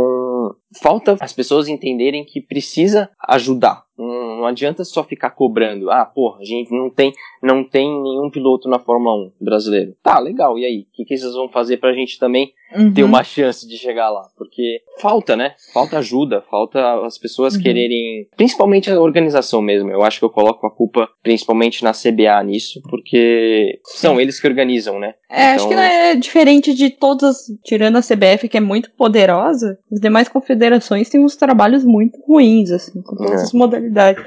falta 0.81 1.17
as 1.21 1.33
pessoas 1.33 1.69
entenderem 1.69 2.25
que 2.25 2.41
precisa 2.41 3.11
ajudar. 3.29 3.85
Não, 3.97 4.47
adianta 4.47 4.85
só 4.85 5.03
ficar 5.03 5.31
cobrando. 5.31 5.91
Ah, 5.91 6.05
porra, 6.05 6.41
a 6.41 6.45
gente 6.45 6.71
não 6.71 6.89
tem, 6.89 7.13
não 7.43 7.65
tem 7.65 7.89
nenhum 7.89 8.31
piloto 8.31 8.69
na 8.69 8.79
Fórmula 8.79 9.27
1 9.41 9.45
brasileiro. 9.45 9.97
Tá, 10.03 10.19
legal, 10.19 10.59
e 10.59 10.65
aí? 10.65 10.81
O 10.83 10.93
que, 10.93 11.05
que 11.05 11.17
vocês 11.17 11.35
vão 11.35 11.49
fazer 11.49 11.79
pra 11.79 11.93
gente 11.93 12.19
também 12.19 12.53
uhum. 12.77 12.93
ter 12.93 13.03
uma 13.03 13.23
chance 13.23 13.67
de 13.67 13.77
chegar 13.77 14.11
lá? 14.11 14.29
Porque 14.37 14.81
falta, 15.01 15.37
né? 15.37 15.55
Falta 15.73 15.99
ajuda, 15.99 16.43
falta 16.51 17.05
as 17.05 17.19
pessoas 17.19 17.55
uhum. 17.55 17.63
quererem. 17.63 18.29
Principalmente 18.37 18.91
a 18.91 19.01
organização 19.01 19.61
mesmo. 19.63 19.91
Eu 19.91 20.03
acho 20.03 20.19
que 20.19 20.25
eu 20.25 20.31
coloco 20.31 20.67
a 20.67 20.71
culpa 20.71 21.09
principalmente 21.23 21.83
na 21.85 21.93
CBA 21.93 22.43
nisso, 22.45 22.81
porque 22.89 23.81
são 23.85 24.21
eles 24.21 24.41
que 24.41 24.47
organizam, 24.47 24.99
né? 24.99 25.15
É, 25.31 25.55
então... 25.55 25.55
acho 25.55 25.69
que 25.69 25.75
não 25.75 25.83
é 25.83 26.15
diferente 26.15 26.75
de 26.75 26.91
todas, 26.91 27.47
tirando 27.65 27.97
a 27.97 28.03
CBF, 28.03 28.49
que 28.49 28.57
é 28.57 28.61
muito 28.61 28.91
poderosa, 28.93 29.79
as 29.93 30.01
demais 30.01 30.29
confederações 30.29 31.09
têm 31.09 31.25
uns 31.25 31.37
trabalhos 31.37 31.85
muito 31.85 32.19
ruins, 32.27 32.71
assim, 32.71 33.03
com 33.03 33.17
todas 33.17 33.41
é. 33.41 33.45
as 33.45 33.53
modalidades 33.53 34.25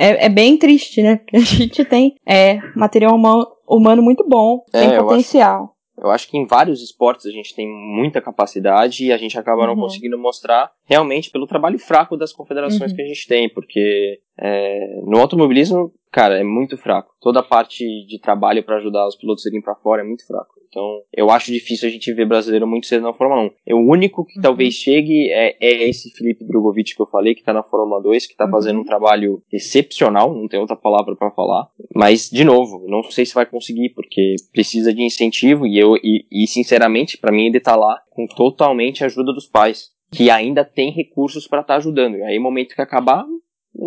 é, 0.00 0.26
é 0.26 0.28
bem 0.30 0.56
triste, 0.56 1.02
né? 1.02 1.16
Porque 1.16 1.36
a 1.36 1.40
gente 1.40 1.84
tem 1.84 2.16
é, 2.26 2.58
material 2.74 3.14
humano, 3.14 3.46
humano 3.68 4.02
muito 4.02 4.26
bom, 4.26 4.64
é, 4.72 4.80
tem 4.80 4.98
potencial. 4.98 5.76
Eu 6.02 6.10
acho, 6.10 6.28
que 6.28 6.38
em 6.38 6.46
vários 6.46 6.82
esportes 6.82 7.26
a 7.26 7.30
gente 7.30 7.54
tem 7.54 7.68
muita 7.68 8.20
capacidade 8.20 9.04
e 9.04 9.12
a 9.12 9.18
gente 9.18 9.38
acaba 9.38 9.66
não 9.66 9.74
uhum. 9.74 9.80
conseguindo 9.80 10.18
mostrar 10.18 10.72
realmente 10.84 11.30
pelo 11.30 11.46
trabalho 11.46 11.78
fraco 11.78 12.16
das 12.16 12.32
confederações 12.32 12.90
uhum. 12.90 12.96
que 12.96 13.02
a 13.02 13.06
gente 13.06 13.26
tem, 13.26 13.48
porque 13.48 14.20
é, 14.40 15.00
no 15.04 15.18
automobilismo, 15.18 15.92
cara, 16.10 16.38
é 16.38 16.44
muito 16.44 16.76
fraco. 16.78 17.14
Toda 17.20 17.40
a 17.40 17.44
parte 17.44 17.84
de 18.06 18.18
trabalho 18.18 18.64
para 18.64 18.76
ajudar 18.76 19.06
os 19.06 19.16
pilotos 19.16 19.46
a 19.46 19.50
irem 19.50 19.60
para 19.60 19.74
fora 19.74 20.02
é 20.02 20.04
muito 20.04 20.26
fraco. 20.26 20.60
Então, 20.70 21.02
eu 21.12 21.30
acho 21.30 21.50
difícil 21.50 21.88
a 21.88 21.90
gente 21.90 22.12
ver 22.14 22.26
brasileiro 22.26 22.66
muito 22.66 22.86
cedo 22.86 23.02
na 23.02 23.12
Fórmula 23.12 23.42
1. 23.42 23.50
É, 23.66 23.74
o 23.74 23.78
único 23.78 24.24
que 24.24 24.38
uhum. 24.38 24.42
talvez 24.42 24.74
chegue 24.74 25.28
é, 25.28 25.56
é, 25.60 25.88
esse 25.88 26.10
Felipe 26.10 26.44
Drogovic 26.44 26.94
que 26.94 27.02
eu 27.02 27.06
falei, 27.06 27.34
que 27.34 27.42
tá 27.42 27.52
na 27.52 27.64
Fórmula 27.64 28.00
2, 28.00 28.26
que 28.26 28.36
tá 28.36 28.44
uhum. 28.44 28.52
fazendo 28.52 28.80
um 28.80 28.84
trabalho 28.84 29.42
excepcional, 29.52 30.32
não 30.32 30.46
tem 30.46 30.60
outra 30.60 30.76
palavra 30.76 31.16
para 31.16 31.32
falar. 31.32 31.68
Mas, 31.94 32.30
de 32.30 32.44
novo, 32.44 32.86
não 32.86 33.02
sei 33.02 33.26
se 33.26 33.34
vai 33.34 33.46
conseguir, 33.46 33.90
porque 33.90 34.36
precisa 34.52 34.94
de 34.94 35.02
incentivo 35.02 35.66
e 35.66 35.76
eu, 35.76 35.96
e, 35.96 36.24
e 36.30 36.46
sinceramente, 36.46 37.18
para 37.18 37.32
mim 37.32 37.46
ele 37.46 37.58
tá 37.58 37.74
lá 37.74 38.00
com 38.10 38.26
totalmente 38.26 39.02
a 39.02 39.06
ajuda 39.06 39.32
dos 39.32 39.48
pais, 39.48 39.90
que 40.12 40.30
ainda 40.30 40.64
tem 40.64 40.92
recursos 40.92 41.48
para 41.48 41.62
estar 41.62 41.74
tá 41.74 41.78
ajudando. 41.78 42.16
E 42.16 42.22
aí, 42.22 42.38
momento 42.38 42.76
que 42.76 42.82
acabar, 42.82 43.26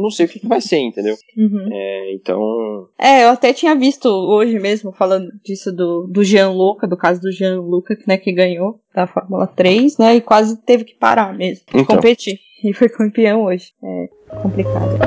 não 0.02 0.10
sei 0.10 0.26
o 0.26 0.30
que, 0.30 0.40
que 0.40 0.48
vai 0.48 0.62
ser, 0.62 0.80
entendeu? 0.80 1.16
Uhum. 1.38 1.70
É, 1.72 2.14
então. 2.14 2.88
É, 3.00 3.24
eu 3.24 3.30
até 3.30 3.54
tinha 3.54 3.76
visto 3.76 4.08
hoje 4.08 4.60
mesmo, 4.60 4.92
falando 4.92 5.32
disso 5.44 5.72
do, 5.72 6.08
do 6.08 6.24
Jean 6.24 6.50
Luca, 6.50 6.88
do 6.88 6.98
caso 6.98 7.22
do 7.22 7.32
Jean 7.32 7.60
Luca, 7.62 7.98
né, 8.08 8.18
que 8.18 8.32
ganhou 8.32 8.80
da 8.94 9.08
Fórmula 9.08 9.48
3, 9.48 9.98
né, 9.98 10.16
e 10.16 10.22
quase 10.22 10.58
teve 10.58 10.84
que 10.84 10.96
parar 10.96 11.34
mesmo, 11.36 11.66
de 11.72 11.80
então. 11.80 11.96
competir. 11.96 12.40
E 12.64 12.74
foi 12.74 12.88
campeão 12.88 13.44
hoje. 13.44 13.74
É 13.84 14.10
complicado. 14.42 14.98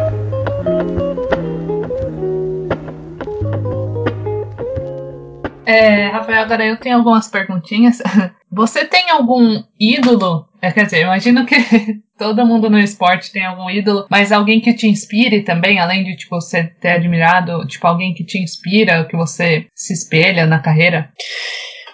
É, 5.64 6.06
Rafael, 6.06 6.42
agora 6.42 6.64
eu 6.64 6.76
tenho 6.78 6.96
algumas 6.96 7.28
perguntinhas. 7.28 7.98
Você 8.52 8.84
tem 8.84 9.10
algum 9.10 9.62
ídolo? 9.78 10.45
É, 10.60 10.72
quer 10.72 10.84
dizer, 10.84 11.02
imagino 11.02 11.44
que 11.44 11.54
todo 12.18 12.46
mundo 12.46 12.70
no 12.70 12.78
esporte 12.78 13.32
tem 13.32 13.44
algum 13.44 13.68
ídolo, 13.70 14.06
mas 14.10 14.32
alguém 14.32 14.60
que 14.60 14.74
te 14.74 14.86
inspire 14.88 15.42
também, 15.42 15.78
além 15.78 16.04
de 16.04 16.16
tipo 16.16 16.40
você 16.40 16.64
ter 16.80 16.90
admirado, 16.90 17.66
tipo 17.66 17.86
alguém 17.86 18.14
que 18.14 18.24
te 18.24 18.38
inspira, 18.38 19.06
que 19.06 19.16
você 19.16 19.66
se 19.74 19.92
espelha 19.92 20.46
na 20.46 20.60
carreira? 20.60 21.12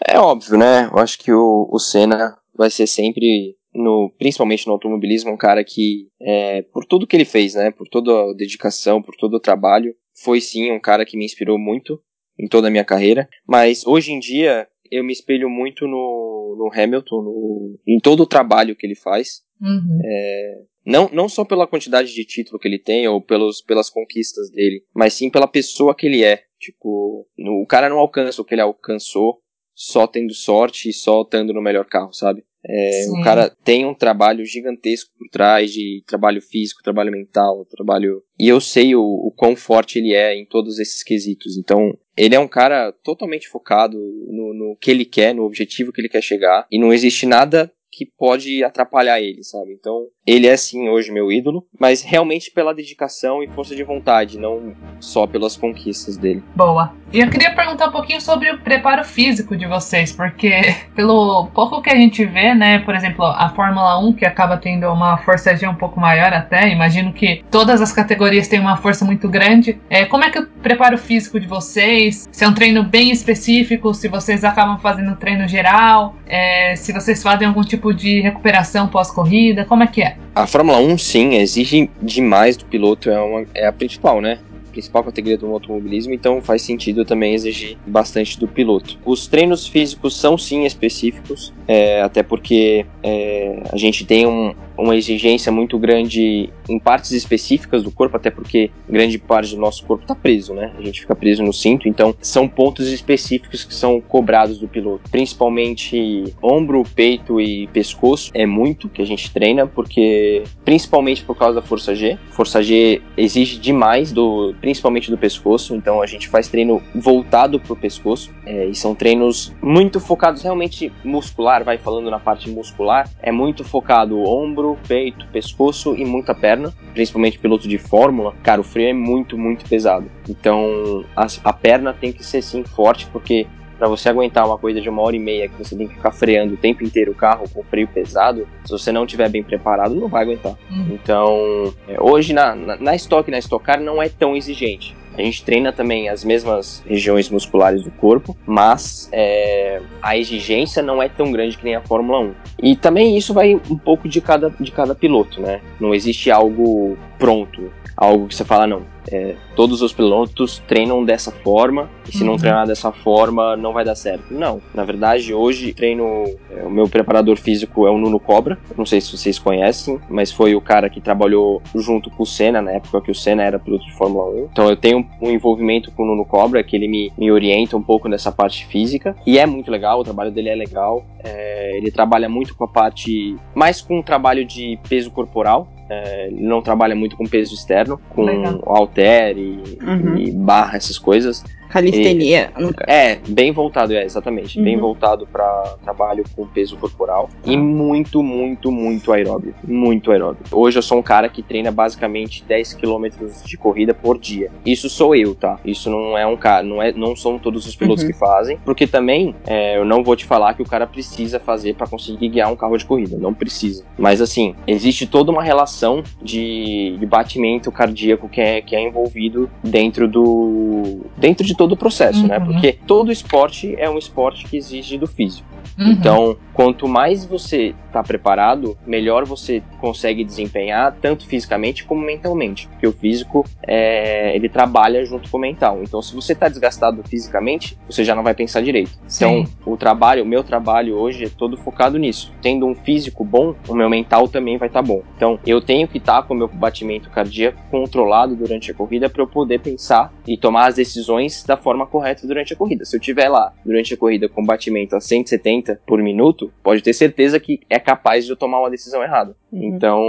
É 0.07 0.19
óbvio, 0.19 0.57
né? 0.57 0.89
Eu 0.93 0.99
acho 0.99 1.19
que 1.19 1.33
o, 1.33 1.69
o 1.71 1.79
Senna 1.79 2.37
vai 2.57 2.71
ser 2.71 2.87
sempre 2.87 3.57
no, 3.75 4.13
principalmente 4.19 4.67
no 4.67 4.73
automobilismo, 4.73 5.33
um 5.33 5.37
cara 5.37 5.65
que, 5.65 6.09
é, 6.21 6.63
por 6.73 6.85
tudo 6.85 7.07
que 7.07 7.17
ele 7.17 7.25
fez, 7.25 7.55
né, 7.55 7.71
por 7.71 7.89
toda 7.89 8.13
a 8.13 8.35
dedicação, 8.35 9.03
por 9.03 9.15
todo 9.17 9.35
o 9.35 9.41
trabalho, 9.41 9.95
foi 10.23 10.41
sim 10.41 10.71
um 10.71 10.81
cara 10.81 11.05
que 11.05 11.17
me 11.17 11.25
inspirou 11.25 11.59
muito 11.59 12.01
em 12.39 12.47
toda 12.47 12.69
a 12.69 12.71
minha 12.71 12.85
carreira. 12.85 13.29
Mas 13.47 13.87
hoje 13.87 14.13
em 14.13 14.19
dia 14.19 14.67
eu 14.91 15.03
me 15.03 15.13
espelho 15.13 15.49
muito 15.49 15.87
no, 15.87 16.32
no 16.57 16.71
Hamilton, 16.73 17.23
no, 17.23 17.79
em 17.87 17.99
todo 17.99 18.23
o 18.23 18.27
trabalho 18.27 18.77
que 18.77 18.87
ele 18.87 18.95
faz. 18.95 19.43
Uhum. 19.61 19.99
É, 20.05 20.63
não, 20.85 21.09
não 21.13 21.29
só 21.29 21.45
pela 21.45 21.67
quantidade 21.67 22.13
de 22.13 22.25
título 22.25 22.59
que 22.59 22.67
ele 22.67 22.79
tem 22.79 23.07
ou 23.07 23.21
pelos, 23.21 23.63
pelas 23.63 23.89
conquistas 23.89 24.51
dele, 24.51 24.85
mas 24.95 25.15
sim 25.15 25.31
pela 25.31 25.47
pessoa 25.47 25.95
que 25.95 26.07
ele 26.07 26.25
é. 26.25 26.45
Tipo, 26.59 27.27
no, 27.37 27.63
o 27.63 27.67
cara 27.67 27.89
não 27.89 27.99
alcança 27.99 28.41
o 28.41 28.45
que 28.45 28.55
ele 28.55 28.61
alcançou 28.61 29.41
só 29.75 30.07
tendo 30.07 30.35
sorte 30.35 30.89
e 30.89 30.93
só 30.93 31.23
estando 31.23 31.53
no 31.53 31.63
melhor 31.63 31.87
carro, 31.87 32.13
sabe? 32.13 32.45
É, 32.65 33.07
o 33.11 33.23
cara 33.23 33.51
tem 33.65 33.85
um 33.85 33.95
trabalho 33.95 34.45
gigantesco 34.45 35.11
por 35.19 35.29
trás 35.29 35.73
de 35.73 36.03
trabalho 36.07 36.41
físico, 36.41 36.83
trabalho 36.83 37.11
mental, 37.11 37.65
trabalho. 37.65 38.23
E 38.39 38.49
eu 38.49 38.61
sei 38.61 38.95
o, 38.95 39.03
o 39.03 39.33
quão 39.37 39.57
forte 39.57 39.99
ele 39.99 40.15
é 40.15 40.35
em 40.35 40.47
todos 40.47 40.79
esses 40.79 41.03
quesitos. 41.03 41.59
Então, 41.59 41.97
ele 42.17 42.35
é 42.35 42.41
um 42.41 42.49
cara 42.49 42.93
totalmente 42.93 43.49
focado 43.49 43.97
no, 43.99 44.55
no 44.55 44.77
que 44.81 44.91
ele 44.91 45.05
quer, 45.05 45.35
no 45.35 45.45
objetivo 45.45 45.93
que 45.93 46.01
ele 46.01 46.09
quer 46.09 46.23
chegar. 46.23 46.67
E 46.71 46.79
não 46.79 46.93
existe 46.93 47.27
nada 47.27 47.73
que 47.93 48.07
pode 48.07 48.65
atrapalhar 48.65 49.21
ele, 49.21 49.45
sabe? 49.45 49.73
Então, 49.73 50.07
ele 50.27 50.47
é 50.47 50.57
sim 50.57 50.89
hoje 50.89 51.13
meu 51.13 51.31
ídolo, 51.31 51.67
mas 51.79 52.03
realmente 52.03 52.51
pela 52.51 52.75
dedicação 52.75 53.43
e 53.43 53.49
força 53.49 53.77
de 53.77 53.85
vontade, 53.85 54.39
não 54.39 54.75
só 54.99 55.27
pelas 55.27 55.57
conquistas 55.57 56.17
dele. 56.17 56.43
Boa. 56.57 56.95
E 57.13 57.21
eu 57.21 57.29
queria 57.29 57.55
perguntar 57.55 57.89
um 57.89 57.93
pouquinho 57.93 58.21
sobre 58.21 58.51
o 58.51 58.59
preparo 58.61 59.05
físico 59.05 59.55
de 59.55 59.67
vocês, 59.67 60.13
porque 60.13 60.75
pelo 60.97 61.49
pouco 61.49 61.83
que 61.83 61.91
a 61.91 61.97
gente 61.97 62.25
vê, 62.25 62.55
né, 62.55 62.79
por 62.79 62.95
exemplo, 62.95 63.25
a 63.27 63.51
Fórmula 63.51 63.99
1 63.99 64.15
que 64.15 64.25
acaba 64.25 64.57
tendo 64.57 64.87
uma 64.87 65.19
força 65.19 65.55
G 65.55 65.69
um 65.69 65.75
pouco 65.75 66.01
maior 66.01 66.33
até, 66.33 66.71
imagino 66.71 67.13
que 67.13 67.45
todas 67.51 67.83
as 67.83 67.93
categorias 67.93 68.49
têm 68.49 68.61
uma 68.61 68.77
força 68.77 69.05
muito 69.05 69.29
grande. 69.29 69.79
É, 69.91 70.07
como 70.07 70.25
é 70.25 70.31
que 70.31 70.39
é 70.39 70.41
o 70.41 70.47
preparo 70.47 70.97
físico 70.97 71.39
de 71.39 71.47
vocês? 71.47 72.29
Se 72.33 72.45
é 72.45 72.49
um 72.49 72.55
treino 72.55 72.83
bem 72.83 73.11
específico, 73.11 73.93
se 73.93 74.09
vocês 74.09 74.45
acabam 74.45 74.79
fazendo 74.79 75.17
treino 75.17 75.47
geral, 75.47 76.15
é, 76.27 76.75
se 76.77 76.93
vocês 76.93 77.23
fazem 77.23 77.47
algum 77.47 77.63
tipo 77.63 77.82
tipo 77.83 77.93
de 77.93 78.21
recuperação 78.21 78.87
pós-corrida? 78.87 79.65
Como 79.65 79.83
é 79.83 79.87
que 79.89 80.03
é? 80.03 80.17
A 80.35 80.47
Fórmula 80.47 80.79
1, 80.79 80.97
sim, 80.99 81.35
exige 81.35 81.91
demais 82.01 82.57
do 82.57 82.65
piloto, 82.65 83.11
é, 83.11 83.21
uma, 83.21 83.45
é 83.55 83.67
a 83.67 83.73
principal, 83.73 84.21
né? 84.21 84.39
principal 84.71 85.05
categoria 85.05 85.37
do 85.37 85.53
automobilismo, 85.53 86.15
então 86.15 86.41
faz 86.41 86.63
sentido 86.63 87.05
também 87.05 87.35
exigir 87.35 87.77
bastante 87.87 88.41
do 88.41 88.49
piloto. 88.49 88.99
Os 89.05 89.27
treinos 89.27 89.67
físicos 89.67 90.17
são 90.17 90.39
sim 90.39 90.65
específicos, 90.65 91.53
é, 91.69 92.01
até 92.01 92.23
porque 92.23 92.87
é, 93.03 93.63
a 93.71 93.77
gente 93.77 94.07
tem 94.07 94.27
um, 94.27 94.55
uma 94.83 94.97
exigência 94.97 95.53
muito 95.53 95.79
grande 95.79 96.51
em 96.69 96.79
partes 96.79 97.13
específicas 97.13 97.85
do 97.85 97.91
corpo, 97.91 98.17
até 98.17 98.31
porque 98.31 98.71
grande 98.89 99.17
parte 99.17 99.55
do 99.55 99.61
nosso 99.61 99.85
corpo 99.85 100.03
está 100.03 100.15
preso, 100.15 100.53
né? 100.53 100.73
A 100.77 100.83
gente 100.83 101.01
fica 101.01 101.15
preso 101.15 101.43
no 101.43 101.53
cinto, 101.53 101.89
então 101.89 102.15
são 102.21 102.49
pontos 102.49 102.89
específicos 102.89 103.65
que 103.65 103.73
são 103.73 104.01
cobrados 104.01 104.59
do 104.59 104.67
piloto, 104.67 105.09
principalmente 105.11 106.25
ombro, 106.43 106.83
peito 106.95 107.41
e 107.41 107.69
pescoço. 107.69 108.31
É 108.35 108.45
muito 108.45 108.89
que 108.89 109.01
a 109.01 109.07
gente 109.07 109.31
treina, 109.31 109.67
porque 109.67 110.43
principalmente 110.65 111.23
por 111.23 111.37
causa 111.37 111.61
da 111.61 111.63
força 111.63 111.95
G. 111.95 112.19
Força 112.31 112.61
G 112.63 113.01
exige 113.17 113.59
demais 113.59 114.11
do, 114.11 114.55
principalmente 114.61 115.11
do 115.11 115.17
pescoço, 115.17 115.77
então 115.77 116.03
a 116.03 116.07
gente 116.07 116.29
faz 116.29 116.49
treino 116.49 116.83
voltado 116.95 117.61
pro 117.61 117.77
pescoço 117.77 118.31
é, 118.45 118.67
e 118.67 118.75
são 118.75 118.95
treinos 118.95 119.53
muito 119.63 120.01
focados 120.01 120.43
realmente 120.43 120.93
muscular, 121.05 121.63
vai 121.63 121.79
falando 121.79 122.11
na 122.11 122.19
parte 122.19 122.51
muscular, 122.51 123.09
é 123.23 123.31
muito 123.31 123.63
focado 123.63 124.19
ombro 124.21 124.72
peito, 124.77 125.27
pescoço 125.33 125.95
e 125.97 126.05
muita 126.05 126.35
perna, 126.35 126.73
principalmente 126.93 127.39
piloto 127.39 127.69
de 127.69 127.79
fórmula, 127.79 128.35
cara, 128.43 128.61
o 128.61 128.65
freio 128.65 128.91
é 128.91 128.93
muito, 128.93 129.39
muito 129.39 129.69
pesado. 129.69 130.11
Então 130.29 131.05
a, 131.17 131.27
a 131.45 131.53
perna 131.53 131.93
tem 131.93 132.13
que 132.13 132.25
ser 132.25 132.43
sim 132.43 132.65
forte, 132.65 133.07
porque 133.07 133.47
para 133.79 133.89
você 133.89 134.09
aguentar 134.09 134.47
uma 134.47 134.57
coisa 134.57 134.81
de 134.81 134.89
uma 134.89 135.03
hora 135.03 135.17
e 135.17 135.19
meia 135.19 135.49
que 135.49 135.59
você 135.59 135.75
tem 135.75 135.89
que 135.89 135.95
ficar 135.95 136.13
freando 136.13 136.55
o 136.55 136.57
tempo 136.57 136.85
inteiro 136.85 137.11
o 137.11 137.15
carro 137.17 137.49
com 137.53 137.65
freio 137.65 137.89
pesado, 137.89 138.47
se 138.65 138.71
você 138.71 138.93
não 138.93 139.05
estiver 139.05 139.29
bem 139.29 139.43
preparado, 139.43 139.97
não 139.97 140.07
vai 140.07 140.23
aguentar. 140.23 140.55
Uhum. 140.71 140.87
Então, 140.93 141.75
é, 141.89 142.01
hoje 142.01 142.33
na, 142.33 142.55
na, 142.55 142.77
na 142.77 142.95
Stock 142.95 143.29
na 143.29 143.39
Stock 143.39 143.65
Car 143.65 143.81
não 143.81 144.01
é 144.01 144.09
tão 144.09 144.37
exigente. 144.37 144.95
A 145.17 145.23
gente 145.23 145.45
treina 145.45 145.73
também 145.73 146.09
as 146.09 146.25
mesmas 146.25 146.83
regiões 146.87 147.29
musculares 147.29 147.83
do 147.83 147.91
corpo, 147.91 148.37
mas 148.47 149.09
é, 149.13 149.81
a 150.01 150.17
exigência 150.17 150.83
não 150.83 151.03
é 151.03 151.09
tão 151.09 151.31
grande 151.31 151.57
que 151.57 151.65
nem 151.65 151.75
a 151.75 151.81
Fórmula 151.81 152.21
1. 152.21 152.35
E 152.63 152.77
também 152.77 153.17
isso 153.17 153.35
vai 153.35 153.55
um 153.55 153.77
pouco 153.77 154.09
de 154.09 154.21
cada, 154.21 154.51
de 154.59 154.71
cada 154.71 154.95
piloto, 154.95 155.41
né? 155.41 155.61
Não 155.79 155.95
existe 155.95 156.31
algo 156.31 156.97
pronto 157.19 157.71
algo 158.03 158.27
que 158.27 158.35
você 158.35 158.45
fala, 158.45 158.67
não, 158.67 158.83
é, 159.11 159.37
todos 159.55 159.81
os 159.81 159.93
pilotos 159.93 160.61
treinam 160.67 161.05
dessa 161.05 161.31
forma, 161.31 161.89
e 162.09 162.13
se 162.13 162.23
uhum. 162.23 162.31
não 162.31 162.37
treinar 162.37 162.67
dessa 162.67 162.91
forma, 162.91 163.57
não 163.57 163.73
vai 163.73 163.85
dar 163.85 163.95
certo. 163.95 164.25
Não. 164.33 164.61
Na 164.75 164.85
verdade, 164.85 165.33
hoje 165.33 165.73
treino. 165.73 166.25
É, 166.51 166.65
o 166.65 166.71
meu 166.71 166.89
preparador 166.89 167.37
físico 167.37 167.87
é 167.87 167.91
o 167.91 167.99
Nuno 167.99 168.19
Cobra. 168.19 168.59
Não 168.77 168.85
sei 168.85 169.01
se 169.01 169.17
vocês 169.17 169.39
conhecem, 169.39 170.01
mas 170.09 170.33
foi 170.33 170.55
o 170.55 170.61
cara 170.61 170.91
que 170.91 171.01
trabalhou 171.01 171.63
junto 171.75 172.11
com 172.11 172.25
o 172.25 172.27
Senna, 172.27 172.61
na 172.61 172.73
época 172.73 173.01
que 173.01 173.11
o 173.11 173.15
Senna 173.15 173.43
era 173.43 173.59
piloto 173.59 173.85
de 173.85 173.93
Fórmula 173.93 174.31
1. 174.31 174.49
Então 174.53 174.69
eu 174.69 174.77
tenho 174.77 175.07
um 175.21 175.31
envolvimento 175.31 175.93
com 175.93 176.03
o 176.03 176.07
Nuno 176.07 176.25
Cobra, 176.25 176.63
que 176.65 176.75
ele 176.75 176.89
me, 176.89 177.13
me 177.17 177.31
orienta 177.31 177.77
um 177.77 177.83
pouco 177.83 178.09
nessa 178.09 178.33
parte 178.33 178.67
física. 178.67 179.15
E 179.25 179.39
é 179.39 179.47
muito 179.47 179.71
legal, 179.71 180.01
o 180.01 180.05
trabalho 180.05 180.31
dele 180.31 180.49
é 180.49 180.55
legal. 180.55 181.05
É, 181.23 181.77
ele 181.77 181.91
trabalha 181.91 182.29
muito 182.29 182.55
com 182.57 182.65
a 182.65 182.69
parte. 182.69 183.37
mais 183.55 183.81
com 183.81 184.01
o 184.01 184.03
trabalho 184.03 184.45
de 184.45 184.79
peso 184.89 185.11
corporal. 185.11 185.69
É, 185.93 186.29
ele 186.29 186.41
não 186.41 186.63
trabalha 186.63 186.97
muito 186.97 187.17
com 187.17 187.27
peso 187.27 187.55
externo, 187.55 188.01
com 188.09 188.23
Legal. 188.25 188.63
halter 188.67 189.37
e, 189.37 189.79
uhum. 189.83 190.17
e 190.17 190.31
barra, 190.31 190.77
essas 190.77 190.99
coisas. 190.99 191.45
Calistenia. 191.73 192.53
E, 192.59 192.71
é, 192.87 193.19
bem 193.27 193.51
voltado, 193.51 193.95
é, 193.95 194.05
exatamente. 194.05 194.59
Uhum. 194.59 194.65
Bem 194.65 194.79
voltado 194.79 195.27
para 195.27 195.77
trabalho 195.83 196.23
com 196.37 196.47
peso 196.47 196.77
corporal. 196.77 197.31
E 197.47 197.57
muito, 197.57 198.23
muito, 198.23 198.71
muito 198.71 199.11
aeróbio. 199.11 199.55
Muito 199.67 200.13
aeróbio. 200.13 200.43
Hoje 200.53 200.79
eu 200.79 200.83
sou 200.83 200.99
um 200.99 201.03
cara 201.03 201.31
que 201.31 201.43
treina 201.43 201.73
basicamente 201.73 202.45
10 202.45 202.75
km 202.75 203.07
de 203.47 203.57
corrida 203.57 203.95
por 203.95 204.19
dia. 204.19 204.51
Isso 204.67 204.91
sou 204.91 205.17
eu, 205.17 205.35
tá? 205.35 205.59
Isso 205.65 205.89
não 205.89 206.19
é 206.19 206.27
um 206.27 206.37
cara, 206.37 206.63
não, 206.63 206.83
é, 206.83 206.93
não 206.93 207.17
são 207.17 207.39
todos 207.39 207.67
os 207.67 207.75
pilotos 207.75 208.05
uhum. 208.05 208.11
que 208.11 208.19
fazem. 208.19 208.59
Porque 208.65 208.87
também, 208.87 209.35
é, 209.47 209.79
eu 209.79 209.85
não 209.87 210.05
vou 210.05 210.15
te 210.15 210.27
falar 210.27 210.53
que 210.53 210.61
o 210.61 210.67
cara 210.67 210.87
precisa 210.87 211.41
fazer 211.41 211.75
para 211.75 211.87
conseguir 211.87 212.29
guiar 212.29 212.53
um 212.53 212.57
carro 212.57 212.77
de 212.77 212.85
corrida. 212.85 213.17
Não 213.17 213.33
precisa. 213.33 213.83
Mas 213.97 214.21
assim, 214.21 214.55
existe 214.67 215.07
toda 215.07 215.33
uma 215.33 215.43
relação 215.43 216.03
de, 216.21 216.99
de 216.99 217.07
batimento 217.07 217.73
cardíaco 217.73 218.29
que 218.29 218.43
é, 218.43 218.61
que 218.61 218.77
é 218.77 218.87
envolvido 218.87 219.49
dentro 219.65 220.07
do. 220.07 221.01
dentro 221.17 221.47
de 221.47 221.55
todo 221.63 221.73
o 221.73 221.77
processo, 221.77 222.27
né? 222.27 222.39
uhum. 222.39 222.47
né? 222.47 222.53
Porque 222.53 222.73
todo 222.73 223.13
esporte 223.13 223.77
é 223.79 223.89
um 223.89 223.97
esporte 223.97 224.45
que 224.47 224.57
exige 224.57 224.99
do 224.99 225.07
físico. 225.07 225.47
Uhum. 225.79 225.93
Então, 225.93 226.37
quanto 226.53 226.87
mais 226.87 227.25
você 227.25 227.75
está 227.87 228.03
preparado, 228.03 228.77
melhor 228.87 229.25
você 229.25 229.63
consegue 229.81 230.25
desempenhar, 230.25 230.97
tanto 231.01 231.27
fisicamente 231.27 231.85
como 231.85 232.03
mentalmente. 232.03 232.67
Porque 232.69 232.87
o 232.87 232.93
físico, 232.93 233.45
é, 233.67 234.35
ele 234.35 234.49
trabalha 234.49 235.05
junto 235.05 235.31
com 235.31 235.37
o 235.37 235.41
mental. 235.41 235.81
Então, 235.83 236.01
se 236.01 236.15
você 236.15 236.33
está 236.33 236.49
desgastado 236.49 237.03
fisicamente, 237.05 237.77
você 237.89 238.05
já 238.05 238.15
não 238.15 238.23
vai 238.23 238.35
pensar 238.35 238.63
direito. 238.63 238.93
Sim. 239.07 239.25
Então, 239.25 239.73
o 239.73 239.77
trabalho, 239.77 240.23
o 240.23 240.27
meu 240.27 240.43
trabalho 240.43 240.97
hoje 240.97 241.25
é 241.25 241.29
todo 241.29 241.57
focado 241.57 241.99
nisso. 241.99 242.33
Tendo 242.41 242.67
um 242.67 242.75
físico 242.75 243.25
bom, 243.25 243.55
o 243.69 243.75
meu 243.75 243.91
mental 243.91 244.27
também 244.27 244.57
vai 244.57 244.69
estar 244.69 244.83
tá 244.83 244.87
bom. 244.87 245.03
Então, 245.17 245.39
eu 245.47 245.61
tenho 245.61 245.87
que 245.87 245.99
estar 245.99 246.23
tá 246.23 246.23
com 246.23 246.35
o 246.35 246.37
meu 246.37 246.49
batimento 246.49 247.11
cardíaco 247.11 247.61
controlado 247.71 248.35
durante 248.35 248.71
a 248.71 248.75
corrida 248.75 249.09
para 249.11 249.23
eu 249.23 249.27
poder 249.27 249.61
pensar 249.61 250.13
e 250.27 250.37
tomar 250.37 250.69
as 250.69 250.77
decisões 250.77 251.45
da 251.45 251.57
forma 251.57 251.87
correta 251.87 252.27
durante 252.27 252.53
a 252.53 252.57
corrida. 252.57 252.85
Se 252.85 252.97
eu 252.97 253.01
tiver 253.01 253.29
lá 253.29 253.53
durante 253.65 253.93
a 253.93 253.97
corrida 253.97 254.29
com 254.29 254.45
batimento 254.45 254.97
a 254.97 255.01
170 255.01 255.52
por 255.87 256.03
minuto, 256.03 256.53
pode 256.63 256.83
ter 256.83 256.93
certeza 256.93 257.39
que 257.41 257.61
é 257.69 257.79
capaz 257.79 258.25
de 258.25 258.33
eu 258.33 258.37
tomar 258.37 258.61
uma 258.61 258.71
decisão 258.71 259.03
errada. 259.03 259.37
Uhum. 259.53 259.63
Então, 259.65 260.03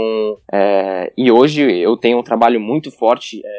é, 0.51 1.11
e 1.17 1.31
hoje 1.31 1.61
eu 1.61 1.97
tenho 1.97 2.19
um 2.19 2.23
trabalho 2.23 2.59
muito 2.59 2.91
forte 2.91 3.41
é, 3.43 3.49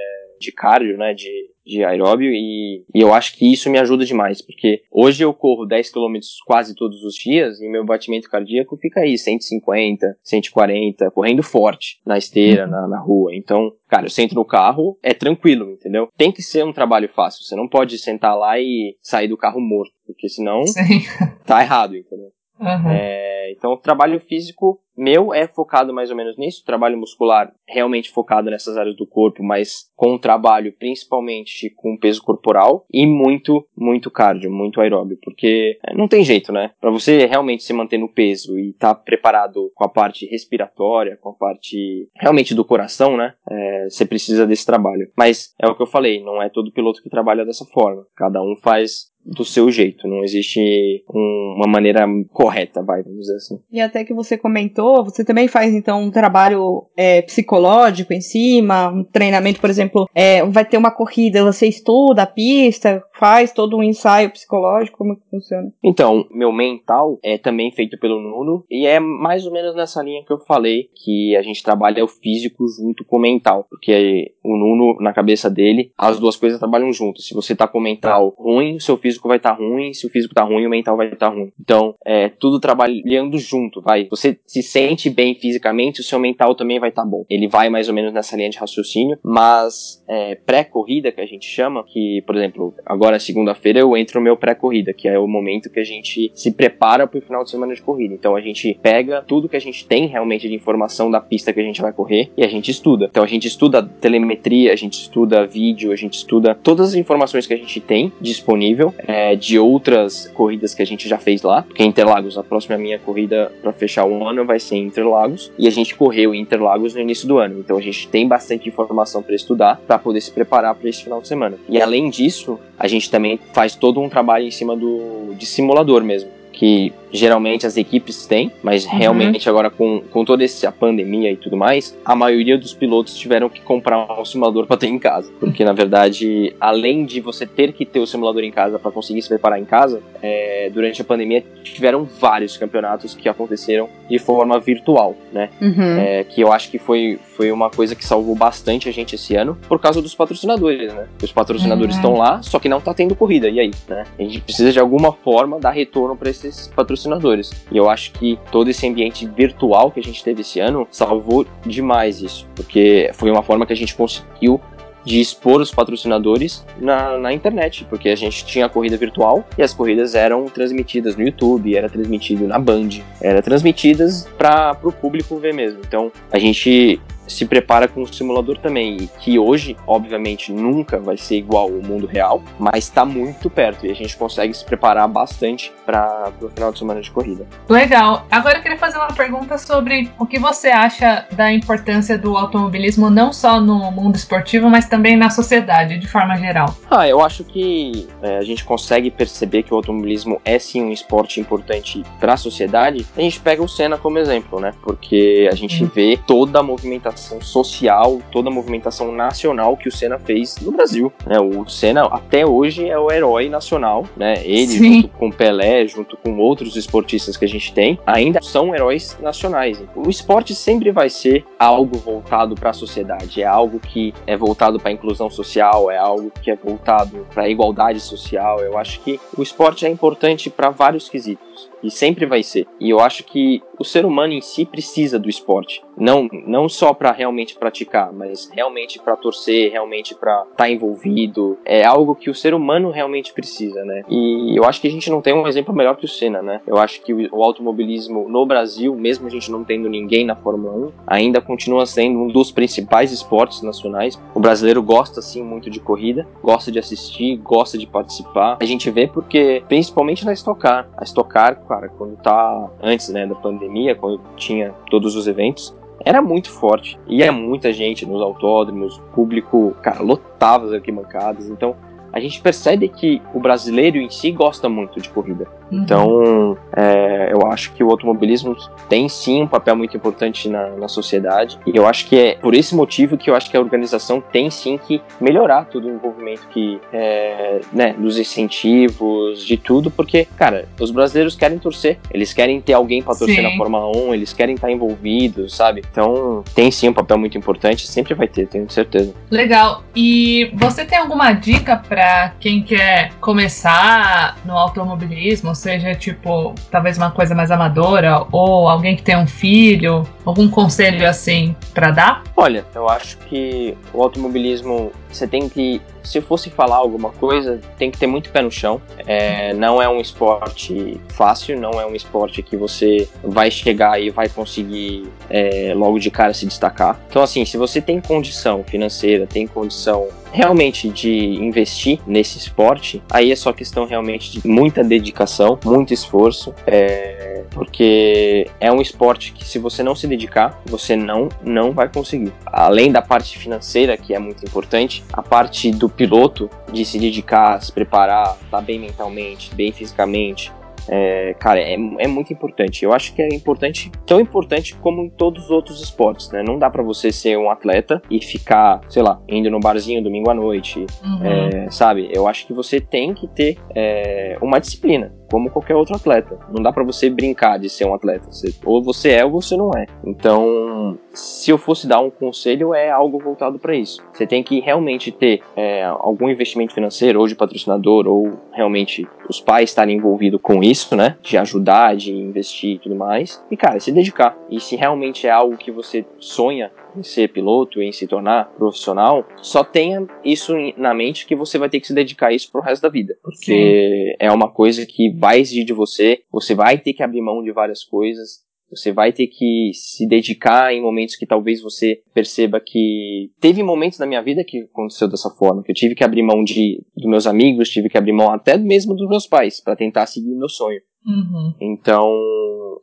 de 0.40 0.52
cardio, 0.52 0.96
né, 0.96 1.12
de 1.14 1.28
de 1.64 1.84
aeróbio 1.84 2.30
e, 2.30 2.84
e, 2.94 3.00
eu 3.00 3.12
acho 3.12 3.36
que 3.36 3.50
isso 3.50 3.70
me 3.70 3.78
ajuda 3.78 4.04
demais, 4.04 4.42
porque 4.42 4.82
hoje 4.90 5.24
eu 5.24 5.32
corro 5.32 5.66
10 5.66 5.90
km 5.90 6.18
quase 6.46 6.74
todos 6.74 7.02
os 7.02 7.14
dias 7.14 7.60
e 7.60 7.68
meu 7.68 7.84
batimento 7.84 8.28
cardíaco 8.28 8.76
fica 8.76 9.00
aí 9.00 9.16
150, 9.16 10.16
140, 10.22 11.10
correndo 11.10 11.42
forte 11.42 12.00
na 12.06 12.18
esteira, 12.18 12.64
uhum. 12.64 12.70
na, 12.70 12.88
na 12.88 13.00
rua. 13.00 13.34
Então, 13.34 13.72
cara, 13.88 14.06
eu 14.06 14.10
sento 14.10 14.34
no 14.34 14.44
carro, 14.44 14.98
é 15.02 15.14
tranquilo, 15.14 15.70
entendeu? 15.72 16.08
Tem 16.16 16.30
que 16.30 16.42
ser 16.42 16.64
um 16.64 16.72
trabalho 16.72 17.08
fácil, 17.08 17.44
você 17.44 17.56
não 17.56 17.68
pode 17.68 17.98
sentar 17.98 18.36
lá 18.36 18.58
e 18.58 18.96
sair 19.00 19.28
do 19.28 19.36
carro 19.36 19.60
morto, 19.60 19.92
porque 20.06 20.28
senão 20.28 20.66
Sim. 20.66 21.00
tá 21.46 21.62
errado, 21.62 21.96
entendeu? 21.96 22.30
Uhum. 22.60 22.90
É, 22.90 23.52
então, 23.52 23.72
o 23.72 23.76
trabalho 23.76 24.20
físico 24.20 24.80
meu 24.96 25.34
é 25.34 25.46
focado 25.46 25.92
mais 25.92 26.10
ou 26.10 26.16
menos 26.16 26.36
nisso, 26.36 26.64
trabalho 26.64 26.96
muscular 26.96 27.52
realmente 27.66 28.10
focado 28.10 28.50
nessas 28.50 28.76
áreas 28.76 28.96
do 28.96 29.06
corpo, 29.06 29.42
mas 29.42 29.90
com 29.96 30.14
um 30.14 30.18
trabalho 30.18 30.72
principalmente 30.78 31.70
com 31.70 31.96
peso 31.96 32.22
corporal 32.22 32.86
e 32.92 33.06
muito, 33.06 33.66
muito 33.76 34.10
cardio, 34.10 34.50
muito 34.50 34.80
aeróbio, 34.80 35.18
porque 35.22 35.78
é, 35.84 35.94
não 35.94 36.06
tem 36.06 36.24
jeito, 36.24 36.52
né? 36.52 36.70
Para 36.80 36.90
você 36.90 37.26
realmente 37.26 37.64
se 37.64 37.72
manter 37.72 37.98
no 37.98 38.08
peso 38.08 38.58
e 38.58 38.70
estar 38.70 38.94
tá 38.94 39.00
preparado 39.00 39.70
com 39.74 39.84
a 39.84 39.88
parte 39.88 40.26
respiratória, 40.26 41.18
com 41.20 41.30
a 41.30 41.34
parte 41.34 42.08
realmente 42.14 42.54
do 42.54 42.64
coração, 42.64 43.16
né? 43.16 43.34
É, 43.50 43.88
você 43.88 44.06
precisa 44.06 44.46
desse 44.46 44.64
trabalho. 44.64 45.10
Mas 45.16 45.54
é 45.60 45.66
o 45.66 45.74
que 45.74 45.82
eu 45.82 45.86
falei, 45.86 46.22
não 46.22 46.42
é 46.42 46.48
todo 46.48 46.72
piloto 46.72 47.02
que 47.02 47.10
trabalha 47.10 47.44
dessa 47.44 47.64
forma. 47.64 48.06
Cada 48.16 48.40
um 48.40 48.54
faz 48.56 49.12
do 49.24 49.44
seu 49.44 49.70
jeito, 49.70 50.06
não 50.06 50.22
existe 50.22 51.04
um, 51.12 51.54
uma 51.56 51.66
maneira 51.66 52.06
correta, 52.32 52.82
vai, 52.82 53.02
vamos 53.02 53.20
dizer 53.20 53.36
assim. 53.36 53.58
E 53.72 53.80
até 53.80 54.04
que 54.04 54.12
você 54.12 54.36
comentou, 54.36 55.04
você 55.04 55.24
também 55.24 55.48
faz 55.48 55.74
então 55.74 56.02
um 56.02 56.10
trabalho 56.10 56.86
é, 56.96 57.22
psicológico 57.22 58.12
em 58.12 58.20
cima, 58.20 58.88
um 58.88 59.04
treinamento, 59.04 59.60
por 59.60 59.70
exemplo, 59.70 60.08
é, 60.14 60.44
vai 60.44 60.64
ter 60.64 60.76
uma 60.76 60.90
corrida, 60.90 61.44
você 61.44 61.66
estuda 61.66 62.22
a 62.22 62.26
pista, 62.26 63.02
faz 63.18 63.52
todo 63.52 63.76
um 63.76 63.82
ensaio 63.82 64.30
psicológico, 64.30 64.98
como 64.98 65.16
que 65.16 65.22
funciona? 65.30 65.72
Então, 65.82 66.26
meu 66.30 66.52
mental 66.52 67.18
é 67.22 67.38
também 67.38 67.72
feito 67.72 67.98
pelo 67.98 68.20
Nuno 68.20 68.64
e 68.70 68.86
é 68.86 69.00
mais 69.00 69.46
ou 69.46 69.52
menos 69.52 69.74
nessa 69.74 70.02
linha 70.02 70.24
que 70.24 70.32
eu 70.32 70.38
falei, 70.40 70.88
que 70.94 71.34
a 71.36 71.42
gente 71.42 71.62
trabalha 71.62 72.04
o 72.04 72.08
físico 72.08 72.64
junto 72.68 73.04
com 73.04 73.16
o 73.16 73.20
mental, 73.20 73.66
porque 73.70 74.32
o 74.42 74.56
Nuno, 74.56 74.98
na 75.00 75.12
cabeça 75.12 75.48
dele, 75.48 75.92
as 75.96 76.18
duas 76.18 76.36
coisas 76.36 76.58
trabalham 76.58 76.92
juntas. 76.92 77.26
Se 77.26 77.34
você 77.34 77.54
tá 77.54 77.66
com 77.66 77.78
o 77.78 77.82
mental 77.82 78.34
ruim, 78.36 78.76
o 78.76 78.80
seu 78.80 78.96
físico 78.96 79.13
físico 79.14 79.28
vai 79.28 79.36
estar 79.36 79.54
tá 79.54 79.56
ruim, 79.56 79.92
se 79.92 80.06
o 80.06 80.10
físico 80.10 80.34
tá 80.34 80.42
ruim, 80.42 80.66
o 80.66 80.70
mental 80.70 80.96
vai 80.96 81.06
estar 81.06 81.30
tá 81.30 81.34
ruim. 81.34 81.52
Então, 81.60 81.94
é 82.04 82.28
tudo 82.28 82.60
trabalhando 82.60 83.38
junto, 83.38 83.80
vai. 83.80 84.06
Você 84.10 84.38
se 84.46 84.62
sente 84.62 85.08
bem 85.08 85.34
fisicamente, 85.34 86.00
o 86.00 86.04
seu 86.04 86.18
mental 86.18 86.54
também 86.54 86.78
vai 86.78 86.88
estar 86.88 87.02
tá 87.02 87.08
bom. 87.08 87.24
Ele 87.28 87.48
vai 87.48 87.68
mais 87.68 87.88
ou 87.88 87.94
menos 87.94 88.12
nessa 88.12 88.36
linha 88.36 88.50
de 88.50 88.58
raciocínio, 88.58 89.18
mas 89.22 90.02
é, 90.08 90.34
pré-corrida 90.34 91.12
que 91.12 91.20
a 91.20 91.26
gente 91.26 91.46
chama, 91.46 91.84
que, 91.84 92.22
por 92.26 92.36
exemplo, 92.36 92.74
agora 92.84 93.18
segunda-feira 93.18 93.80
eu 93.80 93.96
entro 93.96 94.18
no 94.18 94.24
meu 94.24 94.36
pré-corrida, 94.36 94.92
que 94.92 95.08
é 95.08 95.18
o 95.18 95.26
momento 95.26 95.70
que 95.70 95.80
a 95.80 95.84
gente 95.84 96.30
se 96.34 96.52
prepara 96.52 97.06
para 97.06 97.18
o 97.18 97.22
final 97.22 97.44
de 97.44 97.50
semana 97.50 97.74
de 97.74 97.82
corrida. 97.82 98.14
Então 98.14 98.34
a 98.34 98.40
gente 98.40 98.78
pega 98.82 99.22
tudo 99.22 99.48
que 99.48 99.56
a 99.56 99.60
gente 99.60 99.86
tem 99.86 100.06
realmente 100.06 100.48
de 100.48 100.54
informação 100.54 101.10
da 101.10 101.20
pista 101.20 101.52
que 101.52 101.60
a 101.60 101.64
gente 101.64 101.80
vai 101.80 101.92
correr 101.92 102.30
e 102.36 102.44
a 102.44 102.48
gente 102.48 102.70
estuda. 102.70 103.06
Então 103.10 103.22
a 103.22 103.26
gente 103.26 103.46
estuda 103.46 103.82
telemetria, 103.82 104.72
a 104.72 104.76
gente 104.76 104.94
estuda 104.94 105.46
vídeo, 105.46 105.92
a 105.92 105.96
gente 105.96 106.14
estuda 106.14 106.54
todas 106.54 106.88
as 106.88 106.94
informações 106.94 107.46
que 107.46 107.54
a 107.54 107.56
gente 107.56 107.80
tem 107.80 108.12
disponível 108.20 108.94
é, 109.06 109.34
de 109.36 109.58
outras 109.58 110.30
corridas 110.34 110.74
que 110.74 110.82
a 110.82 110.86
gente 110.86 111.08
já 111.08 111.18
fez 111.18 111.42
lá, 111.42 111.62
porque 111.62 111.84
Interlagos, 111.84 112.38
a 112.38 112.42
próxima 112.42 112.76
minha 112.76 112.98
corrida 112.98 113.52
para 113.62 113.72
fechar 113.72 114.04
o 114.04 114.26
ano 114.26 114.44
vai 114.44 114.58
ser 114.58 114.76
em 114.76 114.84
Interlagos, 114.84 115.52
e 115.58 115.66
a 115.66 115.70
gente 115.70 115.94
correu 115.94 116.34
Interlagos 116.34 116.94
no 116.94 117.00
início 117.00 117.26
do 117.28 117.38
ano, 117.38 117.60
então 117.60 117.76
a 117.76 117.80
gente 117.80 118.08
tem 118.08 118.26
bastante 118.26 118.68
informação 118.68 119.22
para 119.22 119.34
estudar 119.34 119.80
para 119.86 119.98
poder 119.98 120.20
se 120.20 120.30
preparar 120.30 120.74
para 120.74 120.88
esse 120.88 121.04
final 121.04 121.20
de 121.20 121.28
semana. 121.28 121.56
E 121.68 121.80
além 121.80 122.10
disso, 122.10 122.58
a 122.78 122.88
gente 122.88 123.10
também 123.10 123.38
faz 123.52 123.74
todo 123.74 124.00
um 124.00 124.08
trabalho 124.08 124.46
em 124.46 124.50
cima 124.50 124.76
do 124.76 125.34
de 125.34 125.46
simulador 125.46 126.02
mesmo, 126.02 126.30
que 126.54 126.92
geralmente 127.12 127.64
as 127.64 127.76
equipes 127.76 128.26
têm, 128.26 128.50
mas 128.62 128.84
uhum. 128.84 128.98
realmente 128.98 129.48
agora 129.48 129.70
com, 129.70 130.02
com 130.10 130.24
toda 130.24 130.42
essa 130.42 130.72
pandemia 130.72 131.30
e 131.30 131.36
tudo 131.36 131.56
mais, 131.56 131.96
a 132.04 132.16
maioria 132.16 132.58
dos 132.58 132.74
pilotos 132.74 133.16
tiveram 133.16 133.48
que 133.48 133.60
comprar 133.60 134.20
um 134.20 134.24
simulador 134.24 134.66
para 134.66 134.76
ter 134.76 134.88
em 134.88 134.98
casa. 134.98 135.30
Porque 135.38 135.64
na 135.64 135.72
verdade, 135.72 136.54
além 136.60 137.04
de 137.04 137.20
você 137.20 137.46
ter 137.46 137.72
que 137.72 137.86
ter 137.86 138.00
o 138.00 138.06
simulador 138.06 138.42
em 138.42 138.50
casa 138.50 138.78
para 138.78 138.90
conseguir 138.90 139.22
se 139.22 139.28
preparar 139.28 139.60
em 139.60 139.64
casa, 139.64 140.02
é, 140.20 140.68
durante 140.72 141.00
a 141.02 141.04
pandemia 141.04 141.44
tiveram 141.62 142.04
vários 142.04 142.56
campeonatos 142.56 143.14
que 143.14 143.28
aconteceram 143.28 143.88
de 144.08 144.18
forma 144.18 144.58
virtual, 144.58 145.16
né? 145.32 145.50
Uhum. 145.60 145.98
É, 145.98 146.24
que 146.24 146.40
eu 146.40 146.52
acho 146.52 146.68
que 146.70 146.78
foi, 146.78 147.18
foi 147.36 147.52
uma 147.52 147.70
coisa 147.70 147.94
que 147.94 148.04
salvou 148.04 148.34
bastante 148.34 148.88
a 148.88 148.92
gente 148.92 149.14
esse 149.14 149.36
ano 149.36 149.56
por 149.68 149.80
causa 149.80 150.02
dos 150.02 150.14
patrocinadores, 150.14 150.92
né? 150.92 151.06
Os 151.22 151.32
patrocinadores 151.32 151.94
uhum. 151.94 152.00
estão 152.00 152.18
lá, 152.18 152.42
só 152.42 152.58
que 152.58 152.68
não 152.68 152.80
tá 152.80 152.92
tendo 152.92 153.14
corrida. 153.14 153.48
E 153.48 153.60
aí, 153.60 153.70
né? 153.88 154.04
A 154.18 154.22
gente 154.22 154.40
precisa 154.40 154.72
de 154.72 154.80
alguma 154.80 155.12
forma 155.12 155.60
dar 155.60 155.70
retorno 155.70 156.16
para 156.16 156.28
esses 156.44 156.68
patrocinadores. 156.68 157.50
E 157.70 157.76
eu 157.76 157.88
acho 157.88 158.12
que 158.12 158.38
todo 158.50 158.68
esse 158.68 158.86
ambiente 158.86 159.26
virtual 159.26 159.90
que 159.90 160.00
a 160.00 160.02
gente 160.02 160.22
teve 160.22 160.42
esse 160.42 160.60
ano 160.60 160.86
salvou 160.90 161.46
demais 161.64 162.20
isso, 162.20 162.46
porque 162.54 163.10
foi 163.14 163.30
uma 163.30 163.42
forma 163.42 163.66
que 163.66 163.72
a 163.72 163.76
gente 163.76 163.94
conseguiu 163.94 164.60
de 165.04 165.20
expor 165.20 165.60
os 165.60 165.70
patrocinadores 165.70 166.64
na, 166.80 167.18
na 167.18 167.32
internet, 167.32 167.86
porque 167.88 168.08
a 168.08 168.16
gente 168.16 168.44
tinha 168.44 168.66
a 168.66 168.68
corrida 168.68 168.96
virtual 168.96 169.46
e 169.56 169.62
as 169.62 169.74
corridas 169.74 170.14
eram 170.14 170.46
transmitidas 170.46 171.14
no 171.16 171.22
YouTube, 171.22 171.76
era 171.76 171.88
transmitido 171.88 172.46
na 172.46 172.58
Band, 172.58 172.88
era 173.20 173.42
transmitidas 173.42 174.26
para 174.38 174.76
o 174.82 174.90
público 174.90 175.36
ver 175.38 175.52
mesmo. 175.52 175.80
Então 175.86 176.10
a 176.32 176.38
gente 176.38 177.00
se 177.26 177.44
prepara 177.46 177.88
com 177.88 178.02
o 178.02 178.12
simulador 178.12 178.58
também. 178.58 178.96
E 178.96 179.06
que 179.06 179.38
hoje, 179.38 179.76
obviamente, 179.86 180.52
nunca 180.52 180.98
vai 180.98 181.16
ser 181.16 181.36
igual 181.36 181.64
ao 181.64 181.82
mundo 181.82 182.06
real, 182.06 182.42
mas 182.58 182.84
está 182.84 183.04
muito 183.04 183.48
perto 183.48 183.86
e 183.86 183.90
a 183.90 183.94
gente 183.94 184.16
consegue 184.16 184.54
se 184.54 184.64
preparar 184.64 185.08
bastante 185.08 185.72
para 185.84 186.32
o 186.40 186.48
final 186.48 186.72
de 186.72 186.78
semana 186.78 187.00
de 187.00 187.10
corrida. 187.10 187.46
Legal. 187.68 188.26
Agora 188.30 188.58
eu 188.58 188.62
queria 188.62 188.78
fazer 188.78 188.98
uma 188.98 189.08
pergunta 189.08 189.58
sobre 189.58 190.10
o 190.18 190.26
que 190.26 190.38
você 190.38 190.68
acha 190.68 191.26
da 191.32 191.52
importância 191.52 192.16
do 192.18 192.36
automobilismo 192.36 193.10
não 193.10 193.32
só 193.32 193.60
no 193.60 193.90
mundo 193.90 194.16
esportivo, 194.16 194.68
mas 194.68 194.86
também 194.86 195.16
na 195.16 195.30
sociedade, 195.30 195.98
de 195.98 196.06
forma 196.06 196.36
geral. 196.36 196.74
Ah, 196.90 197.08
eu 197.08 197.20
acho 197.22 197.44
que 197.44 198.08
é, 198.22 198.38
a 198.38 198.42
gente 198.42 198.64
consegue 198.64 199.10
perceber 199.10 199.62
que 199.62 199.72
o 199.72 199.76
automobilismo 199.76 200.40
é 200.44 200.58
sim 200.58 200.82
um 200.82 200.92
esporte 200.92 201.40
importante 201.40 202.02
para 202.20 202.34
a 202.34 202.36
sociedade. 202.36 203.06
A 203.16 203.20
gente 203.20 203.40
pega 203.40 203.62
o 203.62 203.68
Senna 203.68 203.96
como 203.96 204.18
exemplo, 204.18 204.60
né? 204.60 204.72
Porque 204.82 205.48
a 205.50 205.54
gente 205.54 205.84
vê 205.84 206.18
toda 206.26 206.60
a 206.60 206.62
movimentação 206.62 207.13
social, 207.16 208.20
toda 208.30 208.48
a 208.48 208.52
movimentação 208.52 209.12
nacional 209.12 209.76
que 209.76 209.88
o 209.88 209.92
Senna 209.92 210.18
fez 210.18 210.56
no 210.60 210.72
Brasil. 210.72 211.12
Né? 211.26 211.38
O 211.38 211.68
Senna 211.68 212.06
até 212.06 212.46
hoje 212.46 212.88
é 212.88 212.98
o 212.98 213.10
herói 213.10 213.48
nacional, 213.48 214.06
né? 214.16 214.34
Ele 214.44 214.66
sim. 214.66 215.02
junto 215.02 215.08
com 215.08 215.30
Pelé, 215.30 215.86
junto 215.86 216.16
com 216.16 216.38
outros 216.38 216.76
esportistas 216.76 217.36
que 217.36 217.44
a 217.44 217.48
gente 217.48 217.72
tem, 217.72 217.98
ainda 218.06 218.40
são 218.42 218.74
heróis 218.74 219.16
nacionais. 219.20 219.82
O 219.94 220.08
esporte 220.08 220.54
sempre 220.54 220.90
vai 220.90 221.08
ser 221.08 221.44
algo 221.58 221.98
voltado 221.98 222.54
para 222.54 222.70
a 222.70 222.74
sociedade, 222.74 223.42
é 223.42 223.46
algo 223.46 223.80
que 223.80 224.12
é 224.26 224.36
voltado 224.36 224.78
para 224.78 224.90
a 224.90 224.92
inclusão 224.92 225.30
social, 225.30 225.90
é 225.90 225.98
algo 225.98 226.30
que 226.42 226.50
é 226.50 226.56
voltado 226.56 227.26
para 227.32 227.44
a 227.44 227.48
igualdade 227.48 228.00
social. 228.00 228.60
Eu 228.60 228.78
acho 228.78 229.00
que 229.00 229.20
o 229.36 229.42
esporte 229.42 229.86
é 229.86 229.88
importante 229.88 230.50
para 230.50 230.70
vários 230.70 231.08
quesitos 231.08 231.53
e 231.82 231.90
sempre 231.90 232.26
vai 232.26 232.42
ser. 232.42 232.66
E 232.80 232.90
eu 232.90 233.00
acho 233.00 233.24
que 233.24 233.62
o 233.78 233.84
ser 233.84 234.04
humano 234.04 234.32
em 234.32 234.40
si 234.40 234.64
precisa 234.64 235.18
do 235.18 235.28
esporte, 235.28 235.82
não 235.96 236.28
não 236.46 236.68
só 236.68 236.94
para 236.94 237.12
realmente 237.12 237.56
praticar, 237.56 238.12
mas 238.12 238.50
realmente 238.52 238.98
para 238.98 239.16
torcer, 239.16 239.70
realmente 239.70 240.14
para 240.14 240.42
estar 240.42 240.54
tá 240.56 240.70
envolvido. 240.70 241.58
É 241.64 241.84
algo 241.84 242.14
que 242.14 242.30
o 242.30 242.34
ser 242.34 242.54
humano 242.54 242.90
realmente 242.90 243.32
precisa, 243.32 243.84
né? 243.84 244.02
E 244.08 244.56
eu 244.56 244.64
acho 244.64 244.80
que 244.80 244.88
a 244.88 244.90
gente 244.90 245.10
não 245.10 245.20
tem 245.20 245.34
um 245.34 245.46
exemplo 245.46 245.74
melhor 245.74 245.96
que 245.96 246.04
o 246.04 246.08
Senna, 246.08 246.42
né? 246.42 246.60
Eu 246.66 246.78
acho 246.78 247.02
que 247.02 247.12
o 247.12 247.42
automobilismo 247.42 248.28
no 248.28 248.46
Brasil, 248.46 248.94
mesmo 248.94 249.26
a 249.26 249.30
gente 249.30 249.50
não 249.50 249.64
tendo 249.64 249.88
ninguém 249.88 250.24
na 250.24 250.36
Fórmula 250.36 250.74
1, 250.88 250.92
ainda 251.06 251.40
continua 251.40 251.86
sendo 251.86 252.18
um 252.18 252.28
dos 252.28 252.50
principais 252.50 253.12
esportes 253.12 253.62
nacionais. 253.62 254.20
O 254.34 254.40
brasileiro 254.40 254.82
gosta 254.82 255.20
sim 255.20 255.42
muito 255.42 255.68
de 255.68 255.80
corrida, 255.80 256.26
gosta 256.42 256.70
de 256.70 256.78
assistir, 256.78 257.36
gosta 257.36 257.76
de 257.76 257.86
participar. 257.86 258.58
A 258.60 258.64
gente 258.64 258.90
vê 258.90 259.06
porque 259.06 259.62
principalmente 259.68 260.24
na 260.24 260.32
Stock 260.32 260.60
Car, 260.60 260.88
a 260.96 261.04
Stock 261.04 261.28
Car 261.28 261.43
cara, 261.52 261.88
quando 261.88 262.16
tá 262.16 262.70
antes, 262.82 263.08
né, 263.08 263.26
da 263.26 263.34
pandemia, 263.34 263.94
quando 263.94 264.20
tinha 264.36 264.72
todos 264.90 265.16
os 265.16 265.26
eventos, 265.26 265.74
era 266.04 266.20
muito 266.20 266.50
forte. 266.50 266.98
Ia 267.06 267.32
muita 267.32 267.72
gente 267.72 268.06
nos 268.06 268.20
autódromos, 268.20 269.00
público, 269.14 269.74
cara, 269.82 270.02
lotava 270.02 270.66
as 270.66 270.72
arquibancadas. 270.72 271.48
Então, 271.48 271.76
a 272.14 272.20
gente 272.20 272.40
percebe 272.40 272.88
que 272.88 273.20
o 273.34 273.40
brasileiro 273.40 273.98
em 273.98 274.08
si 274.08 274.30
gosta 274.30 274.68
muito 274.68 275.00
de 275.00 275.08
corrida. 275.08 275.48
Uhum. 275.72 275.82
Então, 275.82 276.56
é, 276.76 277.32
eu 277.32 277.44
acho 277.50 277.72
que 277.72 277.82
o 277.82 277.90
automobilismo 277.90 278.56
tem 278.88 279.08
sim 279.08 279.42
um 279.42 279.48
papel 279.48 279.74
muito 279.74 279.96
importante 279.96 280.48
na, 280.48 280.68
na, 280.70 280.86
sociedade. 280.86 281.58
E 281.66 281.76
eu 281.76 281.88
acho 281.88 282.06
que 282.06 282.16
é 282.16 282.34
por 282.36 282.54
esse 282.54 282.72
motivo 282.72 283.16
que 283.16 283.28
eu 283.28 283.34
acho 283.34 283.50
que 283.50 283.56
a 283.56 283.60
organização 283.60 284.20
tem 284.20 284.48
sim 284.48 284.78
que 284.78 285.02
melhorar 285.20 285.64
todo 285.64 285.88
o 285.88 285.90
envolvimento 285.90 286.46
que, 286.50 286.80
é, 286.92 287.60
né, 287.72 287.94
dos 287.98 288.16
incentivos, 288.16 289.44
de 289.44 289.56
tudo, 289.56 289.90
porque, 289.90 290.28
cara, 290.36 290.68
os 290.78 290.92
brasileiros 290.92 291.34
querem 291.34 291.58
torcer, 291.58 291.98
eles 292.12 292.32
querem 292.32 292.60
ter 292.60 292.74
alguém 292.74 293.02
para 293.02 293.16
torcer 293.16 293.36
sim. 293.36 293.42
na 293.42 293.56
Fórmula 293.56 293.90
1, 293.96 294.14
eles 294.14 294.32
querem 294.32 294.54
estar 294.54 294.70
envolvidos, 294.70 295.56
sabe? 295.56 295.82
Então, 295.90 296.44
tem 296.54 296.70
sim 296.70 296.90
um 296.90 296.92
papel 296.92 297.18
muito 297.18 297.36
importante, 297.36 297.88
sempre 297.88 298.14
vai 298.14 298.28
ter, 298.28 298.46
tenho 298.46 298.70
certeza. 298.70 299.12
Legal. 299.32 299.82
E 299.96 300.52
você 300.54 300.84
tem 300.84 300.98
alguma 300.98 301.32
dica 301.32 301.76
para 301.76 302.03
quem 302.40 302.62
quer 302.62 303.12
começar 303.20 304.36
no 304.44 304.56
automobilismo? 304.56 305.54
seja 305.54 305.94
tipo, 305.94 306.54
talvez 306.70 306.96
uma 306.98 307.10
coisa 307.10 307.34
mais 307.34 307.50
amadora, 307.50 308.26
ou 308.30 308.68
alguém 308.68 308.96
que 308.96 309.02
tem 309.02 309.16
um 309.16 309.26
filho, 309.26 310.06
algum 310.24 310.48
conselho 310.48 311.08
assim 311.08 311.54
para 311.72 311.90
dar? 311.90 312.22
Olha, 312.36 312.64
eu 312.74 312.88
acho 312.88 313.16
que 313.18 313.76
o 313.92 314.02
automobilismo 314.02 314.92
você 315.10 315.26
tem 315.26 315.48
que 315.48 315.80
se 316.02 316.20
fosse 316.20 316.50
falar 316.50 316.76
alguma 316.76 317.10
coisa, 317.10 317.60
tem 317.78 317.90
que 317.90 317.98
ter 317.98 318.06
muito 318.06 318.30
pé 318.30 318.42
no 318.42 318.50
chão. 318.50 318.80
É, 319.06 319.54
não 319.54 319.80
é 319.80 319.88
um 319.88 320.00
esporte 320.00 321.00
fácil, 321.08 321.58
não 321.58 321.80
é 321.80 321.86
um 321.86 321.94
esporte 321.94 322.42
que 322.42 322.56
você 322.56 323.08
vai 323.22 323.50
chegar 323.50 323.98
e 324.00 324.10
vai 324.10 324.28
conseguir 324.28 325.08
é, 325.30 325.72
logo 325.74 325.98
de 325.98 326.10
cara 326.10 326.34
se 326.34 326.44
destacar. 326.46 327.00
Então, 327.08 327.22
assim, 327.22 327.44
se 327.44 327.56
você 327.56 327.80
tem 327.80 328.00
condição 328.00 328.62
financeira, 328.64 329.26
tem 329.26 329.46
condição 329.46 330.08
realmente 330.34 330.88
de 330.88 331.14
investir 331.36 332.00
nesse 332.04 332.38
esporte, 332.38 333.00
aí 333.08 333.30
é 333.30 333.36
só 333.36 333.52
questão 333.52 333.86
realmente 333.86 334.32
de 334.32 334.46
muita 334.46 334.82
dedicação, 334.82 335.56
muito 335.64 335.94
esforço, 335.94 336.52
é, 336.66 337.44
porque 337.52 338.50
é 338.58 338.72
um 338.72 338.82
esporte 338.82 339.32
que 339.32 339.44
se 339.44 339.60
você 339.60 339.80
não 339.84 339.94
se 339.94 340.08
dedicar, 340.08 340.60
você 340.66 340.96
não 340.96 341.28
não 341.40 341.70
vai 341.70 341.88
conseguir. 341.88 342.32
Além 342.46 342.90
da 342.90 343.00
parte 343.00 343.38
financeira 343.38 343.96
que 343.96 344.12
é 344.12 344.18
muito 344.18 344.44
importante, 344.44 345.04
a 345.12 345.22
parte 345.22 345.70
do 345.70 345.88
piloto 345.88 346.50
de 346.72 346.84
se 346.84 346.98
dedicar, 346.98 347.62
se 347.62 347.70
preparar, 347.70 348.36
estar 348.44 348.58
tá 348.58 348.60
bem 348.60 348.80
mentalmente, 348.80 349.54
bem 349.54 349.70
fisicamente, 349.70 350.52
é, 350.88 351.34
cara, 351.34 351.60
é, 351.60 351.74
é 351.74 352.06
muito 352.06 352.32
importante. 352.32 352.84
Eu 352.84 352.92
acho 352.92 353.14
que 353.14 353.22
é 353.22 353.28
importante, 353.28 353.90
tão 354.06 354.20
importante 354.20 354.74
como 354.76 355.02
em 355.02 355.10
todos 355.10 355.44
os 355.44 355.50
outros 355.50 355.82
esportes, 355.82 356.30
né? 356.30 356.42
Não 356.46 356.58
dá 356.58 356.70
para 356.70 356.82
você 356.82 357.12
ser 357.12 357.38
um 357.38 357.50
atleta 357.50 358.02
e 358.10 358.22
ficar, 358.22 358.80
sei 358.88 359.02
lá, 359.02 359.20
indo 359.28 359.50
no 359.50 359.60
barzinho 359.60 360.02
domingo 360.02 360.30
à 360.30 360.34
noite, 360.34 360.86
uhum. 361.04 361.24
é, 361.24 361.70
sabe? 361.70 362.08
Eu 362.12 362.26
acho 362.26 362.46
que 362.46 362.52
você 362.52 362.80
tem 362.80 363.14
que 363.14 363.28
ter 363.28 363.58
é, 363.74 364.36
uma 364.40 364.58
disciplina 364.58 365.12
como 365.34 365.50
qualquer 365.50 365.74
outro 365.74 365.96
atleta. 365.96 366.38
Não 366.48 366.62
dá 366.62 366.72
para 366.72 366.84
você 366.84 367.10
brincar 367.10 367.58
de 367.58 367.68
ser 367.68 367.84
um 367.86 367.92
atleta. 367.92 368.30
Você, 368.30 368.54
ou 368.64 368.80
você 368.80 369.10
é 369.10 369.24
ou 369.24 369.32
você 369.32 369.56
não 369.56 369.72
é. 369.76 369.84
Então, 370.06 370.96
se 371.12 371.50
eu 371.50 371.58
fosse 371.58 371.88
dar 371.88 371.98
um 371.98 372.08
conselho, 372.08 372.72
é 372.72 372.88
algo 372.88 373.18
voltado 373.18 373.58
para 373.58 373.74
isso. 373.74 374.00
Você 374.12 374.28
tem 374.28 374.44
que 374.44 374.60
realmente 374.60 375.10
ter 375.10 375.40
é, 375.56 375.82
algum 375.82 376.30
investimento 376.30 376.72
financeiro, 376.72 377.18
ou 377.18 377.26
de 377.26 377.34
patrocinador, 377.34 378.06
ou 378.06 378.38
realmente 378.52 379.08
os 379.28 379.40
pais 379.40 379.70
estarem 379.70 379.96
envolvidos 379.96 380.40
com 380.40 380.62
isso, 380.62 380.94
né? 380.94 381.16
De 381.20 381.36
ajudar, 381.36 381.96
de 381.96 382.12
investir 382.12 382.76
e 382.76 382.78
tudo 382.78 382.94
mais. 382.94 383.44
E, 383.50 383.56
cara, 383.56 383.80
se 383.80 383.90
dedicar. 383.90 384.38
E 384.48 384.60
se 384.60 384.76
realmente 384.76 385.26
é 385.26 385.30
algo 385.30 385.56
que 385.56 385.72
você 385.72 386.06
sonha 386.20 386.70
em 386.96 387.02
ser 387.02 387.28
piloto, 387.32 387.80
em 387.80 387.92
se 387.92 388.06
tornar 388.06 388.52
profissional, 388.56 389.26
só 389.42 389.62
tenha 389.64 390.06
isso 390.24 390.54
na 390.76 390.94
mente 390.94 391.26
que 391.26 391.36
você 391.36 391.58
vai 391.58 391.68
ter 391.68 391.80
que 391.80 391.86
se 391.86 391.94
dedicar 391.94 392.28
a 392.28 392.32
isso 392.32 392.50
pro 392.50 392.60
resto 392.60 392.82
da 392.82 392.88
vida. 392.88 393.16
Porque 393.22 393.44
Sim. 393.44 394.16
é 394.18 394.30
uma 394.30 394.50
coisa 394.50 394.86
que 394.86 395.10
vai 395.12 395.40
exigir 395.40 395.64
de 395.64 395.72
você, 395.72 396.22
você 396.30 396.54
vai 396.54 396.78
ter 396.78 396.92
que 396.92 397.02
abrir 397.02 397.20
mão 397.20 397.42
de 397.42 397.52
várias 397.52 397.84
coisas, 397.84 398.44
você 398.70 398.92
vai 398.92 399.12
ter 399.12 399.26
que 399.28 399.70
se 399.72 400.06
dedicar 400.06 400.72
em 400.72 400.82
momentos 400.82 401.16
que 401.16 401.26
talvez 401.26 401.62
você 401.62 402.00
perceba 402.12 402.60
que 402.60 403.30
teve 403.40 403.62
momentos 403.62 403.98
na 403.98 404.06
minha 404.06 404.22
vida 404.22 404.44
que 404.44 404.62
aconteceu 404.62 405.08
dessa 405.08 405.30
forma, 405.30 405.62
que 405.62 405.70
eu 405.70 405.74
tive 405.74 405.94
que 405.94 406.04
abrir 406.04 406.22
mão 406.22 406.42
de 406.42 406.82
dos 406.96 407.06
meus 407.06 407.26
amigos, 407.26 407.68
tive 407.68 407.88
que 407.88 407.98
abrir 407.98 408.12
mão 408.12 408.30
até 408.30 408.56
mesmo 408.56 408.94
dos 408.94 409.08
meus 409.08 409.26
pais 409.26 409.60
para 409.60 409.76
tentar 409.76 410.06
seguir 410.06 410.32
o 410.32 410.38
meu 410.38 410.48
sonho. 410.48 410.80
Uhum. 411.06 411.54
Então, 411.60 412.10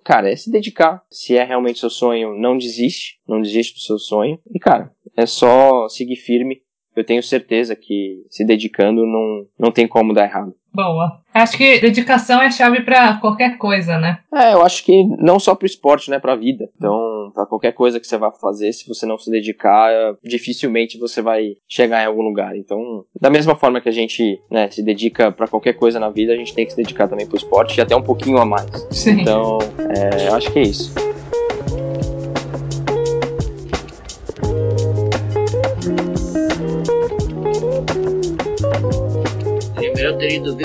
cara, 0.04 0.32
é 0.32 0.36
se 0.36 0.52
dedicar. 0.52 1.04
Se 1.10 1.36
é 1.36 1.44
realmente 1.44 1.80
seu 1.80 1.90
sonho, 1.90 2.38
não 2.38 2.58
desiste, 2.58 3.20
não 3.28 3.42
desiste 3.42 3.76
do 3.76 3.80
seu 3.80 3.98
sonho. 3.98 4.40
E 4.54 4.60
cara, 4.60 4.92
é 5.16 5.26
só 5.26 5.88
seguir 5.90 6.18
firme. 6.18 6.62
Eu 6.96 7.04
tenho 7.04 7.24
certeza 7.24 7.76
que 7.76 8.24
se 8.30 8.46
dedicando 8.46 9.06
não, 9.06 9.46
não 9.58 9.72
tem 9.72 9.88
como 9.88 10.14
dar 10.14 10.26
errado. 10.26 10.54
Boa. 10.74 11.20
Acho 11.34 11.58
que 11.58 11.80
dedicação 11.80 12.42
é 12.42 12.50
chave 12.50 12.82
para 12.82 13.18
qualquer 13.18 13.58
coisa, 13.58 13.98
né? 13.98 14.20
É, 14.34 14.54
eu 14.54 14.62
acho 14.62 14.84
que 14.86 15.04
não 15.20 15.38
só 15.38 15.54
pro 15.54 15.66
esporte, 15.66 16.10
né, 16.10 16.18
pra 16.18 16.36
vida. 16.36 16.70
Então, 16.78 17.32
para 17.34 17.46
qualquer 17.46 17.74
coisa 17.74 18.00
que 18.00 18.08
você 18.08 18.18
vá 18.18 18.32
fazer, 18.32 18.72
se 18.72 18.88
você 18.88 19.06
não 19.06 19.18
se 19.18 19.30
dedicar, 19.30 19.92
dificilmente 20.24 20.98
você 20.98 21.22
vai 21.22 21.56
chegar 21.68 22.04
em 22.04 22.06
algum 22.06 22.22
lugar. 22.22 22.56
Então, 22.56 23.04
da 23.20 23.30
mesma 23.30 23.56
forma 23.56 23.82
que 23.82 23.90
a 23.90 23.94
gente, 23.94 24.40
né, 24.50 24.70
se 24.70 24.82
dedica 24.82 25.32
para 25.32 25.48
qualquer 25.48 25.74
coisa 25.74 26.00
na 26.00 26.10
vida, 26.10 26.34
a 26.34 26.38
gente 26.38 26.54
tem 26.54 26.66
que 26.66 26.72
se 26.72 26.78
dedicar 26.78 27.08
também 27.08 27.28
pro 27.28 27.38
esporte 27.38 27.78
e 27.78 27.82
até 27.82 27.96
um 27.96 28.04
pouquinho 28.04 28.38
a 28.38 28.46
mais. 28.46 28.88
Sim. 28.92 29.22
Então, 29.22 29.58
é, 29.80 30.30
eu 30.30 30.36
acho 30.36 30.52
que 30.52 30.60
é 30.60 30.64
isso. 30.64 31.11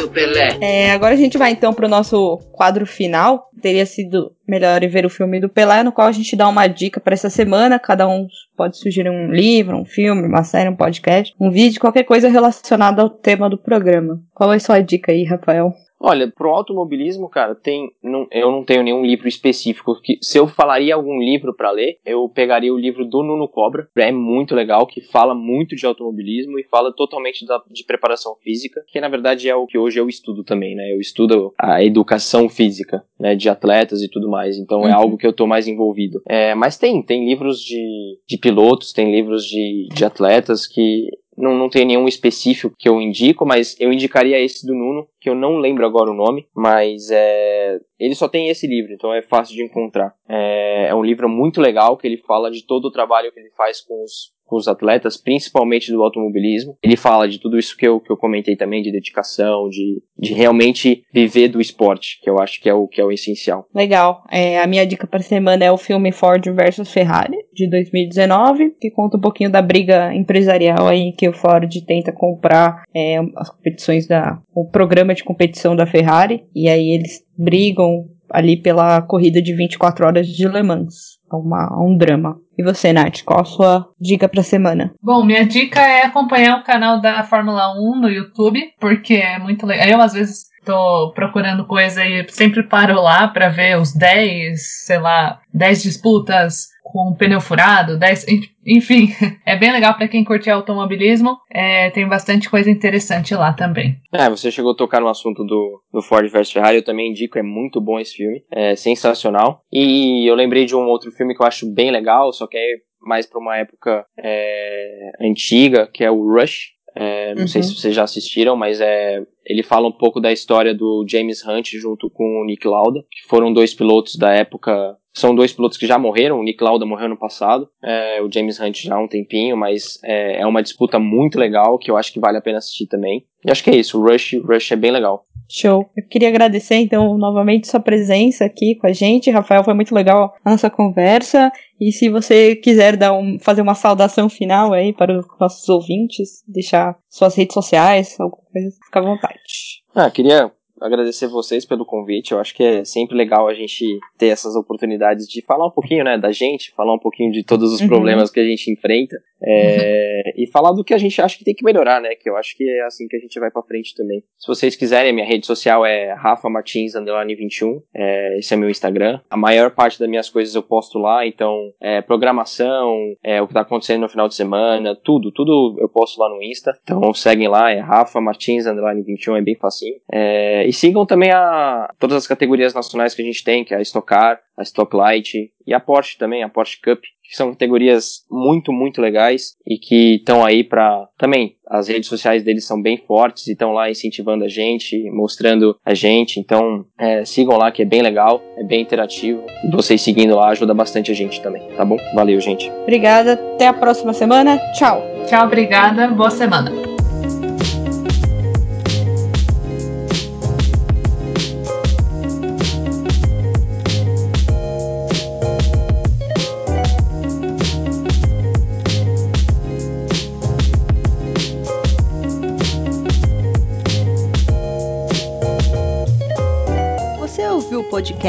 Pelé? 0.09 0.59
É, 0.61 0.91
agora 0.91 1.15
a 1.15 1.17
gente 1.17 1.39
vai 1.39 1.53
então 1.53 1.73
pro 1.73 1.89
nosso 1.89 2.39
quadro 2.53 2.87
final, 2.87 3.51
teria 3.61 3.87
sido 3.87 4.33
melhor 4.47 4.81
ver 4.87 5.05
o 5.07 5.11
filme 5.11 5.41
do 5.41 5.49
Pelé, 5.49 5.83
no 5.83 5.93
qual 5.93 6.09
a 6.09 6.13
gente 6.13 6.37
dá 6.37 6.49
uma 6.49 6.67
dica 6.67 7.01
para 7.01 7.15
essa 7.15 7.31
semana. 7.31 7.79
Cada 7.79 8.07
um 8.09 8.27
pode 8.57 8.79
sugerir 8.79 9.11
um 9.11 9.31
livro, 9.31 9.77
um 9.77 9.85
filme, 9.85 10.27
uma 10.27 10.45
série, 10.45 10.69
um 10.69 10.77
podcast, 10.77 11.35
um 11.39 11.51
vídeo, 11.51 11.81
qualquer 11.81 12.05
coisa 12.05 12.29
relacionada 12.29 13.03
ao 13.03 13.11
tema 13.11 13.51
do 13.51 13.59
programa. 13.59 14.21
Qual 14.35 14.53
é 14.53 14.57
a 14.57 14.61
sua 14.61 14.81
dica 14.81 15.13
aí, 15.13 15.25
Rafael? 15.25 15.75
Olha, 15.99 16.31
pro 16.31 16.51
automobilismo, 16.51 17.29
cara, 17.29 17.55
tem, 17.55 17.91
não, 18.03 18.27
eu 18.31 18.51
não 18.51 18.63
tenho 18.63 18.83
nenhum 18.83 19.05
livro 19.05 19.27
específico. 19.27 19.99
Que, 20.03 20.19
se 20.21 20.39
eu 20.39 20.47
falaria 20.47 20.95
algum 20.95 21.19
livro 21.19 21.55
para 21.55 21.71
ler, 21.71 21.99
eu 22.05 22.29
pegaria 22.29 22.73
o 22.73 22.79
livro 22.79 23.05
do 23.05 23.23
Nuno 23.23 23.49
Cobra. 23.49 23.89
É 23.97 24.13
muito 24.13 24.55
legal, 24.55 24.87
que 24.87 25.01
fala 25.01 25.35
muito 25.35 25.75
de 25.75 25.87
automobilismo 25.87 26.59
e 26.59 26.65
fala 26.65 26.93
totalmente 26.93 27.47
da, 27.47 27.63
de 27.71 27.85
preparação 27.85 28.37
física, 28.43 28.85
que 28.87 29.01
na 29.01 29.09
verdade 29.09 29.49
é 29.49 29.57
o 29.57 29.67
que 29.67 29.79
hoje 29.79 29.99
eu 29.99 30.09
estudo 30.09 30.45
também, 30.45 30.75
né? 30.75 30.93
Eu 30.93 31.01
estudo 31.01 31.55
a 31.59 31.83
educação 31.83 32.49
física, 32.49 33.03
né, 33.19 33.35
de 33.35 33.46
atletas 33.49 34.03
e 34.03 34.09
tudo 34.09 34.29
mais. 34.29 34.57
Então 34.57 34.81
é 34.81 34.85
uhum. 34.85 34.89
é 34.89 34.93
algo 34.93 35.17
que 35.17 35.27
eu 35.27 35.33
tô 35.33 35.47
mais 35.47 35.67
envolvido. 35.67 36.21
É, 36.29 36.55
mas 36.55 36.79
tem, 36.79 37.03
tem 37.03 37.27
livros 37.27 37.61
de, 37.61 38.19
de 38.29 38.39
pilotos, 38.39 38.93
tem 38.93 39.11
livros 39.11 39.45
de, 39.45 39.89
de 39.95 40.05
atletas 40.05 40.67
que 40.67 41.09
não, 41.37 41.55
não 41.55 41.69
tem 41.69 41.85
nenhum 41.85 42.09
específico 42.09 42.75
que 42.79 42.89
eu 42.89 43.01
indico, 43.01 43.45
mas 43.45 43.77
eu 43.79 43.93
indicaria 43.93 44.41
esse 44.41 44.67
do 44.67 44.75
Nuno, 44.75 45.07
que 45.21 45.29
eu 45.29 45.35
não 45.35 45.59
lembro 45.59 45.85
agora 45.85 46.11
o 46.11 46.15
nome, 46.15 46.47
mas 46.55 47.11
é, 47.11 47.79
ele 47.99 48.15
só 48.15 48.29
tem 48.29 48.49
esse 48.49 48.67
livro, 48.67 48.93
então 48.93 49.13
é 49.13 49.21
fácil 49.21 49.55
de 49.55 49.63
encontrar. 49.63 50.15
É, 50.29 50.89
é 50.89 50.95
um 50.95 51.03
livro 51.03 51.29
muito 51.29 51.61
legal 51.61 51.97
que 51.97 52.07
ele 52.07 52.17
fala 52.17 52.51
de 52.51 52.65
todo 52.65 52.87
o 52.87 52.93
trabalho 52.93 53.31
que 53.33 53.39
ele 53.39 53.51
faz 53.51 53.81
com 53.81 54.03
os 54.03 54.35
com 54.47 54.57
os 54.57 54.69
atletas, 54.69 55.17
principalmente 55.17 55.91
do 55.91 56.03
automobilismo. 56.03 56.77
Ele 56.83 56.97
fala 56.97 57.29
de 57.29 57.39
tudo 57.39 57.59
isso 57.59 57.77
que 57.77 57.87
eu, 57.87 58.01
que 58.01 58.11
eu 58.11 58.17
comentei 58.17 58.57
também, 58.57 58.83
de 58.83 58.93
dedicação, 58.93 59.69
de, 59.69 60.03
de 60.19 60.33
realmente 60.33 61.05
viver 61.13 61.49
do 61.49 61.61
esporte, 61.61 62.21
que 62.23 62.31
eu 62.31 62.39
acho 62.39 62.61
que 62.61 62.69
é 62.69 62.75
o, 62.75 62.87
que 62.87 63.01
é 63.01 63.05
o 63.05 63.13
essencial. 63.13 63.67
Legal. 63.75 64.23
É, 64.31 64.61
a 64.61 64.67
minha 64.67 64.87
dica 64.87 65.07
para 65.07 65.21
semana 65.21 65.65
é 65.65 65.73
o 65.73 65.77
filme 65.77 66.13
Ford 66.13 66.45
versus 66.55 66.93
Ferrari, 66.93 67.37
de 67.53 67.69
2019, 67.69 68.75
que 68.81 68.91
conta 68.91 69.17
um 69.17 69.21
pouquinho 69.21 69.51
da 69.51 69.61
briga 69.61 70.15
empresarial 70.15 70.87
aí 70.87 71.13
que 71.13 71.29
o 71.29 71.33
Ford 71.33 71.71
tenta 71.87 72.13
comprar 72.13 72.85
é, 72.95 73.19
as 73.37 73.51
competições 73.51 74.07
da. 74.07 74.39
o 74.55 74.69
programa 74.71 75.15
de 75.15 75.25
competição 75.25 75.75
da 75.75 75.87
Ferrari, 75.87 76.45
e 76.55 76.69
aí 76.69 76.91
eles 76.91 77.25
brigam 77.37 78.07
ali 78.31 78.57
pela 78.57 79.01
corrida 79.03 79.41
de 79.41 79.55
24 79.55 80.07
horas 80.07 80.27
de 80.29 80.49
Le 80.49 80.63
Mans. 80.63 81.16
Uma, 81.31 81.69
um 81.83 81.97
drama. 81.97 82.39
E 82.59 82.63
você, 82.63 82.93
Nath, 82.93 83.23
qual 83.25 83.41
a 83.41 83.45
sua 83.45 83.89
dica 84.01 84.29
pra 84.29 84.43
semana? 84.43 84.95
Bom, 85.03 85.25
minha 85.25 85.45
dica 85.45 85.81
é 85.81 86.05
acompanhar 86.05 86.59
o 86.59 86.65
canal 86.65 87.01
da 87.01 87.23
Fórmula 87.23 87.75
1 87.75 88.01
no 88.01 88.09
YouTube, 88.09 88.61
porque 88.81 89.15
é 89.15 89.39
muito 89.39 89.67
legal. 89.67 89.87
Eu, 89.87 90.01
às 90.01 90.15
vezes, 90.15 90.47
tô 90.65 91.13
procurando 91.15 91.67
coisa 91.67 92.05
e 92.05 92.27
sempre 92.29 92.63
paro 92.63 92.95
lá 92.95 93.29
para 93.29 93.49
ver 93.49 93.79
os 93.79 93.95
10, 93.95 94.85
sei 94.85 94.99
lá, 94.99 95.39
10 95.55 95.83
disputas 95.83 96.69
com 96.93 97.15
pneu 97.15 97.41
furado, 97.41 97.99
10, 97.99 98.27
enfim, 98.67 99.09
é 99.45 99.57
bem 99.57 99.73
legal 99.73 99.95
para 99.95 100.09
quem 100.09 100.25
curte 100.25 100.51
automobilismo, 100.51 101.37
é, 101.51 101.91
tem 101.91 102.09
bastante 102.09 102.49
coisa 102.49 102.71
interessante 102.71 103.35
lá 103.35 103.53
também. 103.53 103.97
É, 104.13 104.29
você 104.31 104.51
chegou 104.51 104.73
a 104.73 104.77
tocar 104.77 105.01
no 105.01 105.09
assunto 105.09 105.45
do, 105.45 105.83
do 105.93 106.03
Ford 106.03 106.29
vs 106.31 106.53
Ferrari, 106.53 106.77
eu 106.77 106.85
também 106.85 107.11
indico, 107.11 107.39
é 107.39 107.43
muito 107.43 107.81
bom 107.81 107.99
esse 107.99 108.15
filme, 108.15 108.43
é 108.53 108.77
sensacional. 108.77 109.63
E 109.73 110.29
eu 110.29 110.35
lembrei 110.35 110.65
de 110.65 110.75
um 110.75 110.87
outro 110.87 111.11
filme 111.13 111.35
que 111.35 111.43
eu 111.43 111.47
acho 111.47 111.73
bem 111.73 111.91
legal, 111.91 112.33
só 112.33 112.47
que 112.47 112.57
é 112.57 112.77
mais 113.01 113.27
para 113.27 113.41
uma 113.41 113.57
época 113.57 114.05
é, 114.19 115.11
antiga, 115.21 115.87
que 115.87 116.05
é 116.05 116.11
o 116.11 116.35
Rush. 116.35 116.76
É, 116.97 117.35
não 117.35 117.43
uhum. 117.43 117.49
sei 117.49 117.63
se 117.63 117.75
vocês 117.75 117.95
já 117.95 118.05
assistiram, 118.05 118.57
mas 118.57 118.81
é, 118.81 119.23
ele 119.45 119.63
fala 119.63 119.87
um 119.87 119.93
pouco 119.93 120.21
da 120.21 120.33
história 120.33 120.75
do 120.75 121.05
James 121.09 121.47
Hunt 121.47 121.73
junto 121.75 122.09
com 122.09 122.41
o 122.41 122.45
Nick 122.45 122.67
Lauda, 122.67 123.05
que 123.11 123.29
foram 123.29 123.53
dois 123.53 123.75
pilotos 123.75 124.17
da 124.17 124.33
época 124.33 124.97
são 125.17 125.35
dois 125.35 125.51
pilotos 125.51 125.79
que 125.79 125.87
já 125.87 125.99
morreram, 125.99 126.39
o 126.39 126.43
Nick 126.43 126.63
Lauda 126.63 126.85
morreu 126.85 127.09
no 127.09 127.17
passado, 127.17 127.67
é, 127.83 128.21
o 128.21 128.31
James 128.31 128.61
Hunt 128.61 128.83
já 128.83 128.97
há 128.97 129.01
um 129.01 129.09
tempinho, 129.09 129.57
mas 129.57 129.99
é, 130.05 130.43
é, 130.43 130.47
uma 130.47 130.63
disputa 130.63 130.99
muito 130.99 131.39
legal 131.39 131.79
que 131.79 131.91
eu 131.91 131.97
acho 131.97 132.13
que 132.13 132.21
vale 132.21 132.37
a 132.37 132.43
pena 132.43 132.59
assistir 132.59 132.87
também. 132.87 133.25
E 133.43 133.51
acho 133.51 133.65
que 133.65 133.71
é 133.71 133.77
isso, 133.77 133.99
o 133.99 134.07
Rush, 134.07 134.35
Rush 134.45 134.73
é 134.73 134.77
bem 134.77 134.91
legal. 134.91 135.27
Show. 135.49 135.89
Eu 135.97 136.07
queria 136.09 136.29
agradecer, 136.29 136.77
então, 136.77 137.17
novamente 137.17 137.69
sua 137.69 137.81
presença 137.81 138.45
aqui 138.45 138.77
com 138.77 138.87
a 138.87 138.93
gente. 138.93 139.31
Rafael, 139.31 139.65
foi 139.65 139.75
muito 139.75 139.95
legal 139.95 140.35
a 140.45 140.51
nossa 140.51 140.71
conversa. 140.71 141.51
E 141.81 141.93
se 141.93 142.09
você 142.09 142.57
quiser 142.57 142.97
dar 142.97 143.13
um, 143.13 143.39
fazer 143.39 143.63
uma 143.63 143.75
saudação 143.75 144.29
final 144.29 144.73
aí 144.73 144.93
para 144.93 145.19
os 145.19 145.27
nossos 145.39 145.69
ouvintes, 145.69 146.43
deixar 146.49 146.97
suas 147.09 147.35
redes 147.37 147.55
sociais, 147.55 148.17
alguma 148.19 148.43
coisa, 148.53 148.77
fica 148.85 149.01
à 149.01 149.03
vontade. 149.03 149.83
Ah, 149.95 150.11
queria 150.11 150.51
agradecer 150.81 151.27
vocês 151.27 151.65
pelo 151.65 151.85
convite. 151.85 152.33
Eu 152.33 152.41
acho 152.41 152.55
que 152.55 152.63
é 152.63 152.85
sempre 152.85 153.17
legal 153.17 153.49
a 153.49 153.55
gente 153.55 153.85
ter 154.19 154.29
essas 154.29 154.55
oportunidades 154.55 155.27
de 155.27 155.43
falar 155.43 155.67
um 155.67 155.71
pouquinho, 155.71 156.05
né, 156.05 156.19
da 156.19 156.33
gente, 156.33 156.73
falar 156.75 156.95
um 156.95 156.99
pouquinho 156.99 157.33
de 157.33 157.45
todos 157.45 157.73
os 157.73 157.81
uhum. 157.81 157.89
problemas 157.89 158.31
que 158.31 158.41
a 158.41 158.45
gente 158.45 158.71
enfrenta 158.71 159.17
é, 159.43 160.23
uhum. 160.27 160.43
e 160.43 160.51
falar 160.51 160.73
do 160.73 160.85
que 160.85 160.95
a 160.95 160.99
gente 160.99 161.21
acha 161.21 161.37
que 161.37 161.45
tem 161.45 161.55
que 161.55 161.65
melhorar, 161.65 162.01
né, 162.01 162.15
que 162.15 162.29
eu 162.29 162.37
acho 162.37 162.57
que 162.57 162.65
é 162.65 162.85
assim 162.85 163.07
que 163.09 163.17
a 163.17 163.21
gente 163.21 163.39
vai 163.39 163.51
para 163.51 163.63
frente 163.63 163.95
também. 163.95 164.23
Se 164.39 164.47
vocês 164.47 164.77
quiserem, 164.77 165.11
a 165.11 165.15
minha 165.15 165.27
rede 165.27 165.47
social 165.47 165.85
é 165.85 166.13
Rafa 166.13 166.49
Martins 166.49 166.95
21. 166.95 167.83
É, 167.95 168.39
esse 168.39 168.55
é 168.55 168.57
meu 168.57 168.71
Instagram. 168.71 169.21
A 169.31 169.37
maior 169.37 169.71
parte 169.71 169.99
das 169.99 170.09
minhas 170.09 170.29
coisas 170.29 170.55
eu 170.55 170.63
posto 170.63 170.99
lá, 170.99 171.27
então 171.27 171.73
é, 171.81 172.01
programação, 172.01 173.15
é, 173.23 173.41
o 173.41 173.47
que 173.47 173.55
tá 173.55 173.61
acontecendo 173.61 174.03
no 174.03 174.09
final 174.09 174.29
de 174.29 174.35
semana, 174.35 174.97
tudo, 174.97 175.31
tudo 175.31 175.77
eu 175.79 175.89
posto 175.89 176.21
lá 176.21 176.29
no 176.29 176.43
Insta. 176.43 176.73
Então 176.83 177.13
seguem 177.15 177.49
lá, 177.49 177.71
é 177.71 177.81
Rafa 177.81 178.21
Martins 178.21 178.65
21, 179.05 179.37
é 179.37 179.43
bem 179.43 179.57
facinho. 179.57 179.97
É, 180.11 180.66
e 180.67 180.73
sigam 180.73 181.07
também 181.07 181.31
a, 181.31 181.91
todas 181.99 182.17
as 182.17 182.27
categorias 182.27 182.75
nacionais 182.75 183.15
que 183.15 183.23
a 183.23 183.25
gente 183.25 183.45
tem, 183.45 183.65
que 183.65 183.75
é 183.75 183.79
a 183.79 183.83
Stock 183.83 184.07
Car, 184.07 184.41
a 184.57 184.63
Stock 184.63 184.95
Light 184.95 185.51
e 185.67 185.75
a 185.75 185.81
Porsche 185.81 186.19
também, 186.19 186.43
a 186.43 186.49
Porsche 186.49 186.81
Cup, 186.81 187.01
que 187.29 187.37
são 187.37 187.51
categorias 187.51 188.25
muito, 188.31 188.73
muito 188.73 189.01
legais 189.01 189.57
e 189.67 189.79
que 189.79 190.17
estão 190.17 190.45
aí 190.45 190.63
para 190.63 191.09
também 191.19 191.57
as 191.69 191.89
redes 191.89 192.09
sociais 192.09 192.45
deles 192.45 192.65
são 192.65 192.81
bem 192.81 192.97
fortes 192.97 193.49
e 193.49 193.53
estão 193.53 193.73
lá 193.73 193.91
incentivando 193.91 194.45
a 194.45 194.49
gente, 194.49 195.11
mostrando 195.11 195.77
a 195.85 195.93
gente. 195.95 196.39
Então 196.39 196.85
é, 196.99 197.25
sigam 197.25 197.59
lá 197.59 197.73
que 197.73 197.83
é 197.83 197.85
bem 197.85 198.03
legal, 198.03 198.43
é 198.57 198.63
bem 198.63 198.83
interativo. 198.83 199.45
E 199.65 199.71
vocês 199.71 200.01
seguindo 200.01 200.37
lá 200.37 200.51
ajuda 200.51 200.73
bastante 200.73 201.11
a 201.11 201.15
gente 201.15 201.43
também, 201.43 201.63
tá 201.77 201.85
bom? 201.85 201.97
Valeu, 202.15 202.41
gente. 202.41 202.71
Obrigada. 202.83 203.33
Até 203.33 203.67
a 203.67 203.73
próxima 203.73 204.13
semana. 204.13 204.59
Tchau. 204.73 205.03
Tchau, 205.27 205.47
obrigada. 205.47 206.09
Boa 206.09 206.31
semana. 206.31 206.96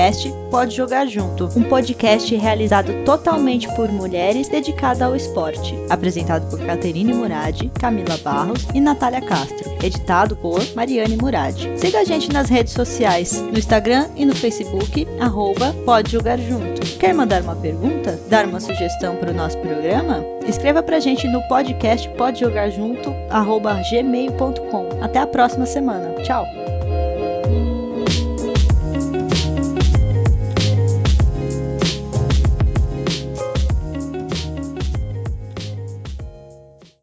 Podcast 0.07 0.33
Pode 0.49 0.75
Jogar 0.75 1.05
Junto, 1.07 1.49
um 1.57 1.63
podcast 1.63 2.33
realizado 2.33 3.03
totalmente 3.03 3.67
por 3.75 3.91
mulheres 3.91 4.47
dedicado 4.47 5.03
ao 5.03 5.15
esporte, 5.15 5.75
apresentado 5.89 6.49
por 6.49 6.65
Caterine 6.65 7.13
Murad, 7.13 7.69
Camila 7.77 8.17
Barros 8.23 8.65
e 8.73 8.79
Natália 8.79 9.21
Castro, 9.21 9.69
editado 9.83 10.35
por 10.37 10.61
Mariane 10.75 11.17
Murad. 11.17 11.57
Siga 11.75 11.99
a 11.99 12.03
gente 12.05 12.31
nas 12.31 12.49
redes 12.49 12.71
sociais, 12.71 13.41
no 13.41 13.57
Instagram 13.57 14.07
e 14.15 14.25
no 14.25 14.33
Facebook, 14.33 15.05
arroba 15.19 15.75
Pode 15.85 16.13
Jogar 16.13 16.37
Junto. 16.37 16.81
Quer 16.97 17.13
mandar 17.13 17.41
uma 17.41 17.55
pergunta? 17.55 18.17
Dar 18.29 18.45
uma 18.45 18.61
sugestão 18.61 19.17
para 19.17 19.31
o 19.31 19.35
nosso 19.35 19.57
programa? 19.57 20.23
Escreva 20.47 20.81
pra 20.81 21.01
gente 21.01 21.27
no 21.27 21.41
podcast 21.49 22.07
Pode 22.11 22.39
Jogar 22.39 22.69
Junto, 22.69 23.13
arroba 23.29 23.81
gmail.com. 23.89 24.87
Até 25.01 25.19
a 25.19 25.27
próxima 25.27 25.65
semana. 25.65 26.13
Tchau! 26.23 26.76